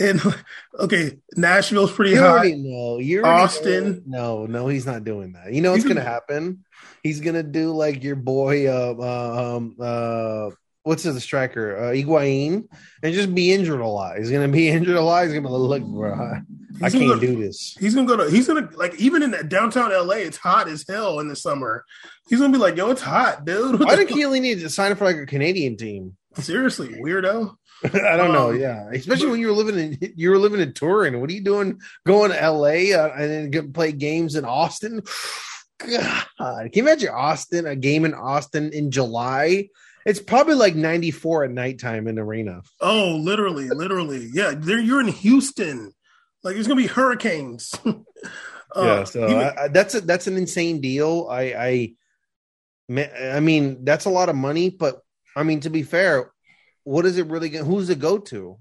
in 0.00 0.20
okay, 0.78 1.18
Nashville's 1.36 1.92
pretty 1.92 2.12
You 2.12 2.20
already 2.20 2.56
know. 2.56 2.98
You 2.98 3.22
Austin. 3.24 4.02
know- 4.06 4.46
No, 4.46 4.46
no, 4.46 4.68
he's 4.68 4.86
not 4.86 5.04
doing 5.04 5.32
that. 5.32 5.52
You 5.52 5.60
know 5.60 5.72
what's 5.72 5.84
gonna 5.84 6.00
happen? 6.00 6.64
He's 7.02 7.20
gonna 7.20 7.42
do 7.42 7.72
like 7.72 8.02
your 8.02 8.16
boy, 8.16 8.66
uh, 8.68 8.94
uh, 8.98 9.56
um, 9.56 9.76
uh, 9.80 10.50
what's 10.82 11.02
his 11.02 11.22
striker, 11.22 11.76
uh, 11.76 11.92
Higuain, 11.92 12.64
and 13.02 13.14
just 13.14 13.34
be 13.34 13.52
injured 13.52 13.80
a 13.80 13.86
lot. 13.86 14.18
He's 14.18 14.30
gonna 14.30 14.48
be 14.48 14.68
injured 14.76 14.96
a 14.96 15.02
lot. 15.02 15.24
He's 15.24 15.32
gonna 15.34 15.46
be 15.46 15.52
like, 15.54 15.82
look, 15.82 15.88
bro, 15.90 16.12
I, 16.14 16.42
I 16.86 16.90
can't 16.90 17.04
go- 17.06 17.18
do 17.20 17.36
this. 17.36 17.76
He's 17.78 17.94
gonna 17.94 18.06
go 18.06 18.16
to. 18.16 18.30
He's 18.30 18.46
gonna 18.46 18.68
like 18.74 18.94
even 18.96 19.22
in 19.22 19.48
downtown 19.48 19.90
LA. 19.92 20.16
It's 20.16 20.36
hot 20.38 20.68
as 20.68 20.84
hell 20.88 21.20
in 21.20 21.28
the 21.28 21.36
summer. 21.36 21.84
He's 22.28 22.38
gonna 22.40 22.52
be 22.52 22.58
like, 22.58 22.76
"Yo, 22.76 22.90
it's 22.90 23.02
hot, 23.02 23.44
dude." 23.44 23.72
What 23.80 23.88
Why 23.88 23.96
did 23.96 24.08
Keely 24.08 24.40
need 24.40 24.60
to 24.60 24.68
sign 24.70 24.92
up 24.92 24.98
for 24.98 25.04
like 25.04 25.16
a 25.16 25.26
Canadian 25.26 25.76
team? 25.76 26.16
Seriously, 26.34 26.88
weirdo. 27.02 27.56
I 27.84 28.16
don't 28.16 28.32
know. 28.32 28.50
Um, 28.50 28.60
Yeah, 28.60 28.88
especially 28.92 29.28
when 29.30 29.40
you 29.40 29.46
were 29.48 29.52
living 29.52 29.78
in 29.78 30.12
you 30.16 30.30
were 30.30 30.38
living 30.38 30.60
in 30.60 30.72
Turin. 30.72 31.20
What 31.20 31.30
are 31.30 31.32
you 31.32 31.42
doing 31.44 31.80
going 32.06 32.30
to 32.30 32.50
LA 32.50 32.94
uh, 32.96 33.12
and 33.16 33.30
then 33.30 33.50
get, 33.50 33.72
play 33.72 33.92
games 33.92 34.34
in 34.36 34.44
Austin? 34.44 35.02
God, 35.78 36.26
can 36.38 36.70
you 36.74 36.82
imagine 36.82 37.08
Austin 37.08 37.66
a 37.66 37.74
game 37.74 38.04
in 38.04 38.12
Austin 38.14 38.72
in 38.72 38.90
July? 38.90 39.68
It's 40.04 40.20
probably 40.20 40.54
like 40.54 40.74
94 40.74 41.44
at 41.44 41.50
nighttime 41.50 42.06
in 42.06 42.14
the 42.16 42.22
arena. 42.22 42.62
Oh, 42.80 43.16
literally, 43.16 43.68
literally. 43.68 44.28
Yeah, 44.32 44.54
there 44.56 44.78
you're 44.78 45.00
in 45.00 45.08
Houston. 45.08 45.92
Like 46.42 46.54
there's 46.54 46.66
gonna 46.68 46.80
be 46.80 46.86
hurricanes. 46.86 47.74
Uh, 48.72 48.82
yeah, 48.84 49.02
so 49.04 49.24
even- 49.24 49.36
I, 49.36 49.54
I, 49.64 49.68
that's 49.68 49.96
a, 49.96 50.00
that's 50.00 50.28
an 50.28 50.36
insane 50.36 50.80
deal. 50.80 51.26
I, 51.28 51.94
I, 52.92 53.04
I 53.34 53.40
mean, 53.40 53.84
that's 53.84 54.04
a 54.04 54.10
lot 54.10 54.28
of 54.28 54.36
money, 54.36 54.70
but 54.70 55.00
I 55.34 55.42
mean, 55.42 55.58
to 55.62 55.70
be 55.70 55.82
fair, 55.82 56.30
what 56.90 57.06
is 57.06 57.18
it 57.18 57.28
really? 57.28 57.48
Gonna, 57.50 57.64
who's 57.64 57.88
it 57.88 58.00
go 58.00 58.18
to? 58.18 58.58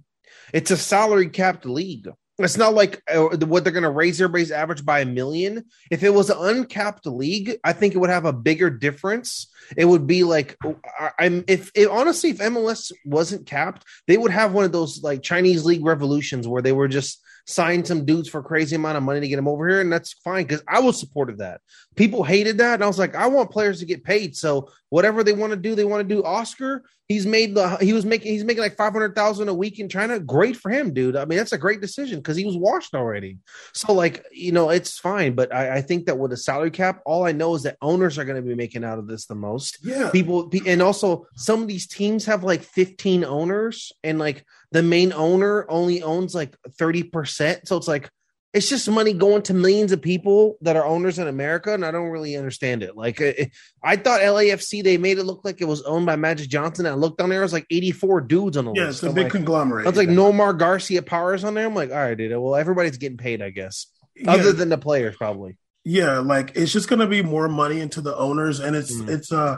It's 0.53 0.69
a 0.69 0.77
salary 0.77 1.29
capped 1.29 1.65
league. 1.65 2.07
It's 2.37 2.57
not 2.57 2.73
like 2.73 3.01
uh, 3.11 3.35
what 3.45 3.63
they're 3.63 3.73
going 3.73 3.83
to 3.83 3.89
raise 3.89 4.21
everybody's 4.21 4.51
average 4.51 4.85
by 4.85 4.99
a 4.99 5.05
million. 5.05 5.65
If 5.91 6.03
it 6.03 6.13
was 6.13 6.29
an 6.29 6.37
uncapped 6.39 7.05
league, 7.05 7.57
I 7.63 7.73
think 7.73 7.93
it 7.93 7.97
would 7.97 8.11
have 8.11 8.25
a 8.25 8.31
bigger 8.31 8.69
difference. 8.69 9.51
It 9.75 9.85
would 9.85 10.07
be 10.07 10.23
like 10.23 10.55
I- 10.63 11.11
I'm 11.19 11.43
if 11.47 11.71
it, 11.73 11.89
honestly, 11.89 12.29
if 12.29 12.37
MLS 12.37 12.91
wasn't 13.03 13.47
capped, 13.47 13.83
they 14.07 14.17
would 14.17 14.31
have 14.31 14.53
one 14.53 14.63
of 14.63 14.71
those 14.71 15.01
like 15.03 15.23
Chinese 15.23 15.65
league 15.65 15.83
revolutions 15.83 16.47
where 16.47 16.61
they 16.61 16.71
were 16.71 16.87
just 16.87 17.19
sign 17.49 17.83
some 17.83 18.05
dudes 18.05 18.29
for 18.29 18.39
a 18.39 18.43
crazy 18.43 18.75
amount 18.75 18.97
of 18.97 19.03
money 19.03 19.19
to 19.19 19.27
get 19.27 19.37
them 19.37 19.47
over 19.47 19.67
here, 19.67 19.81
and 19.81 19.91
that's 19.91 20.13
fine 20.13 20.43
because 20.43 20.63
I 20.67 20.79
was 20.79 20.99
supported 20.99 21.39
that. 21.39 21.61
People 21.95 22.23
hated 22.23 22.59
that, 22.59 22.75
and 22.75 22.83
I 22.83 22.87
was 22.87 22.99
like, 22.99 23.15
I 23.15 23.27
want 23.27 23.49
players 23.49 23.79
to 23.79 23.85
get 23.85 24.03
paid. 24.03 24.35
So 24.35 24.69
whatever 24.89 25.23
they 25.23 25.33
want 25.33 25.51
to 25.51 25.57
do, 25.57 25.73
they 25.73 25.85
want 25.85 26.07
to 26.07 26.15
do. 26.15 26.23
Oscar, 26.23 26.83
he's 27.07 27.25
made 27.25 27.55
the 27.55 27.77
he 27.77 27.91
was 27.91 28.05
making 28.05 28.31
he's 28.31 28.43
making 28.43 28.61
like 28.61 28.77
five 28.77 28.93
hundred 28.93 29.15
thousand 29.15 29.49
a 29.49 29.53
week 29.53 29.79
in 29.79 29.89
China. 29.89 30.19
Great 30.19 30.55
for 30.55 30.69
him, 30.69 30.93
dude. 30.93 31.15
I 31.15 31.25
mean, 31.25 31.37
that's 31.37 31.51
a 31.51 31.57
great 31.57 31.81
decision 31.81 32.19
because 32.19 32.37
he 32.37 32.45
was 32.45 32.55
washed 32.55 32.93
already. 32.93 33.37
So 33.73 33.93
like 33.93 34.23
you 34.31 34.51
know, 34.51 34.69
it's 34.69 34.99
fine. 34.99 35.33
But 35.33 35.53
I, 35.53 35.77
I 35.77 35.81
think 35.81 36.05
that 36.05 36.19
with 36.19 36.31
a 36.31 36.37
salary 36.37 36.71
cap, 36.71 37.01
all 37.05 37.25
I 37.25 37.31
know 37.31 37.55
is 37.55 37.63
that 37.63 37.77
owners 37.81 38.17
are 38.17 38.25
going 38.25 38.41
to 38.41 38.47
be 38.47 38.55
making 38.55 38.83
out 38.83 38.99
of 38.99 39.07
this 39.07 39.25
the 39.25 39.35
most 39.35 39.79
yeah, 39.83 40.09
people 40.11 40.51
and 40.65 40.81
also 40.81 41.25
some 41.35 41.63
of 41.63 41.67
these 41.67 41.87
teams 41.87 42.25
have 42.25 42.43
like 42.43 42.61
15 42.61 43.25
owners 43.25 43.91
and 44.03 44.19
like 44.19 44.45
the 44.71 44.83
main 44.83 45.11
owner 45.13 45.65
only 45.69 46.01
owns 46.03 46.35
like 46.35 46.55
30% 46.79 47.67
so 47.67 47.77
it's 47.77 47.87
like 47.87 48.09
it's 48.51 48.67
just 48.67 48.89
money 48.89 49.13
going 49.13 49.43
to 49.43 49.53
millions 49.53 49.91
of 49.91 50.01
people 50.01 50.57
that 50.61 50.75
are 50.75 50.83
owners 50.85 51.19
in 51.19 51.27
america 51.27 51.71
and 51.73 51.85
i 51.85 51.91
don't 51.91 52.09
really 52.09 52.35
understand 52.35 52.81
it 52.81 52.97
like 52.97 53.21
it, 53.21 53.51
i 53.83 53.95
thought 53.95 54.21
lafc 54.21 54.83
they 54.83 54.97
made 54.97 55.19
it 55.19 55.23
look 55.23 55.41
like 55.45 55.61
it 55.61 55.65
was 55.67 55.83
owned 55.83 56.05
by 56.07 56.15
magic 56.15 56.49
johnson 56.49 56.85
and 56.87 56.93
i 56.93 56.97
looked 56.97 57.21
on 57.21 57.29
there 57.29 57.41
it 57.41 57.43
was 57.43 57.53
like 57.53 57.67
84 57.69 58.21
dudes 58.21 58.57
on 58.57 58.65
the 58.65 58.73
yeah, 58.73 58.85
list 58.87 58.87
Yeah, 58.87 58.89
it's 58.89 59.03
a 59.03 59.09
I'm 59.09 59.13
big 59.15 59.23
like, 59.25 59.31
conglomerate. 59.33 59.85
I 59.85 59.89
was 59.89 59.97
like 59.97 60.09
Nomar 60.09 60.57
Garciaparra 60.57 61.43
on 61.43 61.53
there. 61.53 61.65
I'm 61.67 61.75
like, 61.75 61.91
all 61.91 61.97
right, 61.97 62.17
dude. 62.17 62.31
Well, 62.39 62.55
everybody's 62.55 62.97
getting 62.97 63.17
paid, 63.17 63.41
I 63.43 63.51
guess, 63.51 63.85
yeah, 64.15 64.31
other 64.31 64.51
than 64.51 64.69
the 64.69 64.77
players, 64.79 65.15
probably. 65.15 65.57
yeah, 65.85 66.17
like 66.19 66.53
it's 66.55 66.71
just 66.71 66.89
gonna 66.89 67.07
be 67.07 67.21
more 67.21 67.47
money 67.47 67.79
into 67.81 68.01
the 68.01 68.15
owners, 68.15 68.59
and 68.59 68.75
it's 68.75 68.93
Mm. 68.99 69.09
it's 69.09 69.31
uh 69.31 69.57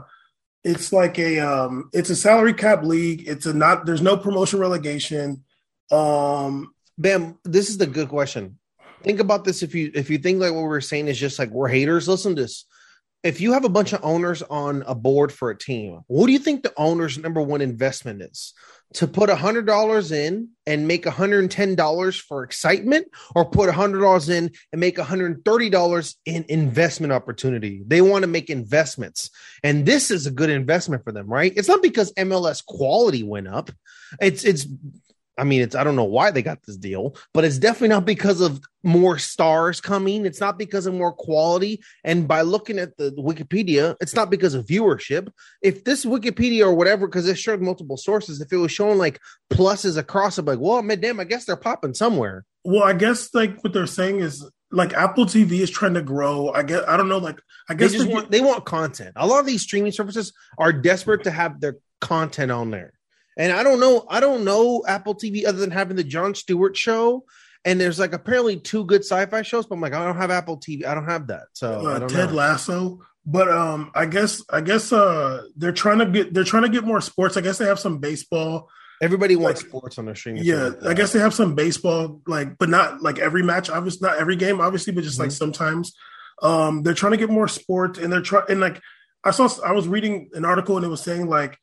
it's 0.64 0.94
like 0.94 1.18
a 1.18 1.40
um 1.40 1.90
it's 1.94 2.10
a 2.10 2.16
salary 2.16 2.54
cap 2.54 2.84
league. 2.84 3.28
It's 3.28 3.46
a 3.46 3.54
not 3.54 3.86
there's 3.86 4.02
no 4.02 4.18
promotion 4.18 4.60
relegation. 4.60 5.44
Um, 5.92 6.74
Bam, 6.98 7.38
this 7.44 7.70
is 7.70 7.78
the 7.78 7.88
good 7.88 8.10
question. 8.10 8.60
Think 9.02 9.20
about 9.20 9.44
this 9.44 9.64
if 9.64 9.74
you 9.74 9.92
if 9.96 10.10
you 10.10 10.18
think 10.18 10.40
like 10.40 10.54
what 10.54 10.64
we're 10.64 10.82
saying 10.82 11.08
is 11.08 11.20
just 11.20 11.40
like 11.40 11.50
we're 11.50 11.68
haters, 11.68 12.08
listen 12.08 12.36
to 12.36 12.44
this. 12.44 12.66
If 13.24 13.40
you 13.40 13.54
have 13.54 13.66
a 13.66 13.70
bunch 13.70 13.94
of 13.94 14.04
owners 14.04 14.42
on 14.42 14.84
a 14.88 14.96
board 14.96 15.32
for 15.32 15.52
a 15.52 15.58
team, 15.58 16.02
what 16.08 16.26
do 16.26 16.34
you 16.34 16.40
think 16.40 16.64
the 16.64 16.74
owner's 16.76 17.20
number 17.20 17.42
one 17.42 17.62
investment 17.62 18.22
is? 18.22 18.54
To 18.96 19.08
put 19.08 19.30
a 19.30 19.36
hundred 19.36 19.68
dollars 19.68 20.12
in 20.12 20.50
and 20.66 20.88
make 20.88 21.06
a 21.06 21.12
hundred 21.12 21.40
and 21.40 21.52
ten 21.52 21.76
dollars 21.76 22.18
for 22.18 22.44
excitement, 22.44 23.08
or 23.36 23.46
put 23.46 23.70
a 23.70 23.74
hundred 23.74 24.02
dollars 24.02 24.28
in 24.28 24.52
and 24.72 24.82
make 24.82 24.98
a 24.98 25.04
hundred 25.04 25.32
and 25.32 25.46
thirty 25.46 25.70
dollars 25.70 26.18
in 26.26 26.46
investment 26.50 27.14
opportunity. 27.14 27.84
They 27.86 28.02
want 28.02 28.24
to 28.24 28.28
make 28.28 28.50
investments, 28.50 29.30
and 29.64 29.86
this 29.86 30.12
is 30.12 30.26
a 30.26 30.32
good 30.32 30.50
investment 30.50 31.04
for 31.04 31.12
them, 31.12 31.28
right? 31.28 31.54
It's 31.56 31.70
not 31.70 31.82
because 31.82 32.12
MLS 32.14 32.66
quality 32.66 33.24
went 33.24 33.48
up. 33.48 33.72
It's 34.20 34.44
it's 34.44 34.68
I 35.38 35.44
mean, 35.44 35.62
it's 35.62 35.76
I 35.76 35.84
don't 35.84 35.96
know 35.96 36.04
why 36.04 36.30
they 36.32 36.42
got 36.42 36.62
this 36.64 36.78
deal, 36.78 37.16
but 37.34 37.46
it's 37.46 37.58
definitely 37.58 37.88
not 37.90 38.06
because 38.06 38.42
of 38.42 38.60
more 38.84 39.18
stars 39.18 39.80
coming. 39.80 40.26
It's 40.26 40.40
not 40.42 40.58
because 40.60 40.86
of 40.86 40.94
more 40.94 41.14
quality. 41.14 41.82
And 42.04 42.28
by 42.28 42.42
looking 42.42 42.78
at 42.80 42.98
the 42.98 43.12
Wikipedia, 43.12 43.96
it's 44.02 44.14
not 44.16 44.30
because 44.30 44.54
of 44.54 44.66
viewership. 44.66 45.30
If 45.62 45.84
this 45.84 46.06
Wikipedia 46.06 46.66
or 46.66 46.74
whatever, 46.74 47.08
because 47.08 47.28
it 47.28 47.38
showed 47.40 47.62
multiple 47.62 47.98
sources, 47.98 48.42
if 48.42 48.52
it 48.52 48.58
was 48.58 48.72
showing 48.72 48.98
like 48.98 49.20
pluses 49.52 49.98
across, 49.98 50.38
I'm 50.38 50.46
like, 50.46 50.60
well, 50.60 50.78
I 50.78 50.82
mean, 50.82 51.00
damn, 51.00 51.20
I 51.20 51.24
guess 51.24 51.46
they're 51.46 51.56
popping 51.56 51.94
somewhere. 51.94 52.46
well, 52.64 52.84
I 52.84 52.94
guess 52.94 53.34
like 53.34 53.64
what 53.64 53.74
they're 53.74 53.88
saying 53.88 54.20
is 54.20 54.48
like 54.72 54.94
Apple 54.94 55.26
TV 55.26 55.60
is 55.60 55.70
trying 55.70 55.94
to 55.96 56.02
grow. 56.02 56.50
I 56.52 56.64
guess 56.64 56.84
I 56.88 56.98
don't 56.98 57.10
know. 57.10 57.18
Like 57.20 57.40
I 57.70 57.74
They 57.74 57.80
guess 57.86 57.94
just 57.94 58.06
they- 58.08 58.14
want 58.14 58.32
they 58.32 58.42
want 58.42 58.66
content. 58.66 59.14
A 59.16 59.26
lot 59.28 59.40
of 59.40 59.46
these 59.46 59.62
streaming 59.64 59.92
services 59.94 60.34
are 60.58 60.74
desperate 60.74 61.24
to 61.24 61.32
have 61.32 61.62
their 61.62 61.78
content 62.02 62.52
on 62.52 62.72
there. 62.72 62.94
And 63.38 63.52
I 63.52 63.64
don't 63.64 63.80
know, 63.80 64.06
I 64.10 64.20
don't 64.20 64.44
know 64.44 64.84
Apple 64.88 65.16
TV 65.16 65.46
other 65.46 65.60
than 65.60 65.72
having 65.72 65.96
the 65.98 66.04
Jon 66.04 66.36
Stewart 66.36 66.76
show. 66.76 67.26
And 67.64 67.80
there's 67.80 68.00
like 68.00 68.14
apparently 68.14 68.60
two 68.60 68.86
good 68.86 69.02
sci-fi 69.02 69.44
shows, 69.44 69.66
but 69.68 69.76
I'm 69.76 69.82
like, 69.82 69.94
I 69.94 70.04
don't 70.06 70.18
have 70.18 70.32
Apple 70.32 70.58
TV. 70.58 70.86
I 70.86 70.96
don't 70.96 71.06
have 71.08 71.28
that. 71.28 71.44
So 71.54 71.88
I 71.88 71.94
uh, 71.94 72.00
don't 72.00 72.10
Ted 72.10 72.30
know. 72.30 72.36
Lasso. 72.36 73.00
But 73.26 73.50
um, 73.50 73.92
I 73.94 74.08
guess 74.08 74.44
I 74.50 74.62
guess 74.62 74.92
uh, 74.92 75.44
they're 75.56 75.72
trying 75.72 76.00
to 76.00 76.08
get 76.08 76.34
they're 76.34 76.44
trying 76.44 76.64
to 76.64 76.70
get 76.70 76.84
more 76.84 77.00
sports. 77.02 77.38
I 77.38 77.42
guess 77.42 77.60
they 77.60 77.66
have 77.68 77.80
some 77.80 78.00
baseball. 78.00 78.68
Everybody 79.00 79.36
wants 79.36 79.62
like- 79.62 79.70
sports 79.70 79.98
on 80.00 80.06
their 80.06 80.16
streaming. 80.16 80.44
Yeah, 80.44 80.70
service. 80.70 80.86
I 80.88 80.94
guess 80.96 81.14
they 81.14 81.20
have 81.20 81.34
some 81.34 81.54
baseball, 81.54 82.22
like, 82.26 82.58
but 82.58 82.68
not 82.70 83.02
like 83.04 83.20
every 83.20 83.44
match. 83.44 83.70
Obviously, 83.70 84.08
not 84.08 84.18
every 84.18 84.36
game, 84.36 84.60
obviously, 84.60 84.92
but 84.94 85.04
just 85.04 85.20
like 85.20 85.30
Mhm. 85.30 85.38
sometimes. 85.38 85.94
Um, 86.42 86.82
they're 86.82 86.96
trying 86.96 87.12
to 87.12 87.18
get 87.18 87.30
more 87.30 87.48
sports, 87.48 88.00
and 88.00 88.12
they're 88.12 88.22
trying. 88.22 88.46
And 88.50 88.60
like, 88.60 88.82
I 89.24 89.30
saw, 89.30 89.48
I 89.64 89.72
was 89.74 89.88
reading 89.88 90.30
an 90.34 90.44
article, 90.44 90.78
and 90.78 90.86
it 90.86 90.90
was 90.90 91.02
saying 91.02 91.28
like, 91.28 91.60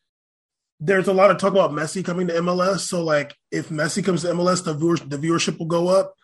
there's 0.81 1.09
a 1.09 1.13
lot 1.13 1.31
of 1.31 1.39
talk 1.39 1.53
about 1.53 1.73
Messi 1.73 2.05
coming 2.05 2.29
to 2.29 2.35
MLS. 2.35 2.81
So 2.81 3.03
like, 3.03 3.37
if 3.51 3.69
Messi 3.69 4.05
comes 4.05 4.23
to 4.23 4.29
MLS, 4.29 4.65
the 4.65 4.75
viewer, 4.75 4.97
the 4.97 5.19
viewership 5.19 5.59
will 5.59 5.67
go 5.67 5.89
up. 5.89 6.15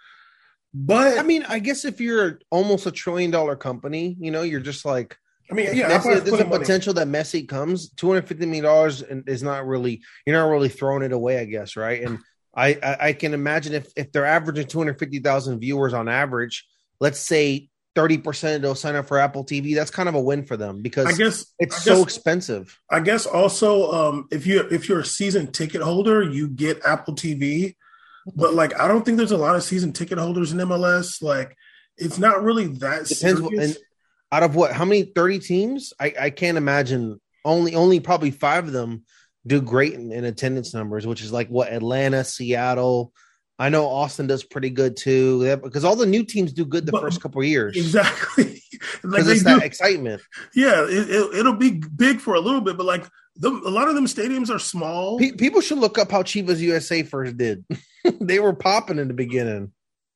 But 0.73 1.19
I 1.19 1.23
mean, 1.23 1.45
I 1.49 1.61
guess 1.61 1.85
if 1.85 2.01
you're 2.01 2.40
almost 2.51 2.87
a 2.87 2.90
trillion 2.90 3.31
dollar 3.31 3.57
company, 3.57 4.17
you 4.19 4.31
know, 4.31 4.43
you're 4.43 4.61
just 4.61 4.85
like 4.85 5.17
I 5.51 5.55
mean, 5.55 5.69
yeah, 5.75 5.90
Messi- 5.90 6.25
there's 6.25 6.40
a 6.40 6.43
of 6.43 6.49
money. 6.49 6.61
potential 6.61 6.95
that 6.95 7.07
Messi 7.07 7.47
comes. 7.47 7.90
Two 7.90 8.09
hundred 8.09 8.29
fifty 8.29 8.47
million 8.47 8.64
dollars 8.64 9.03
is 9.03 9.43
not 9.43 9.67
really 9.67 10.03
you're 10.27 10.37
not 10.37 10.51
really 10.51 10.69
throwing 10.69 11.03
it 11.03 11.12
away, 11.12 11.38
I 11.38 11.45
guess, 11.45 11.77
right? 11.77 12.03
And 12.03 12.19
I 12.55 12.79
I, 12.83 12.97
I 13.09 13.12
can 13.12 13.35
imagine 13.35 13.75
if 13.75 13.93
if 13.97 14.11
they're 14.11 14.27
averaging 14.27 14.67
two 14.67 14.79
hundred 14.79 14.99
fifty 14.99 15.21
thousand 15.21 15.61
viewers 15.61 15.93
on 15.93 16.09
average, 16.09 16.67
let's 16.99 17.21
say 17.21 17.69
thirty 17.94 18.18
percent 18.18 18.57
of 18.57 18.62
those 18.62 18.80
sign 18.80 18.96
up 18.96 19.07
for 19.07 19.18
Apple 19.18 19.44
TV. 19.44 19.74
That's 19.74 19.90
kind 19.90 20.09
of 20.09 20.14
a 20.14 20.20
win 20.20 20.44
for 20.44 20.57
them 20.57 20.83
because 20.83 21.07
I 21.07 21.12
guess 21.12 21.46
it's 21.59 21.76
I 21.76 21.80
so 21.80 21.94
guess- 21.96 22.02
expensive. 22.04 22.80
I 22.90 23.00
guess 23.00 23.26
also 23.26 23.92
um, 23.92 24.28
if 24.30 24.46
you 24.46 24.61
if 24.70 24.88
you're 24.88 25.00
a 25.00 25.04
season 25.04 25.52
ticket 25.52 25.83
holder, 25.83 26.22
you 26.22 26.48
get 26.48 26.85
Apple 26.85 27.14
TV. 27.14 27.76
But 28.35 28.54
like, 28.54 28.78
I 28.80 28.88
don't 28.88 29.04
think 29.04 29.18
there's 29.18 29.33
a 29.33 29.37
lot 29.37 29.57
of 29.57 29.62
season 29.62 29.92
ticket 29.92 30.18
holders 30.18 30.52
in 30.52 30.59
MLS. 30.59 31.22
Like, 31.22 31.57
it's 31.98 32.18
not 32.18 32.42
really 32.42 32.66
that 32.78 33.07
Depends 33.07 33.40
what, 33.40 33.52
and 33.54 33.76
out 34.33 34.42
of 34.42 34.54
what 34.57 34.72
how 34.72 34.85
many 34.85 35.02
thirty 35.02 35.38
teams? 35.38 35.92
I 36.00 36.14
I 36.18 36.30
can't 36.30 36.57
imagine 36.59 37.20
only 37.44 37.74
only 37.74 38.00
probably 38.00 38.30
five 38.30 38.66
of 38.66 38.72
them 38.72 39.04
do 39.46 39.61
great 39.61 39.92
in, 39.92 40.11
in 40.11 40.24
attendance 40.24 40.72
numbers, 40.72 41.07
which 41.07 41.22
is 41.22 41.33
like 41.33 41.48
what 41.48 41.70
Atlanta, 41.72 42.24
Seattle. 42.24 43.12
I 43.59 43.69
know 43.69 43.87
Austin 43.87 44.27
does 44.27 44.43
pretty 44.43 44.71
good 44.71 44.97
too, 44.97 45.40
have- 45.43 45.62
because 45.62 45.85
all 45.85 45.97
the 45.97 46.07
new 46.07 46.25
teams 46.25 46.53
do 46.53 46.64
good 46.64 46.87
the 46.87 46.93
But- 46.93 47.03
first 47.03 47.21
couple 47.21 47.40
of 47.40 47.47
years. 47.47 47.77
exactly. 47.77 48.62
like 49.05 49.21
it's 49.25 49.38
do, 49.38 49.45
that 49.45 49.62
excitement. 49.62 50.23
yeah, 50.55 50.85
it, 50.85 51.09
it, 51.11 51.35
it'll 51.40 51.55
be 51.57 51.81
big 51.95 52.21
for 52.21 52.35
a 52.35 52.40
little 52.40 52.61
bit, 52.61 52.77
but 52.77 52.87
like 52.87 53.05
the, 53.37 53.51
a 53.51 53.71
lot 53.71 53.88
of 53.88 53.95
them 53.95 54.07
stadiums 54.07 54.53
are 54.55 54.59
small. 54.59 55.19
Pe- 55.19 55.33
people 55.33 55.61
should 55.61 55.79
look 55.79 55.99
up 55.99 56.11
how 56.11 56.23
Chivas 56.23 56.59
USA 56.59 57.03
first 57.05 57.37
did. 57.37 57.64
they 58.21 58.40
were 58.40 58.55
popping 58.55 58.99
in 58.99 59.09
the 59.09 59.14
beginning. 59.14 59.73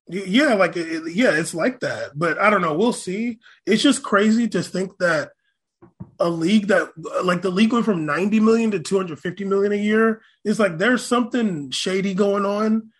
Yeah, 0.09 0.55
like 0.55 0.77
it, 0.77 0.89
it- 1.07 1.13
yeah, 1.15 1.33
it's 1.39 1.55
like 1.55 1.81
that. 1.81 2.13
But 2.19 2.39
I 2.39 2.51
don't 2.51 2.63
know. 2.63 2.75
We'll 2.75 2.93
see. 2.93 3.39
It's 3.67 3.83
just 3.83 4.03
crazy 4.03 4.49
to 4.49 4.63
think 4.63 4.99
that 4.99 5.31
a 6.19 6.29
league 6.29 6.69
that 6.69 6.89
like 7.23 7.43
the 7.43 7.51
league 7.51 7.73
went 7.73 7.85
from 7.85 8.05
90 8.05 8.41
million 8.41 8.71
to 8.73 8.81
250 8.81 9.45
million 9.45 9.71
a 9.73 9.77
year 9.77 10.23
is 10.45 10.59
like 10.59 10.77
there's 10.79 11.05
something 11.05 11.71
shady 11.71 12.15
going 12.15 12.45
on. 12.45 12.91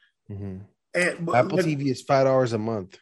And 0.95 1.27
but, 1.27 1.35
Apple 1.35 1.59
TV 1.59 1.87
is 1.87 2.03
five 2.03 2.27
dollars 2.27 2.53
a 2.53 2.59
month. 2.59 2.99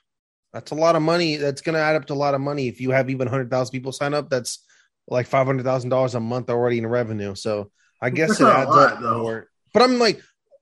That's 0.53 0.71
a 0.71 0.75
lot 0.75 0.97
of 0.97 1.03
money. 1.03 1.37
That's 1.37 1.61
going 1.61 1.75
to 1.75 1.81
add 1.81 1.97
up 1.97 2.07
to 2.07 2.15
a 2.15 2.15
lot 2.15 2.35
of 2.35 2.41
money. 2.41 2.69
If 2.69 2.81
you 2.81 2.91
have 2.91 3.11
even 3.11 3.29
hundred 3.29 3.51
thousand 3.51 3.73
people 3.73 3.93
sign 3.93 4.15
up, 4.15 4.31
that's 4.31 4.65
like 5.09 5.27
five 5.27 5.47
hundred 5.47 5.65
thousand 5.65 5.91
dollars 5.91 6.15
a 6.15 6.21
month 6.21 6.51
already 6.51 6.79
in 6.79 6.87
revenue. 6.87 7.35
So 7.35 7.71
I 8.01 8.11
guess 8.11 8.41
it 8.41 8.45
adds 8.45 8.71
lot, 8.71 8.93
up 8.93 9.01
though. 9.01 9.23
more. 9.23 9.49
But 9.73 9.83
I'm 9.83 9.99
like, 9.99 10.21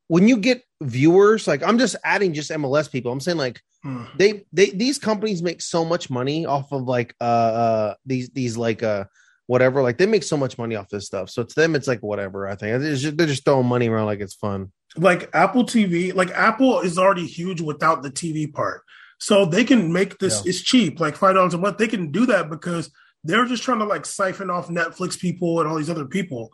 when 0.09 0.29
you 0.29 0.37
get 0.37 0.63
viewers, 0.83 1.47
like 1.47 1.63
I'm 1.63 1.79
just 1.79 1.97
adding 2.05 2.35
just 2.35 2.51
MLS 2.51 2.91
people. 2.91 3.13
I'm 3.13 3.21
saying 3.21 3.39
like 3.39 3.61
hmm. 3.83 4.05
they 4.17 4.45
they 4.53 4.71
these 4.71 4.99
companies 4.99 5.43
make 5.43 5.63
so 5.63 5.85
much 5.85 6.11
money 6.11 6.47
off 6.47 6.73
of 6.73 6.83
like 6.83 7.15
uh 7.21 7.25
uh 7.25 7.95
these 8.05 8.31
these 8.31 8.57
like 8.57 8.83
uh 8.83 9.05
whatever 9.47 9.83
like 9.83 9.99
they 9.99 10.07
make 10.07 10.23
so 10.23 10.37
much 10.37 10.57
money 10.59 10.75
off 10.77 10.89
this 10.89 11.07
stuff. 11.07 11.29
So 11.31 11.43
to 11.45 11.55
them 11.55 11.75
it's 11.75 11.87
like 11.89 12.01
whatever. 12.01 12.49
I 12.49 12.55
think 12.55 12.83
It's 12.83 13.03
just- 13.03 13.17
they're 13.17 13.27
just 13.27 13.45
throwing 13.45 13.67
money 13.67 13.89
around 13.89 14.07
like 14.07 14.21
it's 14.21 14.35
fun. 14.35 14.73
like 14.97 15.29
Apple 15.35 15.65
TV, 15.65 16.15
like 16.15 16.31
Apple 16.31 16.81
is 16.81 16.99
already 16.99 17.27
huge 17.27 17.61
without 17.61 18.03
the 18.03 18.11
TV 18.11 18.53
part. 18.53 18.83
So 19.19 19.45
they 19.45 19.65
can 19.65 19.93
make 19.93 20.19
this 20.19 20.43
Yeah. 20.45 20.51
it's 20.51 20.61
cheap, 20.63 21.01
like 21.01 21.17
five 21.17 21.35
dollars 21.35 21.55
a 21.55 21.59
month. 21.59 21.79
They 21.79 21.89
can 21.89 22.11
do 22.11 22.27
that 22.27 22.49
because 22.51 22.91
they're 23.23 23.45
just 23.47 23.63
trying 23.63 23.79
to 23.79 23.85
like 23.87 24.05
siphon 24.07 24.51
off 24.51 24.69
Netflix 24.69 25.19
people 25.19 25.61
and 25.61 25.69
all 25.69 25.77
these 25.77 25.91
other 25.91 26.05
people. 26.05 26.53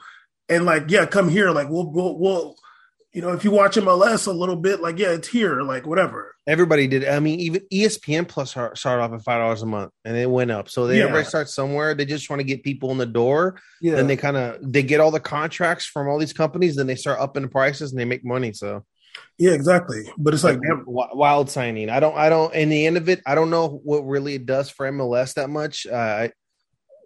And 0.49 0.65
like, 0.67 0.85
yeah, 0.91 1.07
come 1.07 1.29
here. 1.29 1.51
Like 1.51 1.69
we'll 1.69 1.91
we'll, 1.91 2.19
we'll 2.19 2.57
you 3.13 3.21
know, 3.23 3.33
if 3.33 3.45
you 3.45 3.51
watch 3.51 3.77
MLS 3.77 4.27
a 4.27 4.33
little 4.33 4.57
bit, 4.57 4.81
like, 4.81 4.99
yeah, 4.99 5.11
it's 5.11 5.27
here, 5.29 5.63
like 5.63 5.87
whatever. 5.87 6.35
Everybody 6.47 6.87
did. 6.87 7.07
I 7.07 7.19
mean, 7.21 7.41
even 7.41 7.63
ESPN 7.73 8.27
Plus 8.29 8.51
started 8.51 9.03
off 9.03 9.13
at 9.13 9.23
five 9.23 9.41
dollars 9.41 9.63
a 9.63 9.67
month, 9.67 9.93
and 10.05 10.17
it 10.17 10.31
went 10.31 10.51
up. 10.51 10.69
So 10.69 10.87
they 10.87 10.99
Yeah. 10.99 11.05
everybody 11.05 11.25
starts 11.27 11.53
somewhere. 11.55 11.95
They 11.95 12.05
just 12.05 12.31
want 12.31 12.41
to 12.41 12.45
get 12.45 12.63
people 12.63 12.91
in 12.93 12.99
the 12.99 13.07
door. 13.07 13.61
Yeah. 13.81 13.97
Then 13.97 14.07
they 14.07 14.17
kind 14.17 14.37
of 14.37 14.59
they 14.61 14.83
get 14.83 15.01
all 15.01 15.11
the 15.11 15.21
contracts 15.21 15.87
from 15.87 16.09
all 16.09 16.19
these 16.19 16.33
companies. 16.33 16.77
Then 16.77 16.87
they 16.87 16.95
start 16.97 17.19
upping 17.21 17.43
the 17.43 17.49
prices, 17.49 17.91
and 17.93 18.01
they 18.01 18.05
make 18.05 18.25
money. 18.25 18.53
So 18.53 18.85
yeah, 19.39 19.53
exactly. 19.53 20.05
But 20.17 20.35
it's 20.35 20.45
like 20.45 20.61
Wi- 20.61 21.09
wild 21.13 21.51
signing. 21.51 21.91
I 21.91 21.99
don't. 22.01 22.17
I 22.17 22.29
don't. 22.29 22.55
In 22.55 22.69
the 22.69 22.87
end 22.87 22.97
of 22.97 23.09
it, 23.09 23.21
I 23.27 23.35
don't 23.35 23.51
know 23.51 23.81
what 23.85 24.01
really 24.07 24.35
it 24.35 24.47
does 24.47 24.71
for 24.71 24.91
MLS 24.91 25.35
that 25.35 25.51
much. 25.51 25.87
Uh, 25.87 25.95
I, 25.97 26.33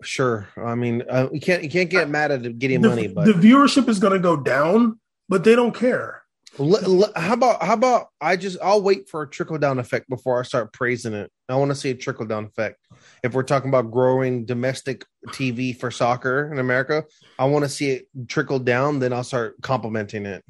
sure. 0.02 0.48
I 0.56 0.74
mean, 0.74 1.02
uh, 1.08 1.28
you 1.32 1.40
can't 1.40 1.62
you 1.62 1.70
can't 1.70 1.88
get 1.90 2.08
mad 2.10 2.30
at 2.30 2.58
getting 2.58 2.82
the, 2.82 2.88
money, 2.88 3.08
but 3.08 3.24
the 3.26 3.32
viewership 3.32 3.88
is 3.88 3.98
gonna 3.98 4.18
go 4.18 4.36
down, 4.36 4.98
but 5.28 5.44
they 5.44 5.54
don't 5.54 5.74
care. 5.74 6.22
How 6.56 7.32
about 7.34 7.62
how 7.62 7.74
about 7.74 8.06
I 8.20 8.36
just 8.36 8.58
I'll 8.62 8.80
wait 8.80 9.08
for 9.08 9.22
a 9.22 9.28
trickle 9.28 9.58
down 9.58 9.80
effect 9.80 10.08
before 10.08 10.38
I 10.38 10.44
start 10.44 10.72
praising 10.72 11.12
it. 11.12 11.30
I 11.48 11.56
want 11.56 11.72
to 11.72 11.74
see 11.74 11.90
a 11.90 11.94
trickle 11.94 12.26
down 12.26 12.44
effect. 12.44 12.78
If 13.24 13.34
we're 13.34 13.42
talking 13.42 13.70
about 13.70 13.90
growing 13.90 14.44
domestic 14.44 15.04
TV 15.30 15.76
for 15.76 15.90
soccer 15.90 16.52
in 16.52 16.60
America, 16.60 17.04
I 17.40 17.46
want 17.46 17.64
to 17.64 17.68
see 17.68 17.90
it 17.90 18.06
trickle 18.28 18.60
down. 18.60 19.00
Then 19.00 19.12
I'll 19.12 19.24
start 19.24 19.56
complimenting 19.62 20.26
it. 20.26 20.44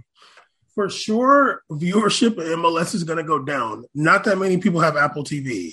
For 0.75 0.91
sure, 0.91 1.63
viewership 1.71 2.33
in 2.39 2.59
MLS 2.61 2.95
is 2.95 3.05
gonna 3.05 3.23
go 3.23 3.39
down. 3.43 3.85
Not 3.95 4.25
that 4.25 4.37
many 4.37 4.59
people 4.59 4.81
have 4.81 4.97
Apple 4.99 5.25
TV. 5.25 5.73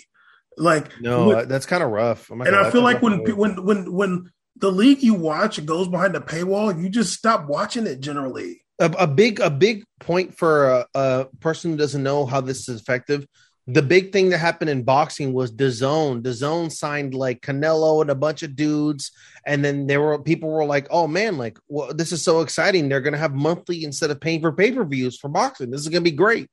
Like 0.58 0.92
No, 1.02 1.28
when- 1.28 1.48
that's 1.50 1.66
kind 1.66 1.84
of 1.84 1.90
rough. 1.90 2.30
And 2.30 2.56
I 2.56 2.72
feel 2.72 2.84
like 2.84 3.02
when 3.02 3.18
move. 3.18 3.38
when 3.38 3.66
when 3.66 3.92
when 3.92 4.32
the 4.56 4.72
league 4.72 5.02
you 5.04 5.14
watch 5.16 5.66
goes 5.66 5.90
behind 5.90 6.16
a 6.16 6.20
paywall, 6.22 6.82
you 6.82 6.88
just 6.88 7.14
stop 7.14 7.48
watching 7.48 7.86
it. 7.88 8.00
Generally, 8.00 8.62
a, 8.82 8.90
a 9.00 9.08
big 9.08 9.40
a 9.40 9.50
big 9.50 9.84
point 10.00 10.38
for 10.38 10.70
a, 10.70 10.86
a 10.96 11.26
person 11.40 11.72
who 11.72 11.78
doesn't 11.78 12.04
know 12.04 12.26
how 12.26 12.42
this 12.42 12.68
is 12.68 12.82
effective. 12.82 13.26
The 13.68 13.84
big 13.84 14.12
thing 14.12 14.30
that 14.30 14.40
happened 14.40 14.72
in 14.72 14.84
boxing 14.84 15.34
was 15.34 15.52
DAZN. 15.52 16.24
DAZN 16.24 16.72
signed 16.72 17.14
like 17.14 17.42
Canelo 17.42 18.02
and 18.02 18.10
a 18.10 18.16
bunch 18.16 18.42
of 18.42 18.56
dudes, 18.56 19.12
and 19.46 19.64
then 19.64 19.86
there 19.86 20.02
were 20.02 20.22
people 20.22 20.50
were 20.50 20.66
like, 20.66 20.88
"Oh 20.90 21.08
man, 21.08 21.38
like 21.38 21.60
well, 21.70 21.94
this 21.94 22.12
is 22.12 22.24
so 22.24 22.42
exciting! 22.42 22.90
They're 22.90 23.02
going 23.02 23.14
to 23.14 23.20
have 23.20 23.36
monthly 23.36 23.84
instead 23.84 24.10
of 24.10 24.20
paying 24.20 24.42
for 24.42 24.52
pay 24.52 24.72
per 24.72 24.84
views 24.84 25.18
for 25.18 25.30
boxing. 25.30 25.70
This 25.70 25.82
is 25.82 25.90
going 25.90 26.04
to 26.04 26.10
be 26.10 26.18
great." 26.18 26.50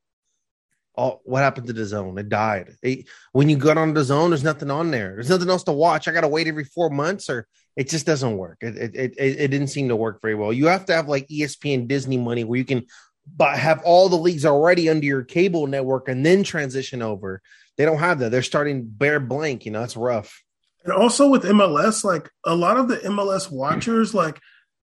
Oh, 1.01 1.21
what 1.25 1.43
happened 1.43 1.69
to 1.69 1.73
DAZN? 1.75 2.19
It 2.19 2.29
died. 2.29 2.75
It- 2.83 3.07
when 3.33 3.49
you 3.49 3.57
got 3.57 3.79
on 3.79 3.95
DAZN, 3.95 4.31
there's 4.31 4.43
nothing 4.43 4.71
on 4.71 4.91
there. 4.91 5.15
There's 5.15 5.31
nothing 5.31 5.49
else 5.49 5.63
to 5.65 5.73
watch. 5.73 6.09
I 6.09 6.13
got 6.13 6.23
to 6.23 6.29
wait 6.29 6.49
every 6.49 6.65
four 6.65 6.91
months, 6.91 7.31
or 7.31 7.47
it 7.77 7.89
just 7.89 8.05
doesn't 8.05 8.37
work. 8.37 8.59
It, 8.61 8.77
it 8.77 8.95
it 8.97 9.15
it 9.17 9.49
didn't 9.53 9.69
seem 9.69 9.89
to 9.89 9.97
work 9.97 10.21
very 10.21 10.35
well. 10.35 10.53
You 10.53 10.67
have 10.67 10.85
to 10.87 10.95
have 10.95 11.09
like 11.09 11.29
ESPN, 11.29 11.87
Disney 11.87 12.17
money 12.19 12.43
where 12.45 12.59
you 12.59 12.65
can 12.65 12.85
but 13.37 13.59
have 13.59 13.83
all 13.85 14.09
the 14.09 14.17
leagues 14.17 14.45
already 14.47 14.89
under 14.89 15.05
your 15.07 15.23
cable 15.23 15.67
network 15.67 16.09
and 16.09 16.25
then 16.27 16.43
transition 16.43 17.03
over. 17.03 17.43
They 17.77 17.85
don't 17.85 17.99
have 17.99 18.19
that. 18.21 18.31
They're 18.33 18.43
starting 18.43 18.87
bare 18.87 19.21
blank. 19.21 19.67
You 19.67 19.71
know, 19.73 19.85
it's 19.85 19.97
rough. 19.97 20.43
and 20.83 20.93
also 20.93 21.29
with 21.29 21.45
MLS, 21.45 22.03
like 22.05 22.29
a 22.45 22.55
lot 22.57 22.77
of 22.79 22.89
the 22.89 22.97
MLS 22.97 23.51
watchers, 23.53 24.15
like 24.15 24.41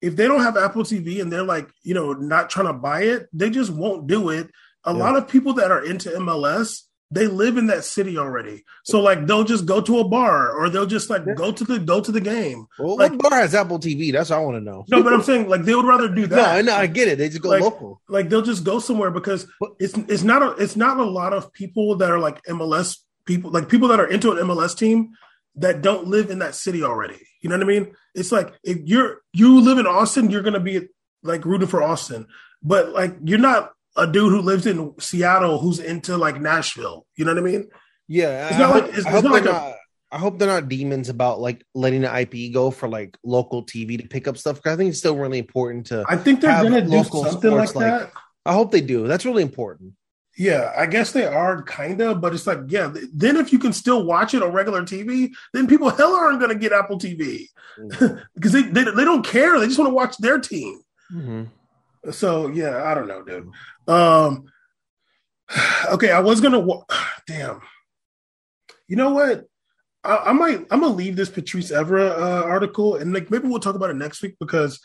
if 0.01 0.14
they 0.16 0.27
don't 0.29 0.42
have 0.42 0.57
Apple 0.57 0.85
TV 0.85 1.21
and 1.21 1.31
they're 1.31 1.42
like 1.42 1.68
you 1.83 1.92
know 1.92 2.12
not 2.14 2.49
trying 2.49 2.68
to 2.68 2.73
buy 2.73 3.03
it, 3.03 3.27
they 3.35 3.51
just 3.51 3.71
won't 3.71 4.07
do 4.07 4.31
it. 4.31 4.49
A 4.88 4.92
Yeah. 4.92 4.98
lot 5.05 5.16
of 5.16 5.29
people 5.29 5.53
that 5.55 5.70
are 5.70 5.85
into 5.85 6.11
MLS. 6.16 6.83
They 7.11 7.27
live 7.27 7.57
in 7.57 7.68
that 7.68 7.85
city 7.85 8.18
already, 8.18 8.64
so 8.85 9.01
like 9.01 9.27
they'll 9.27 9.42
just 9.44 9.64
go 9.64 9.81
to 9.81 9.98
a 10.01 10.07
bar 10.07 10.53
or 10.53 10.68
they'll 10.68 10.85
just 10.85 11.09
like 11.09 11.22
go 11.37 11.51
to 11.51 11.64
the 11.64 11.79
go 11.79 12.03
to 12.03 12.12
the 12.12 12.20
game. 12.20 12.66
Well, 12.79 12.98
Like- 12.98 13.12
what 13.12 13.31
bar 13.31 13.38
has 13.40 13.55
Apple 13.55 13.79
TV? 13.79 14.12
That's 14.12 14.29
what 14.29 14.37
I 14.37 14.40
want 14.40 14.57
to 14.59 14.61
know. 14.61 14.85
No, 14.90 15.03
but 15.03 15.14
I'm 15.14 15.22
saying 15.22 15.48
like 15.48 15.62
they 15.64 15.74
would 15.74 15.87
rather 15.87 16.11
do 16.11 16.27
that. 16.27 16.37
no, 16.37 16.44
I 16.44 16.61
know, 16.61 16.74
I 16.74 16.87
get 16.87 17.09
it. 17.09 17.16
They 17.16 17.31
just 17.31 17.40
go 17.40 17.48
Like- 17.48 17.62
local. 17.62 18.03
like 18.11 18.29
they'll 18.29 18.42
just 18.42 18.62
go 18.62 18.79
somewhere 18.79 19.11
because 19.11 19.46
it's 19.79 19.96
it's 20.07 20.22
not 20.22 20.42
a 20.42 20.51
it's 20.62 20.77
not 20.77 20.98
a 20.98 21.05
lot 21.05 21.33
of 21.33 21.51
people 21.55 21.96
that 21.96 22.11
are 22.11 22.18
like 22.18 22.42
MLS 22.46 22.98
people 23.24 23.51
like 23.53 23.70
people 23.70 23.88
that 23.88 24.01
are 24.01 24.07
into 24.07 24.31
an 24.33 24.37
MLS 24.46 24.74
team 24.77 25.09
that 25.57 25.81
don't 25.81 26.09
live 26.09 26.29
in 26.29 26.40
that 26.40 26.55
city 26.55 26.83
already. 26.83 27.16
You 27.40 27.48
know 27.48 27.57
what 27.57 27.64
I 27.64 27.68
mean? 27.68 27.87
It's 28.14 28.33
like 28.33 28.53
if 28.64 28.77
you're 28.85 29.22
you 29.33 29.62
live 29.62 29.79
in 29.79 29.87
Austin, 29.87 30.31
you're 30.31 30.42
gonna 30.42 30.61
be 30.61 30.88
like 31.22 31.46
rooting 31.46 31.68
for 31.68 31.83
Austin, 31.83 32.27
but 32.62 32.90
like 32.92 33.16
you're 33.24 33.38
not 33.38 33.72
a 33.99 34.07
dude 34.07 34.33
who 34.33 34.41
lives 34.41 34.67
in 34.67 34.95
Seattle 34.99 35.59
who's 35.59 35.79
into 35.79 36.17
like 36.17 36.41
Nashville. 36.41 37.07
You 37.17 37.25
know 37.25 37.33
what 37.35 37.39
I 37.43 37.45
mean? 37.45 37.69
Yeah, 38.07 38.47
It's 38.49 38.57
I 38.57 38.59
not 38.59 38.73
hope, 38.73 38.83
like- 38.85 38.91
it's- 38.93 39.07
I 39.07 39.09
it's 39.09 39.15
hope 39.17 39.25
not 39.25 39.33
they're 39.45 39.53
like 39.53 39.63
a- 39.63 39.67
not. 39.67 39.75
I 40.11 40.17
hope 40.19 40.39
they're 40.39 40.49
not 40.49 40.69
demons 40.71 41.11
about 41.11 41.39
like 41.41 41.63
letting 41.75 42.01
the 42.01 42.21
IP 42.21 42.51
go 42.55 42.71
for 42.71 42.89
like 42.89 43.19
local 43.25 43.63
TV 43.67 43.99
to 44.01 44.09
pick 44.09 44.27
up 44.27 44.39
stuff. 44.39 44.63
'cause 44.63 44.73
I 44.73 44.77
think 44.77 44.89
it's 44.91 44.99
still 44.99 45.17
really 45.19 45.39
important 45.39 45.87
to. 45.89 46.05
I 46.09 46.17
think 46.17 46.41
they're 46.41 46.63
gonna 46.63 46.81
do 46.81 47.05
something 47.05 47.51
like 47.53 47.69
sports, 47.69 47.75
like- 47.75 47.85
that. 47.85 48.13
I 48.47 48.55
hope 48.55 48.71
they 48.73 48.81
do. 48.81 49.07
That's 49.07 49.27
really 49.27 49.43
important. 49.43 49.93
Yeah, 50.39 50.73
I 50.75 50.87
guess 50.87 51.11
they 51.13 51.27
are 51.27 51.63
kind 51.65 52.01
of, 52.01 52.21
but 52.21 52.33
it's 52.33 52.47
like, 52.47 52.61
yeah. 52.69 52.91
Then 53.13 53.37
if 53.37 53.53
you 53.53 53.59
can 53.59 53.73
still 53.73 54.05
watch 54.07 54.33
it 54.35 54.43
on 54.43 54.53
regular 54.53 54.83
TV, 54.83 55.31
then 55.53 55.67
people 55.67 55.91
hell 55.91 56.15
aren't 56.15 56.39
going 56.39 56.53
to 56.53 56.59
get 56.59 56.73
Apple 56.73 56.97
TV 56.99 57.49
because 57.77 58.53
they, 58.53 58.63
they 58.63 58.85
they 58.85 59.05
don't 59.05 59.27
care. 59.27 59.59
They 59.59 59.67
just 59.67 59.79
want 59.81 59.91
to 59.91 59.95
watch 59.95 60.17
their 60.19 60.39
team. 60.39 60.81
Mhm. 61.13 61.49
So 62.11 62.49
yeah, 62.49 62.85
I 62.85 62.95
don't 62.95 63.09
know, 63.09 63.23
dude. 63.23 63.51
Um, 63.87 64.45
okay, 65.93 66.11
I 66.11 66.21
was 66.21 66.41
gonna. 66.41 66.61
wa- 66.61 66.85
Damn. 67.27 67.61
You 68.87 68.97
know 68.97 69.11
what? 69.11 69.45
I, 70.05 70.17
I 70.17 70.33
might. 70.33 70.67
I'm 70.71 70.81
gonna 70.81 70.89
leave 70.89 71.17
this 71.17 71.31
Patrice 71.31 71.71
Evra 71.71 72.11
uh, 72.11 72.45
article, 72.45 72.97
and 72.97 73.13
like 73.13 73.31
maybe 73.31 73.49
we'll 73.49 73.61
talk 73.61 73.75
about 73.75 73.91
it 73.91 73.97
next 73.97 74.23
week 74.23 74.37
because 74.41 74.81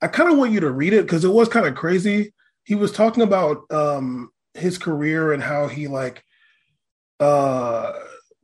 I 0.00 0.08
kind 0.08 0.30
of 0.30 0.38
want 0.38 0.52
you 0.52 0.60
to 0.60 0.70
read 0.70 0.92
it 0.92 1.02
because 1.02 1.24
it 1.24 1.32
was 1.32 1.48
kind 1.48 1.66
of 1.66 1.74
crazy. 1.74 2.32
He 2.64 2.74
was 2.74 2.92
talking 2.92 3.22
about 3.22 3.62
um 3.70 4.30
his 4.54 4.78
career 4.78 5.32
and 5.32 5.42
how 5.42 5.68
he 5.68 5.88
like 5.88 6.22
uh 7.20 7.92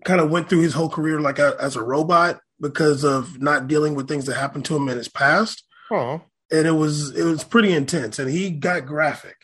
kind 0.05 0.21
of 0.21 0.31
went 0.31 0.49
through 0.49 0.61
his 0.61 0.75
whole 0.75 0.89
career 0.89 1.21
like 1.21 1.39
a, 1.39 1.57
as 1.61 1.77
a 1.77 1.83
robot 1.83 2.41
because 2.61 3.05
of 3.05 3.41
not 3.41 3.69
dealing 3.69 3.95
with 3.95 4.09
things 4.09 4.27
that 4.27 4.35
happened 4.37 4.65
to 4.67 4.77
him 4.77 4.89
in 4.89 4.97
his 4.97 5.09
past. 5.09 5.65
Oh, 5.91 6.23
And 6.55 6.67
it 6.67 6.73
was 6.73 7.17
it 7.17 7.25
was 7.25 7.43
pretty 7.43 7.73
intense 7.73 8.19
and 8.19 8.31
he 8.31 8.51
got 8.51 8.87
graphic. 8.87 9.37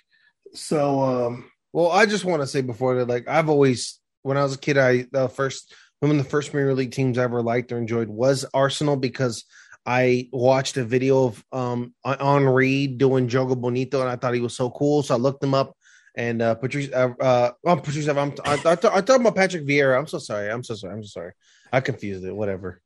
So 0.55 1.01
um 1.01 1.51
well, 1.73 1.91
I 1.91 2.07
just 2.07 2.25
want 2.25 2.43
to 2.43 2.47
say 2.47 2.63
before 2.63 2.97
that, 2.97 3.09
like 3.09 3.29
I've 3.29 3.49
always, 3.49 4.01
when 4.23 4.37
I 4.37 4.43
was 4.43 4.55
a 4.55 4.59
kid, 4.59 4.77
I 4.77 5.07
the 5.13 5.29
first 5.29 5.75
one 6.01 6.11
of 6.11 6.19
the 6.19 6.25
first 6.25 6.51
Premier 6.51 6.75
League 6.75 6.93
teams 6.93 7.19
I 7.19 7.25
ever 7.25 7.43
liked 7.43 7.73
or 7.73 7.79
enjoyed 7.79 8.09
was 8.09 8.45
Arsenal 8.55 8.97
because 8.97 9.45
I 9.87 10.29
watched 10.33 10.77
a 10.77 10.85
video 10.85 11.27
of 11.27 11.45
um 11.53 11.95
Henri 12.05 12.87
doing 12.87 13.29
Jogo 13.29 13.61
Bonito 13.61 14.01
and 14.01 14.11
I 14.11 14.17
thought 14.17 14.35
he 14.35 14.41
was 14.41 14.57
so 14.57 14.71
cool, 14.71 15.03
so 15.03 15.15
I 15.15 15.19
looked 15.19 15.43
him 15.43 15.55
up. 15.55 15.77
And 16.17 16.43
uh, 16.43 16.57
Patrice, 16.57 16.93
uh, 16.93 17.11
uh, 17.21 17.53
oh, 17.65 17.77
Patrice, 17.77 18.09
I'm, 18.09 18.19
I, 18.45 18.55
I, 18.65 18.73
I 18.73 18.75
talking 18.75 19.21
about 19.21 19.37
Patrick 19.37 19.65
Vieira. 19.65 19.97
I'm 19.97 20.09
so 20.09 20.19
sorry. 20.19 20.51
I'm 20.51 20.65
so 20.65 20.75
sorry. 20.75 20.93
I'm 20.93 21.05
so 21.05 21.21
sorry. 21.21 21.33
I 21.73 21.81
confused 21.81 22.25
it. 22.25 22.35
Whatever. 22.35 22.83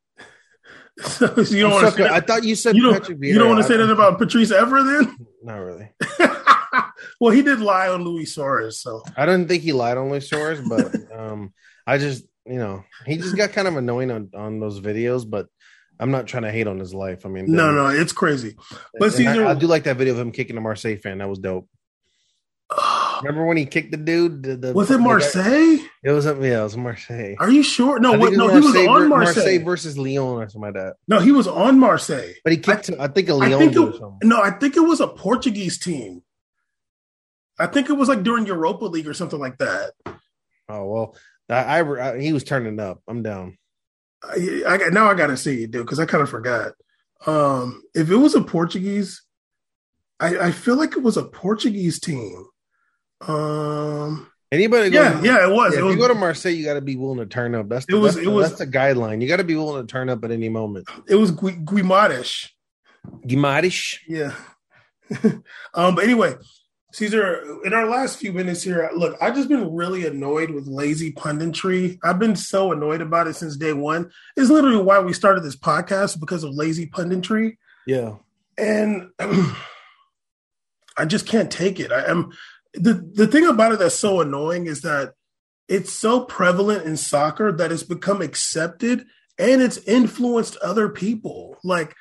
So 1.01 1.27
you 1.51 1.63
don't 1.63 1.73
want 1.73 1.87
to 1.87 2.03
say 2.03 2.09
I 2.09 2.21
thought 2.21 2.45
you 2.45 2.55
said 2.55 2.77
you 2.77 2.83
don't, 2.83 2.95
Patrick 2.95 3.19
Vieira. 3.19 3.27
you 3.27 3.39
don't 3.39 3.49
want 3.49 3.63
to 3.63 3.69
say 3.69 3.77
that 3.77 3.91
about 3.91 4.19
Patrice 4.19 4.53
Evra 4.53 4.85
then? 4.85 5.17
Not 5.43 5.57
really. 5.57 5.91
well, 7.21 7.33
he 7.33 7.43
did 7.43 7.61
lie 7.61 7.89
on 7.89 8.05
Luis 8.05 8.35
Suarez, 8.35 8.81
so 8.81 9.03
I 9.17 9.27
don't 9.27 9.49
think 9.49 9.63
he 9.63 9.73
lied 9.73 9.99
on 9.99 10.11
Luis 10.11 10.29
Suarez, 10.29 10.61
but 10.69 10.95
um, 11.13 11.53
I 11.87 11.99
just 11.99 12.25
you 12.47 12.59
know 12.59 12.85
he 13.07 13.17
just 13.17 13.37
got 13.37 13.53
kind 13.53 13.69
of 13.69 13.77
annoying 13.77 14.11
on, 14.11 14.31
on 14.35 14.61
those 14.61 14.81
videos. 14.81 15.29
But 15.29 15.49
I'm 15.99 16.13
not 16.13 16.27
trying 16.27 16.45
to 16.45 16.53
hate 16.53 16.69
on 16.69 16.79
his 16.79 16.95
life. 16.95 17.27
I 17.27 17.29
mean, 17.29 17.51
no, 17.51 17.73
no, 17.73 17.89
it's 17.89 18.13
crazy. 18.13 18.57
but 18.99 19.13
Caesar- 19.13 19.47
I, 19.47 19.51
I 19.51 19.55
do 19.55 19.67
like 19.67 19.85
that 19.85 19.97
video 19.97 20.15
of 20.15 20.21
him 20.21 20.33
kicking 20.33 20.57
a 20.57 20.61
Marseille 20.61 20.97
fan. 20.97 21.19
That 21.19 21.29
was 21.29 21.41
dope. 21.41 21.69
Remember 23.25 23.47
when 23.47 23.57
he 23.57 23.67
kicked 23.67 23.91
the 23.91 23.97
dude? 23.97 24.43
The, 24.43 24.57
the, 24.57 24.73
was 24.73 24.91
it 24.91 24.95
the 24.95 24.99
guy- 24.99 25.05
Marseille? 25.05 25.79
It 26.03 26.11
was 26.11 26.27
yeah, 26.27 26.61
it 26.61 26.63
was 26.63 26.77
Marseille. 26.77 27.35
Are 27.39 27.51
you 27.51 27.63
sure? 27.63 27.99
No, 27.99 28.13
what, 28.13 28.33
no, 28.33 28.49
he 28.49 28.61
was 28.61 28.77
on 28.77 29.03
ver- 29.03 29.09
Marseille. 29.09 29.65
versus 29.65 29.97
Lyon 29.97 30.43
or 30.43 30.49
something 30.49 30.61
like 30.61 30.75
that. 30.75 30.95
No, 31.09 31.19
he 31.21 31.33
was 31.33 31.47
on 31.47 31.79
Marseille. 31.79 32.33
But 32.45 32.53
he 32.53 32.59
kicked. 32.59 32.91
I, 32.99 33.09
think 33.09 33.29
a 33.29 33.33
I 33.33 33.37
Lyon 33.37 33.59
think 33.59 33.73
dude 33.73 33.89
or 33.89 33.91
it, 33.91 33.99
something. 33.99 34.29
no, 34.29 34.41
I 34.43 34.51
think 34.51 34.77
it 34.77 34.81
was 34.81 35.01
a 35.01 35.09
Portuguese 35.09 35.79
team. 35.79 36.23
I 37.59 37.67
think 37.67 37.89
it 37.89 37.95
was 37.95 38.09
like 38.09 38.23
during 38.23 38.47
Europa 38.47 38.85
League 38.87 39.09
or 39.09 39.15
something 39.15 39.39
like 39.39 39.59
that. 39.59 39.93
Oh 40.69 40.85
well, 40.87 41.17
I, 41.49 41.81
I, 41.81 42.11
I 42.13 42.21
he 42.21 42.33
was 42.33 42.45
turning 42.45 42.81
up. 42.81 43.03
I'm 43.07 43.23
down. 43.23 43.59
I, 44.23 44.63
I 44.67 44.77
got 44.79 44.93
now 44.93 45.11
I 45.11 45.15
got 45.15 45.29
to 45.29 45.37
see 45.37 45.65
it, 45.65 45.71
dude, 45.71 45.85
because 45.87 46.01
I 46.01 46.07
kind 46.07 46.23
of 46.23 46.31
forgot. 46.31 46.73
Um, 47.27 47.83
if 47.95 48.11
it 48.11 48.17
was 48.17 48.35
a 48.35 48.43
Portuguese, 48.43 49.23
I, 50.21 50.39
I 50.39 50.51
feel 50.51 50.77
like 50.77 50.93
it 50.93 51.03
was 51.03 51.17
a 51.17 51.25
Portuguese 51.25 52.01
team. 52.01 52.47
Um, 53.29 54.31
Anybody? 54.53 54.91
yeah, 54.95 55.21
to- 55.21 55.27
yeah, 55.27 55.47
it 55.49 55.53
was. 55.53 55.73
Yeah, 55.73 55.79
it 55.79 55.81
if 55.81 55.85
was 55.87 55.95
you 55.97 56.01
go 56.01 56.09
to 56.09 56.15
Marseille, 56.15 56.53
you 56.53 56.65
got 56.65 56.75
to 56.75 56.81
be 56.81 56.97
willing 56.97 57.19
to 57.19 57.27
turn 57.27 57.55
up. 57.55 57.69
That's 57.69 57.87
It 57.89 57.95
was- 57.95 58.15
that's, 58.15 58.27
it 58.27 58.31
was- 58.31 58.49
that's 58.51 58.59
the 58.61 58.67
guideline. 58.67 59.21
You 59.23 59.29
got 59.29 59.39
to 59.39 59.45
be 59.45 59.57
willing 59.57 59.85
to 59.87 59.91
turn 59.91 60.09
up 60.09 60.25
at 60.25 60.31
any 60.31 60.49
moment. 60.49 60.89
it 61.09 61.17
was 61.17 61.31
Gui- 61.31 61.57
Guimaraes. 61.65 62.49
Guimaraes. 63.27 63.97
Yeah. 64.07 64.35
um, 65.75 65.95
but 65.95 66.05
anyway, 66.05 66.35
Caesar, 66.93 67.59
in 67.65 67.75
our 67.75 67.87
last 67.87 68.19
few 68.19 68.33
minutes 68.33 68.63
here, 68.63 68.89
look, 68.95 69.17
I've 69.21 69.35
just 69.35 69.49
been 69.49 69.75
really 69.75 70.07
annoyed 70.07 70.51
with 70.51 70.67
lazy 70.69 71.13
punditry. 71.13 71.99
I've 72.05 72.19
been 72.21 72.37
so 72.37 72.71
annoyed 72.73 73.01
about 73.01 73.27
it 73.27 73.35
since 73.35 73.57
day 73.57 73.73
one. 73.73 74.11
It's 74.37 74.49
literally 74.51 74.77
why 74.83 75.01
we 75.01 75.13
started 75.13 75.43
this 75.43 75.57
podcast 75.57 76.21
because 76.21 76.45
of 76.45 76.55
lazy 76.55 76.87
punditry. 76.87 77.57
Yeah. 77.87 78.15
And 78.57 79.11
I 80.97 81.05
just 81.07 81.27
can't 81.27 81.51
take 81.51 81.81
it. 81.81 81.91
I 81.91 82.05
am 82.09 82.31
the 82.75 82.95
the 83.15 83.27
thing 83.27 83.47
about 83.47 83.73
it 83.73 83.79
that's 83.79 83.95
so 83.95 84.21
annoying 84.21 84.67
is 84.67 84.83
that 84.83 85.15
it's 85.69 85.93
so 85.93 86.25
prevalent 86.25 86.85
in 86.85 86.97
soccer 86.97 87.53
that 87.53 87.73
it's 87.73 87.83
become 87.83 88.21
accepted 88.21 89.07
and 89.39 89.63
it's 89.63 89.79
influenced 89.79 90.57
other 90.57 90.89
people. 90.89 91.57
Like 91.65 91.95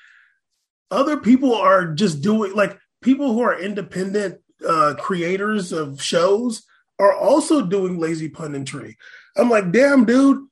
other 0.91 1.17
people 1.17 1.55
are 1.55 1.93
just 1.93 2.21
doing 2.21 2.53
like 2.53 2.77
people 3.01 3.33
who 3.33 3.41
are 3.41 3.59
independent 3.59 4.39
uh 4.67 4.95
creators 4.97 5.71
of 5.71 6.01
shows 6.01 6.63
are 6.99 7.13
also 7.13 7.62
doing 7.62 7.99
lazy 7.99 8.29
punditry. 8.29 8.95
I'm 9.38 9.49
like, 9.49 9.71
damn, 9.71 10.05
dude. 10.05 10.45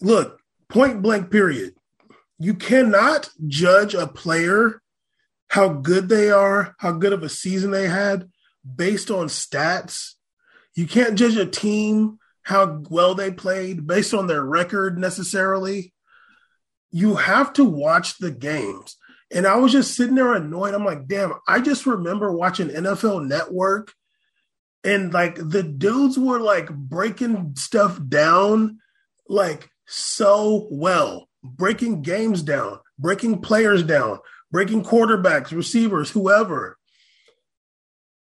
Look, 0.00 0.40
point 0.68 1.00
blank, 1.02 1.30
period. 1.30 1.74
You 2.38 2.54
cannot 2.54 3.30
judge 3.46 3.94
a 3.94 4.06
player 4.06 4.82
how 5.48 5.68
good 5.68 6.08
they 6.08 6.30
are, 6.30 6.74
how 6.78 6.92
good 6.92 7.12
of 7.12 7.22
a 7.22 7.28
season 7.28 7.70
they 7.70 7.86
had 7.86 8.28
based 8.64 9.10
on 9.10 9.26
stats. 9.26 10.12
You 10.74 10.86
can't 10.86 11.18
judge 11.18 11.36
a 11.36 11.46
team 11.46 12.18
how 12.42 12.82
well 12.88 13.14
they 13.14 13.30
played 13.30 13.86
based 13.86 14.14
on 14.14 14.26
their 14.26 14.44
record 14.44 14.98
necessarily. 14.98 15.92
You 16.90 17.16
have 17.16 17.52
to 17.54 17.64
watch 17.64 18.18
the 18.18 18.30
games. 18.30 18.96
And 19.32 19.46
I 19.46 19.56
was 19.56 19.72
just 19.72 19.94
sitting 19.94 20.14
there 20.14 20.34
annoyed. 20.34 20.74
I'm 20.74 20.84
like, 20.84 21.06
damn, 21.06 21.34
I 21.48 21.60
just 21.60 21.86
remember 21.86 22.32
watching 22.32 22.68
NFL 22.68 23.26
Network 23.26 23.94
and 24.84 25.12
like 25.12 25.36
the 25.36 25.62
dudes 25.62 26.18
were 26.18 26.40
like 26.40 26.68
breaking 26.70 27.54
stuff 27.56 27.98
down 28.08 28.78
like 29.28 29.70
so 29.86 30.68
well, 30.70 31.28
breaking 31.42 32.02
games 32.02 32.42
down, 32.42 32.78
breaking 32.98 33.40
players 33.40 33.82
down, 33.82 34.18
breaking 34.50 34.84
quarterbacks, 34.84 35.52
receivers, 35.52 36.10
whoever. 36.10 36.78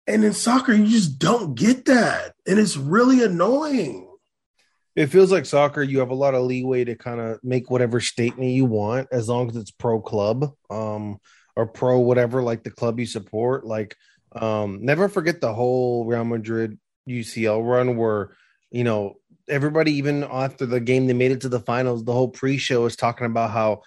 And 0.05 0.23
in 0.23 0.33
soccer, 0.33 0.73
you 0.73 0.87
just 0.87 1.17
don't 1.17 1.55
get 1.55 1.85
that. 1.85 2.33
And 2.45 2.59
it's 2.59 2.75
really 2.75 3.23
annoying. 3.23 4.09
It 4.95 5.07
feels 5.07 5.31
like 5.31 5.45
soccer. 5.45 5.81
You 5.81 5.99
have 5.99 6.11
a 6.11 6.15
lot 6.15 6.35
of 6.35 6.43
leeway 6.43 6.83
to 6.83 6.95
kind 6.95 7.19
of 7.19 7.39
make 7.43 7.71
whatever 7.71 7.99
statement 7.99 8.51
you 8.51 8.65
want, 8.65 9.07
as 9.11 9.27
long 9.27 9.49
as 9.49 9.55
it's 9.55 9.71
pro 9.71 10.01
club, 10.01 10.53
um, 10.69 11.19
or 11.55 11.65
pro 11.65 11.99
whatever, 11.99 12.43
like 12.43 12.63
the 12.63 12.69
club 12.69 12.99
you 12.99 13.05
support. 13.05 13.65
Like, 13.65 13.95
um, 14.33 14.79
never 14.83 15.09
forget 15.09 15.41
the 15.41 15.53
whole 15.53 16.05
Real 16.05 16.25
Madrid 16.25 16.77
UCL 17.09 17.65
run 17.65 17.97
where 17.97 18.35
you 18.71 18.83
know 18.83 19.15
everybody, 19.49 19.93
even 19.93 20.23
after 20.23 20.65
the 20.65 20.79
game, 20.79 21.07
they 21.07 21.13
made 21.13 21.31
it 21.31 21.41
to 21.41 21.49
the 21.49 21.59
finals. 21.59 22.03
The 22.03 22.13
whole 22.13 22.29
pre-show 22.29 22.85
is 22.85 22.95
talking 22.95 23.25
about 23.25 23.51
how 23.51 23.81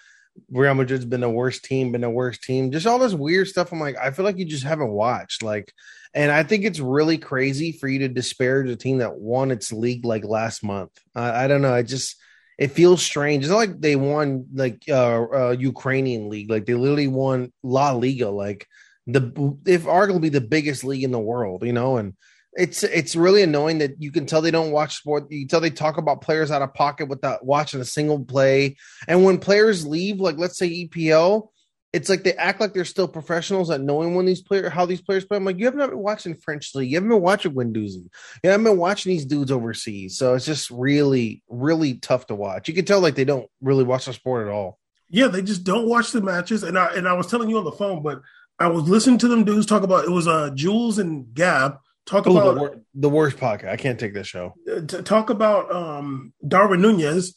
Real 0.51 0.73
Madrid's 0.73 1.05
been 1.05 1.21
the 1.21 1.29
worst 1.29 1.63
team, 1.63 1.91
been 1.91 2.01
the 2.01 2.09
worst 2.09 2.43
team, 2.43 2.71
just 2.71 2.87
all 2.87 2.99
this 2.99 3.13
weird 3.13 3.47
stuff. 3.47 3.71
I'm 3.71 3.79
like, 3.79 3.97
I 3.97 4.11
feel 4.11 4.25
like 4.25 4.37
you 4.37 4.45
just 4.45 4.63
haven't 4.63 4.89
watched. 4.89 5.41
Like, 5.41 5.73
and 6.13 6.31
I 6.31 6.43
think 6.43 6.65
it's 6.65 6.79
really 6.79 7.17
crazy 7.17 7.71
for 7.71 7.87
you 7.87 7.99
to 7.99 8.07
disparage 8.07 8.69
a 8.69 8.75
team 8.75 8.99
that 8.99 9.17
won 9.17 9.51
its 9.51 9.71
league 9.71 10.05
like 10.05 10.25
last 10.25 10.63
month. 10.63 10.91
I, 11.15 11.45
I 11.45 11.47
don't 11.47 11.61
know. 11.61 11.73
I 11.73 11.83
just 11.83 12.15
it 12.57 12.71
feels 12.71 13.01
strange. 13.01 13.43
It's 13.43 13.51
not 13.51 13.57
like 13.57 13.79
they 13.79 13.95
won 13.95 14.45
like 14.53 14.83
uh, 14.89 15.23
uh 15.23 15.55
Ukrainian 15.57 16.29
league. 16.29 16.49
Like 16.49 16.65
they 16.65 16.73
literally 16.73 17.07
won 17.07 17.51
La 17.63 17.91
Liga, 17.91 18.29
like 18.29 18.67
the 19.05 19.57
if 19.65 19.83
arguably 19.83 20.31
the 20.31 20.41
biggest 20.41 20.83
league 20.83 21.03
in 21.03 21.11
the 21.11 21.19
world, 21.19 21.63
you 21.63 21.73
know, 21.73 21.97
and 21.97 22.13
it's 22.53 22.83
it's 22.83 23.15
really 23.15 23.43
annoying 23.43 23.77
that 23.77 24.01
you 24.01 24.11
can 24.11 24.25
tell 24.25 24.41
they 24.41 24.51
don't 24.51 24.71
watch 24.71 24.97
sport. 24.97 25.31
You 25.31 25.47
tell 25.47 25.61
they 25.61 25.69
talk 25.69 25.97
about 25.97 26.21
players 26.21 26.49
out 26.49 26.63
of 26.63 26.73
pocket 26.73 27.07
without 27.07 27.45
watching 27.45 27.79
a 27.79 27.85
single 27.85 28.23
play. 28.25 28.77
And 29.07 29.23
when 29.23 29.37
players 29.37 29.85
leave, 29.85 30.19
like 30.19 30.37
let's 30.37 30.57
say 30.57 30.87
EPL, 30.87 31.49
it's 31.93 32.09
like 32.09 32.23
they 32.23 32.33
act 32.33 32.59
like 32.59 32.73
they're 32.73 32.83
still 32.85 33.07
professionals 33.07 33.69
at 33.69 33.81
knowing 33.81 34.13
when 34.15 34.25
these 34.25 34.41
players 34.41 34.71
how 34.71 34.85
these 34.85 35.01
players 35.01 35.23
play. 35.25 35.37
I'm 35.37 35.45
like, 35.45 35.57
you 35.57 35.65
haven't 35.65 35.89
been 35.89 35.97
watching 35.99 36.35
French 36.35 36.75
league, 36.75 36.89
you 36.91 36.97
haven't 36.97 37.09
been 37.09 37.21
watching 37.21 37.53
Windoozy, 37.53 38.07
you 38.43 38.49
haven't 38.49 38.65
been 38.65 38.77
watching 38.77 39.11
these 39.11 39.25
dudes 39.25 39.51
overseas. 39.51 40.17
So 40.17 40.33
it's 40.35 40.45
just 40.45 40.69
really, 40.69 41.43
really 41.47 41.95
tough 41.95 42.27
to 42.27 42.35
watch. 42.35 42.67
You 42.67 42.73
can 42.73 42.85
tell 42.85 42.99
like 42.99 43.15
they 43.15 43.25
don't 43.25 43.49
really 43.61 43.83
watch 43.83 44.05
the 44.05 44.13
sport 44.13 44.47
at 44.47 44.53
all. 44.53 44.77
Yeah, 45.09 45.27
they 45.27 45.41
just 45.41 45.63
don't 45.63 45.87
watch 45.87 46.11
the 46.11 46.21
matches. 46.21 46.63
And 46.63 46.77
I 46.77 46.93
and 46.93 47.07
I 47.07 47.13
was 47.13 47.27
telling 47.27 47.49
you 47.49 47.57
on 47.57 47.63
the 47.63 47.71
phone, 47.71 48.03
but 48.03 48.21
I 48.59 48.67
was 48.67 48.89
listening 48.89 49.19
to 49.19 49.27
them 49.27 49.45
dudes 49.45 49.65
talk 49.65 49.83
about 49.83 50.03
it 50.05 50.11
was 50.11 50.27
uh 50.27 50.49
Jules 50.53 50.99
and 50.99 51.33
Gab 51.33 51.77
talk 52.05 52.27
Oh, 52.27 52.31
about 52.37 52.53
the, 52.55 52.59
wor- 52.59 52.81
the 52.95 53.09
worst 53.09 53.37
pocket. 53.37 53.69
I 53.69 53.77
can't 53.77 53.99
take 53.99 54.13
this 54.13 54.27
show. 54.27 54.53
to 54.65 55.01
talk 55.03 55.29
about 55.29 55.71
um 55.73 56.33
Darwin 56.45 56.81
Nunez, 56.81 57.35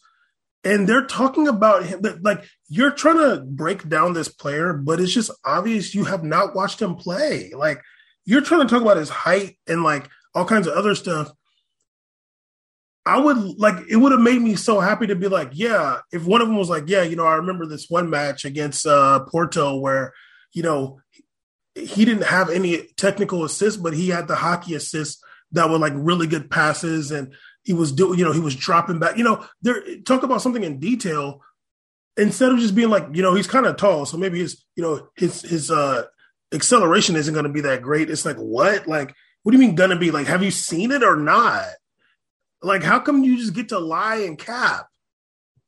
and 0.65 0.89
they're 0.89 1.07
talking 1.07 1.49
about 1.49 1.85
him. 1.85 2.03
Like 2.23 2.45
you're 2.69 2.91
trying 2.91 3.19
to 3.19 3.43
break 3.45 3.89
down 3.89 4.13
this 4.13 4.29
player, 4.29 4.73
but 4.73 5.01
it's 5.01 5.13
just 5.13 5.31
obvious 5.45 5.95
you 5.95 6.05
have 6.05 6.25
not 6.25 6.55
watched 6.55 6.81
him 6.81 6.97
play. 6.97 7.53
Like 7.55 7.81
you're 8.25 8.43
trying 8.43 8.67
to 8.67 8.69
talk 8.69 8.83
about 8.83 8.99
his 8.99 9.09
height 9.09 9.59
and 9.67 9.83
like 9.83 10.09
all 10.35 10.45
kinds 10.45 10.67
of 10.67 10.75
other 10.75 10.95
stuff. 10.95 11.31
I 13.07 13.19
would 13.19 13.59
like 13.59 13.77
it 13.89 13.97
would 13.97 14.13
have 14.13 14.21
made 14.21 14.43
me 14.43 14.57
so 14.57 14.79
happy 14.79 15.07
to 15.07 15.17
be 15.17 15.29
like, 15.29 15.51
yeah, 15.53 16.01
if 16.13 16.25
one 16.27 16.43
of 16.43 16.49
them 16.49 16.59
was 16.59 16.69
like, 16.69 16.85
yeah, 16.87 17.03
you 17.03 17.17
know, 17.17 17.27
I 17.27 17.37
remember 17.37 17.67
this 17.67 17.89
one 17.89 18.11
match 18.11 18.45
against 18.45 18.87
uh 18.87 19.21
Porto 19.21 19.79
where, 19.79 20.13
you 20.53 20.63
know, 20.63 21.01
he 21.75 22.05
didn't 22.05 22.25
have 22.25 22.51
any 22.51 22.89
technical 22.97 23.45
assists, 23.45 23.81
but 23.81 23.95
he 23.95 24.11
had 24.11 24.29
the 24.29 24.37
hockey 24.37 24.75
assists 24.75 25.23
that 25.53 25.71
were 25.71 25.79
like 25.79 25.95
really 25.97 26.27
good 26.27 26.51
passes 26.51 27.11
and 27.11 27.33
he 27.71 27.75
was 27.75 27.93
doing, 27.93 28.19
you 28.19 28.25
know, 28.25 28.33
he 28.33 28.41
was 28.41 28.57
dropping 28.57 28.99
back. 28.99 29.17
You 29.17 29.23
know, 29.23 29.47
there 29.63 29.81
talk 30.05 30.25
about 30.25 30.43
something 30.43 30.65
in 30.65 30.81
detail 30.81 31.41
instead 32.17 32.51
of 32.51 32.59
just 32.59 32.75
being 32.75 32.91
like, 32.91 33.07
you 33.13 33.23
know, 33.23 33.33
he's 33.33 33.47
kind 33.47 33.65
of 33.65 33.77
tall, 33.77 34.07
so 34.07 34.17
maybe 34.17 34.41
his, 34.41 34.65
you 34.75 34.83
know, 34.83 35.07
his 35.15 35.43
his 35.43 35.71
uh 35.71 36.03
acceleration 36.53 37.15
isn't 37.15 37.33
going 37.33 37.47
to 37.47 37.53
be 37.53 37.61
that 37.61 37.81
great. 37.81 38.11
It's 38.11 38.25
like 38.25 38.39
what? 38.39 38.89
Like, 38.89 39.15
what 39.45 39.53
do 39.53 39.57
you 39.57 39.65
mean 39.65 39.77
going 39.77 39.91
to 39.91 39.97
be? 39.97 40.11
Like, 40.11 40.27
have 40.27 40.43
you 40.43 40.51
seen 40.51 40.91
it 40.91 41.05
or 41.05 41.15
not? 41.15 41.69
Like, 42.61 42.83
how 42.83 42.99
come 42.99 43.23
you 43.23 43.37
just 43.37 43.55
get 43.55 43.69
to 43.69 43.79
lie 43.79 44.17
and 44.17 44.37
cap? 44.37 44.89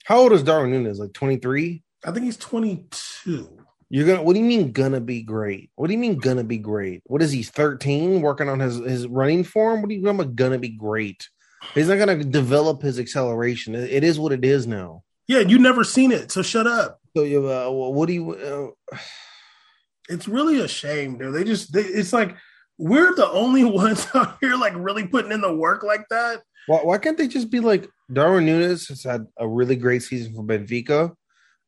How 0.05 0.19
old 0.19 0.33
is 0.33 0.43
Darwin 0.43 0.73
Nunez? 0.73 0.99
Like 0.99 1.13
23? 1.13 1.85
I 2.05 2.11
think 2.11 2.25
he's 2.25 2.37
22. 2.37 3.59
You're 3.91 4.07
gonna 4.09 4.25
what 4.25 4.33
do 4.33 4.41
you 4.41 4.47
mean 4.47 4.73
gonna 4.73 5.01
be 5.01 5.23
great? 5.23 5.71
What 5.77 5.87
do 5.87 5.93
you 5.93 6.01
mean 6.01 6.19
gonna 6.19 6.43
be 6.43 6.59
great? 6.59 7.03
What 7.05 7.23
is 7.23 7.31
he 7.31 7.45
13 7.45 8.23
working 8.23 8.49
on 8.49 8.59
his 8.59 8.79
his 8.79 9.07
running 9.07 9.45
form? 9.45 9.83
What 9.83 9.91
do 9.91 9.95
you 9.95 10.03
mean 10.03 10.35
gonna 10.35 10.59
be 10.59 10.71
great? 10.71 11.29
He's 11.75 11.89
not 11.89 11.99
gonna 11.99 12.23
develop 12.25 12.83
his 12.83 12.99
acceleration. 12.99 13.75
It, 13.75 14.05
is 14.05 14.19
what 14.19 14.33
it 14.33 14.45
is 14.45 14.67
now. 14.67 15.03
Yeah, 15.27 15.41
you 15.41 15.59
never 15.59 15.85
seen 15.85 16.13
it, 16.13 16.31
so 16.31 16.43
shut 16.43 16.67
up. 16.67 17.01
So 17.17 17.25
uh, 17.25 17.71
what 17.71 18.07
do 18.07 18.13
you 18.13 18.33
uh, 18.33 18.97
it's 20.09 20.29
really 20.29 20.61
a 20.61 20.69
shame, 20.69 21.19
dude. 21.19 21.35
They 21.35 21.45
just 21.45 21.73
they, 21.73 21.83
it's 21.83 22.13
like 22.13 22.37
we're 22.79 23.15
the 23.15 23.29
only 23.31 23.65
ones 23.65 24.07
out 24.15 24.39
here 24.41 24.57
like 24.57 24.75
really 24.77 25.07
putting 25.07 25.33
in 25.33 25.41
the 25.41 25.55
work 25.55 25.83
like 25.83 26.07
that. 26.11 26.43
Why, 26.67 26.79
why 26.79 26.99
can't 26.99 27.19
they 27.19 27.29
just 27.29 27.51
be 27.51 27.61
like 27.61 27.89
Darwin 28.13 28.47
Nunez 28.47 28.89
has 28.89 29.03
had 29.03 29.27
a 29.37 29.49
really 29.49 29.77
great 29.77 30.03
season 30.03 30.35
for 30.35 30.45
Benfica. 30.45 31.15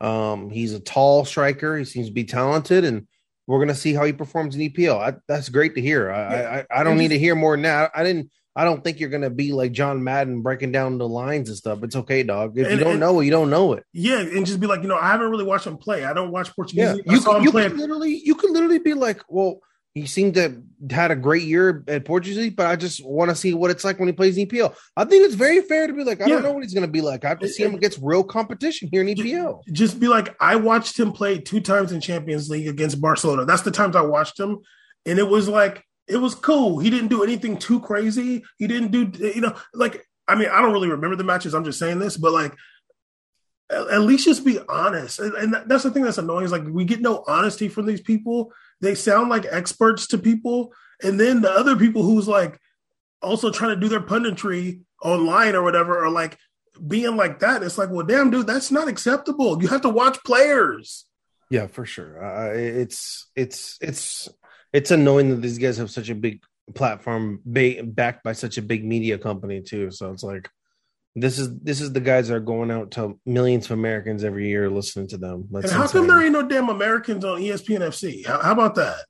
Um, 0.01 0.51
he's 0.51 0.75
a 0.75 0.81
tall 0.81 1.25
striker. 1.25 1.79
He 1.79 1.85
seems 1.85 2.09
to 2.09 2.13
be 2.13 2.25
talented, 2.25 2.85
and 2.85 3.07
we're 3.47 3.61
gonna 3.61 3.75
see 3.75 3.95
how 3.95 4.05
he 4.05 4.13
performs 4.13 4.55
in 4.55 4.61
EPL. 4.61 4.99
I, 4.99 5.17
that's 5.29 5.49
great 5.49 5.75
to 5.77 5.81
hear. 5.81 6.11
I, 6.11 6.19
yeah. 6.19 6.65
I, 6.71 6.81
I 6.81 6.85
don't 6.85 6.99
need 6.99 7.09
to 7.09 7.19
hear 7.19 7.35
more 7.35 7.55
than 7.57 7.63
that. 7.63 7.91
I 7.95 8.03
didn't. 8.03 8.31
I 8.57 8.65
don't 8.65 8.85
think 8.85 9.01
you're 9.01 9.11
gonna 9.11 9.31
be 9.31 9.53
like 9.53 9.73
John 9.73 10.05
Madden 10.05 10.43
breaking 10.43 10.73
down 10.73 10.99
the 10.99 11.09
lines 11.09 11.49
and 11.49 11.59
stuff. 11.59 11.83
It's 11.83 11.97
okay, 11.97 12.23
dog. 12.23 12.57
If 12.57 12.67
and, 12.67 12.79
you 12.79 12.85
don't 12.85 12.93
and, 12.93 13.01
know 13.01 13.21
it, 13.21 13.25
you 13.25 13.31
don't 13.31 13.51
know 13.51 13.73
it. 13.73 13.85
Yeah, 13.93 14.21
and 14.21 14.47
just 14.47 14.61
be 14.61 14.67
like, 14.67 14.83
you 14.83 14.89
know, 14.89 14.99
I 14.99 15.09
haven't 15.09 15.31
really 15.31 15.45
watched 15.45 15.67
him 15.67 15.77
play. 15.77 16.05
I 16.05 16.13
don't 16.13 16.31
watch 16.31 16.55
Portuguese. 16.55 16.85
Yeah, 16.85 16.95
you, 16.95 17.43
you 17.43 17.51
could 17.51 17.77
literally, 17.77 18.21
you 18.25 18.35
could 18.35 18.51
literally 18.51 18.79
be 18.79 18.95
like, 18.95 19.21
well, 19.29 19.61
he 19.95 20.07
seemed 20.07 20.35
to 20.35 20.61
had 20.91 21.13
a 21.13 21.17
great 21.17 21.45
year 21.45 21.85
at 21.87 22.05
Portuguese, 22.05 22.53
but 22.53 22.67
I 22.67 22.75
just 22.75 23.05
want 23.05 23.31
to 23.31 23.37
see 23.37 23.55
what 23.55 23.71
it's 23.71 23.85
like 23.85 24.01
when 24.01 24.09
he 24.09 24.13
plays 24.13 24.37
EPL. 24.37 24.75
I 24.97 25.05
think 25.05 25.25
it's 25.25 25.37
very 25.37 25.61
fair 25.63 25.87
to 25.87 25.93
be 25.93 26.03
like, 26.03 26.21
I 26.21 26.27
yeah. 26.27 26.35
don't 26.35 26.43
know 26.43 26.53
what 26.53 26.65
he's 26.65 26.75
going 26.75 26.87
to 26.87 26.91
be 26.91 27.01
like. 27.01 27.25
I 27.25 27.29
have 27.29 27.39
to 27.39 27.49
see 27.49 27.63
him 27.63 27.77
against 27.77 28.01
real 28.03 28.25
competition 28.25 28.89
here 28.91 29.03
in 29.03 29.09
EPL. 29.09 29.61
Just 29.71 30.01
be 30.01 30.09
like, 30.09 30.35
I 30.41 30.57
watched 30.57 30.99
him 30.99 31.13
play 31.13 31.39
two 31.39 31.61
times 31.61 31.93
in 31.93 32.01
Champions 32.01 32.51
League 32.51 32.67
against 32.67 33.01
Barcelona. 33.01 33.45
That's 33.45 33.63
the 33.63 33.71
times 33.71 33.95
I 33.95 34.01
watched 34.03 34.39
him, 34.39 34.59
and 35.07 35.21
it 35.21 35.29
was 35.29 35.49
like 35.49 35.85
it 36.07 36.19
was 36.19 36.35
cool. 36.35 36.79
He 36.79 36.91
didn't 36.91 37.09
do 37.09 37.23
anything 37.23 37.57
too 37.57 37.81
crazy. 37.81 38.45
He 38.59 38.67
didn't 38.67 38.91
do, 38.91 39.11
you 39.19 39.41
know, 39.41 39.57
like 39.73 40.07
I 40.27 40.35
mean, 40.35 40.49
I 40.49 40.63
don't 40.63 40.73
really 40.73 40.91
remember 40.91 41.17
the 41.17 41.25
matches. 41.25 41.55
I'm 41.55 41.65
just 41.65 41.79
saying 41.79 41.99
this, 41.99 42.17
but 42.17 42.33
like 42.33 42.55
at 43.71 44.03
least 44.03 44.27
just 44.27 44.45
be 44.45 44.59
honest. 44.69 45.19
And 45.19 45.55
that's 45.67 45.83
the 45.83 45.91
thing 45.91 46.03
that's 46.03 46.19
annoying 46.19 46.45
is 46.45 46.53
like 46.53 46.65
we 46.67 46.85
get 46.85 47.01
no 47.01 47.25
honesty 47.27 47.69
from 47.69 47.87
these 47.87 48.01
people 48.01 48.53
they 48.81 48.95
sound 48.95 49.31
like 49.31 49.47
experts 49.51 50.07
to 50.09 50.19
people, 50.19 50.73
and 51.03 51.19
then 51.19 51.41
the 51.41 51.51
other 51.51 51.77
people 51.77 52.03
who's 52.03 52.29
like 52.29 52.59
also 53.23 53.51
trying 53.51 53.75
to 53.75 53.81
do 53.81 53.89
their 53.89 54.01
punditry 54.01 54.83
online 55.03 55.55
or 55.55 55.63
whatever 55.63 56.05
are 56.05 56.11
like 56.11 56.39
being 56.87 57.17
like 57.17 57.41
that. 57.41 57.63
It's 57.63 57.79
like, 57.79 57.91
well, 57.91 58.07
damn, 58.07 58.31
dude, 58.31 58.47
that's 58.47 58.71
not 58.71 58.89
acceptable. 58.89 59.61
You 59.63 59.69
have 59.69 59.83
to 59.83 59.89
watch 59.89 60.19
players. 60.25 61.07
Yeah, 61.51 61.67
for 61.67 61.87
sure. 61.87 62.23
Uh, 62.25 62.53
it's 62.55 63.31
it's 63.35 63.79
it's 63.81 64.29
it's 64.75 64.91
annoying 64.91 65.31
that 65.31 65.41
these 65.41 65.59
guys 65.59 65.79
have 65.79 65.91
such 65.91 66.11
a 66.11 66.14
big 66.14 66.43
platform 66.75 67.41
ba- 67.47 67.85
backed 67.85 68.25
by 68.25 68.33
such 68.33 68.59
a 68.59 68.62
big 68.62 68.85
media 68.85 69.16
company 69.16 69.62
too. 69.62 69.91
So 69.93 70.11
it's 70.11 70.25
like 70.25 70.51
this 71.14 71.39
is 71.39 71.57
this 71.61 71.81
is 71.81 71.93
the 71.93 72.01
guys 72.01 72.29
that 72.29 72.35
are 72.35 72.41
going 72.41 72.72
out 72.72 72.91
to 72.93 73.18
millions 73.25 73.66
of 73.66 73.70
Americans 73.70 74.25
every 74.25 74.49
year 74.49 74.68
listening 74.68 75.07
to 75.09 75.16
them. 75.16 75.47
That's 75.53 75.66
and 75.66 75.75
how 75.75 75.83
insane. 75.83 76.01
come 76.01 76.09
there 76.09 76.22
ain't 76.22 76.33
no 76.33 76.43
damn 76.43 76.68
Americans 76.68 77.25
on 77.25 77.41
ESPN 77.41 77.81
FC? 77.81 78.27
How, 78.27 78.41
how 78.41 78.53
about 78.53 78.75
that? 78.75 79.05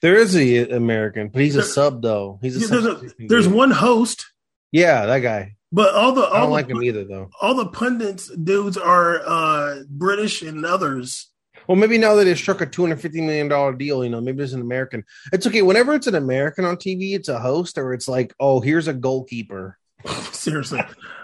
There 0.00 0.16
is 0.16 0.34
a 0.34 0.70
American, 0.70 1.28
but 1.28 1.42
he's 1.42 1.56
a 1.56 1.62
sub 1.62 2.00
though. 2.00 2.38
He's 2.40 2.56
a, 2.56 2.60
yeah, 2.60 2.80
there's, 2.80 2.86
a 2.86 3.14
there's 3.28 3.48
one 3.48 3.70
host. 3.70 4.26
Yeah, 4.72 5.06
that 5.06 5.18
guy. 5.18 5.56
But 5.72 5.94
all 5.94 6.12
the 6.12 6.24
all 6.24 6.34
I 6.34 6.40
don't 6.40 6.48
the, 6.48 6.52
like 6.52 6.68
him 6.70 6.82
either 6.82 7.04
though. 7.04 7.30
All 7.40 7.54
the 7.54 7.68
pundits 7.68 8.28
dudes 8.28 8.78
are 8.78 9.20
uh 9.24 9.82
British 9.88 10.42
and 10.42 10.64
others. 10.64 11.29
Well, 11.70 11.78
maybe 11.78 11.98
now 11.98 12.16
that 12.16 12.24
they 12.24 12.34
struck 12.34 12.60
a 12.62 12.66
two 12.66 12.82
hundred 12.82 13.00
fifty 13.00 13.20
million 13.20 13.46
dollar 13.46 13.72
deal, 13.72 14.02
you 14.02 14.10
know, 14.10 14.20
maybe 14.20 14.38
there's 14.38 14.54
an 14.54 14.60
American. 14.60 15.04
It's 15.32 15.46
okay. 15.46 15.62
Whenever 15.62 15.94
it's 15.94 16.08
an 16.08 16.16
American 16.16 16.64
on 16.64 16.74
TV, 16.74 17.14
it's 17.14 17.28
a 17.28 17.38
host, 17.38 17.78
or 17.78 17.92
it's 17.92 18.08
like, 18.08 18.34
oh, 18.40 18.58
here's 18.58 18.88
a 18.88 18.92
goalkeeper. 18.92 19.78
Seriously. 20.32 20.80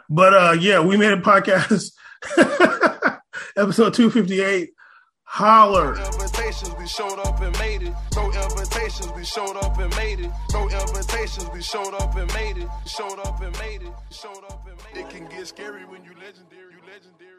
But 0.09 0.35
uh 0.35 0.53
yeah, 0.53 0.79
we 0.79 0.97
made 0.97 1.13
a 1.13 1.21
podcast. 1.21 1.91
Episode 3.57 3.93
258. 3.95 4.71
Holler. 5.25 5.97
No 5.97 6.05
invitations, 6.05 6.75
we 6.79 6.87
showed 6.87 7.19
up 7.19 7.41
and 7.41 7.59
made 7.59 7.83
it. 7.83 7.93
No 8.15 8.31
invitations, 8.31 9.11
we 9.17 9.25
showed 9.25 9.57
up 9.57 9.77
and 9.81 9.97
made 9.97 10.21
it. 10.21 10.31
No 10.53 10.69
invitations, 10.69 11.51
we 11.53 11.61
showed 11.61 11.93
up 11.95 12.15
and 12.15 12.33
made 12.35 12.59
it. 12.59 12.69
Showed 12.87 13.19
up 13.19 13.43
and 13.43 13.53
made 13.59 13.83
it. 13.83 13.93
Showed 14.13 14.45
up 14.49 14.65
and 14.69 14.77
made 14.95 15.01
it. 15.01 15.07
It 15.07 15.11
can 15.11 15.27
get 15.27 15.49
scary 15.49 15.85
when 15.85 16.05
you 16.05 16.13
legendary, 16.13 16.71
you 16.71 16.83
legendary, 16.87 16.87
you 16.87 16.87
legendary, 16.87 16.87
you 16.87 16.93
legendary. 16.93 17.36